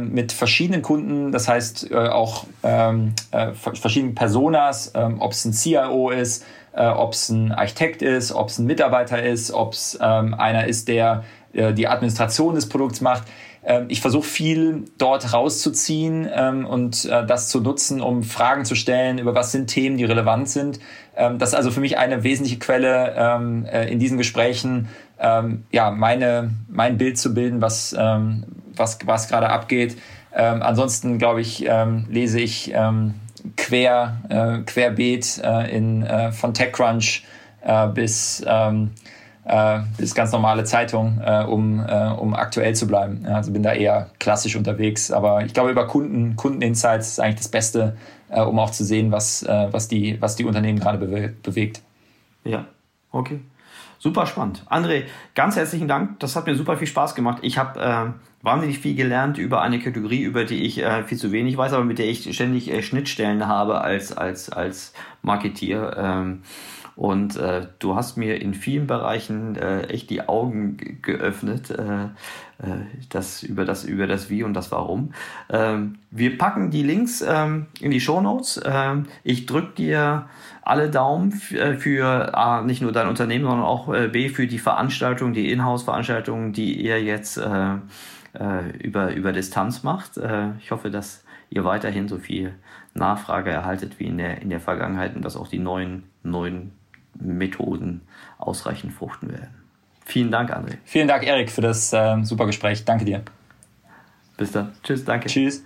mit 0.00 0.32
verschiedenen 0.32 0.82
Kunden, 0.82 1.32
das 1.32 1.48
heißt 1.48 1.90
äh, 1.90 1.96
auch 1.96 2.44
ähm, 2.62 3.14
äh, 3.30 3.52
verschiedenen 3.54 4.14
Personas, 4.14 4.92
ähm, 4.94 5.20
ob 5.20 5.32
es 5.32 5.46
ein 5.46 5.54
CIO 5.54 6.10
ist, 6.10 6.44
äh, 6.74 6.86
ob 6.86 7.14
es 7.14 7.30
ein 7.30 7.52
Architekt 7.52 8.02
ist, 8.02 8.32
ob 8.32 8.48
es 8.48 8.58
ein 8.58 8.66
Mitarbeiter 8.66 9.22
ist, 9.22 9.50
ob 9.50 9.72
es 9.72 9.98
ähm, 10.00 10.34
einer 10.34 10.66
ist, 10.66 10.88
der 10.88 11.24
die 11.54 11.86
Administration 11.86 12.54
des 12.54 12.66
Produkts 12.66 13.02
macht. 13.02 13.24
Ähm, 13.62 13.84
ich 13.88 14.00
versuche 14.00 14.26
viel 14.26 14.86
dort 14.96 15.34
rauszuziehen 15.34 16.26
ähm, 16.34 16.64
und 16.64 17.04
das 17.04 17.50
zu 17.50 17.60
nutzen, 17.60 18.00
um 18.00 18.22
Fragen 18.22 18.64
zu 18.64 18.74
stellen, 18.74 19.18
über 19.18 19.34
was 19.34 19.52
sind 19.52 19.66
Themen, 19.66 19.98
die 19.98 20.04
relevant 20.04 20.48
sind. 20.48 20.80
Ähm, 21.14 21.38
das 21.38 21.50
ist 21.50 21.54
also 21.54 21.70
für 21.70 21.80
mich 21.80 21.98
eine 21.98 22.24
wesentliche 22.24 22.58
Quelle 22.58 23.14
ähm, 23.18 23.66
in 23.66 23.98
diesen 23.98 24.16
Gesprächen, 24.16 24.88
ähm, 25.20 25.64
ja, 25.70 25.90
meine, 25.90 26.52
mein 26.68 26.96
Bild 26.96 27.18
zu 27.18 27.34
bilden, 27.34 27.60
was, 27.60 27.94
ähm, 27.98 28.44
was, 28.76 28.98
was 29.04 29.28
gerade 29.28 29.48
abgeht. 29.48 29.96
ansonsten, 30.32 31.18
glaube 31.18 31.40
ich, 31.40 31.66
lese 32.08 32.40
ich 32.40 32.72
quer, 33.56 34.16
äh, 34.28 34.58
querbeet 34.64 35.40
äh, 35.42 35.76
in, 35.76 36.02
äh, 36.02 36.32
von 36.32 36.54
TechCrunch 36.54 37.24
äh, 37.62 37.88
bis, 37.88 38.42
ähm, 38.46 38.90
äh, 39.44 39.80
bis 39.96 40.14
ganz 40.14 40.32
normale 40.32 40.64
Zeitung, 40.64 41.20
äh, 41.24 41.44
um, 41.44 41.80
um 41.80 42.34
aktuell 42.34 42.74
zu 42.74 42.86
bleiben. 42.86 43.24
Ja, 43.26 43.36
also 43.36 43.52
bin 43.52 43.62
da 43.62 43.72
eher 43.72 44.10
klassisch 44.18 44.56
unterwegs. 44.56 45.10
Aber 45.10 45.44
ich 45.44 45.54
glaube, 45.54 45.70
über 45.70 45.86
Kunden, 45.86 46.36
Kundeninsights 46.36 47.08
ist 47.08 47.20
eigentlich 47.20 47.36
das 47.36 47.48
Beste, 47.48 47.96
um 48.28 48.58
auch 48.58 48.70
zu 48.70 48.84
sehen, 48.84 49.12
was, 49.12 49.44
was, 49.46 49.88
die, 49.88 50.20
was 50.22 50.36
die 50.36 50.44
Unternehmen 50.44 50.78
gerade 50.78 50.96
bewe 50.96 51.34
bewegt. 51.42 51.82
Ja, 52.44 52.64
okay. 53.10 53.40
Super 54.02 54.26
spannend. 54.26 54.64
André, 54.68 55.04
ganz 55.36 55.54
herzlichen 55.54 55.86
Dank. 55.86 56.18
Das 56.18 56.34
hat 56.34 56.46
mir 56.46 56.56
super 56.56 56.76
viel 56.76 56.88
Spaß 56.88 57.14
gemacht. 57.14 57.38
Ich 57.42 57.56
habe 57.56 57.80
äh, 57.80 58.44
wahnsinnig 58.44 58.80
viel 58.80 58.96
gelernt 58.96 59.38
über 59.38 59.62
eine 59.62 59.78
Kategorie, 59.78 60.22
über 60.22 60.42
die 60.42 60.64
ich 60.64 60.82
äh, 60.82 61.04
viel 61.04 61.18
zu 61.18 61.30
wenig 61.30 61.56
weiß, 61.56 61.72
aber 61.72 61.84
mit 61.84 62.00
der 62.00 62.08
ich 62.08 62.34
ständig 62.34 62.68
äh, 62.68 62.82
Schnittstellen 62.82 63.46
habe 63.46 63.80
als, 63.80 64.10
als, 64.10 64.50
als 64.50 64.92
Marketier. 65.22 65.94
Ähm, 65.96 66.42
und 66.96 67.36
äh, 67.36 67.68
du 67.78 67.94
hast 67.94 68.16
mir 68.16 68.42
in 68.42 68.54
vielen 68.54 68.88
Bereichen 68.88 69.54
äh, 69.54 69.84
echt 69.84 70.10
die 70.10 70.28
Augen 70.28 70.98
geöffnet, 71.00 71.70
äh, 71.70 72.04
äh, 72.04 72.84
das, 73.08 73.42
über, 73.42 73.64
das, 73.64 73.84
über 73.84 74.06
das 74.06 74.28
Wie 74.30 74.42
und 74.42 74.54
das 74.54 74.72
Warum. 74.72 75.14
Ähm, 75.48 75.98
wir 76.10 76.36
packen 76.36 76.70
die 76.70 76.82
Links 76.82 77.24
ähm, 77.26 77.66
in 77.80 77.92
die 77.92 78.00
Show 78.00 78.20
Notes. 78.20 78.60
Ähm, 78.64 79.06
ich 79.24 79.46
drücke 79.46 79.74
dir 79.76 80.26
alle 80.62 80.90
Daumen 80.90 81.32
äh, 81.52 81.74
für 81.74 82.36
A, 82.36 82.62
nicht 82.62 82.82
nur 82.82 82.92
dein 82.92 83.08
Unternehmen, 83.08 83.44
sondern 83.44 83.66
auch 83.66 83.92
äh, 83.92 84.08
B, 84.08 84.28
für 84.28 84.46
die 84.46 84.58
Veranstaltungen, 84.58 85.34
die 85.34 85.50
Inhouse-Veranstaltungen, 85.50 86.52
die 86.52 86.80
ihr 86.80 87.02
jetzt 87.02 87.36
äh, 87.36 87.74
äh, 88.34 88.70
über, 88.78 89.12
über 89.12 89.32
Distanz 89.32 89.82
macht. 89.82 90.12
Ich 90.60 90.70
hoffe, 90.70 90.90
dass 90.90 91.24
ihr 91.50 91.64
weiterhin 91.64 92.08
so 92.08 92.18
viel 92.18 92.54
Nachfrage 92.94 93.50
erhaltet 93.50 93.98
wie 93.98 94.06
in 94.06 94.18
der, 94.18 94.40
in 94.40 94.50
der 94.50 94.60
Vergangenheit 94.60 95.14
und 95.14 95.22
dass 95.22 95.36
auch 95.36 95.48
die 95.48 95.58
neuen, 95.58 96.04
neuen 96.22 96.72
Methoden 97.18 98.02
ausreichend 98.38 98.92
fruchten 98.92 99.30
werden. 99.30 99.54
Vielen 100.04 100.30
Dank, 100.30 100.50
André. 100.50 100.78
Vielen 100.84 101.08
Dank, 101.08 101.26
Erik, 101.26 101.50
für 101.50 101.60
das 101.60 101.92
äh, 101.92 102.22
super 102.22 102.46
Gespräch. 102.46 102.84
Danke 102.84 103.04
dir. 103.04 103.22
Bis 104.36 104.52
dann. 104.52 104.72
Tschüss, 104.82 105.04
danke. 105.04 105.28
Tschüss. 105.28 105.64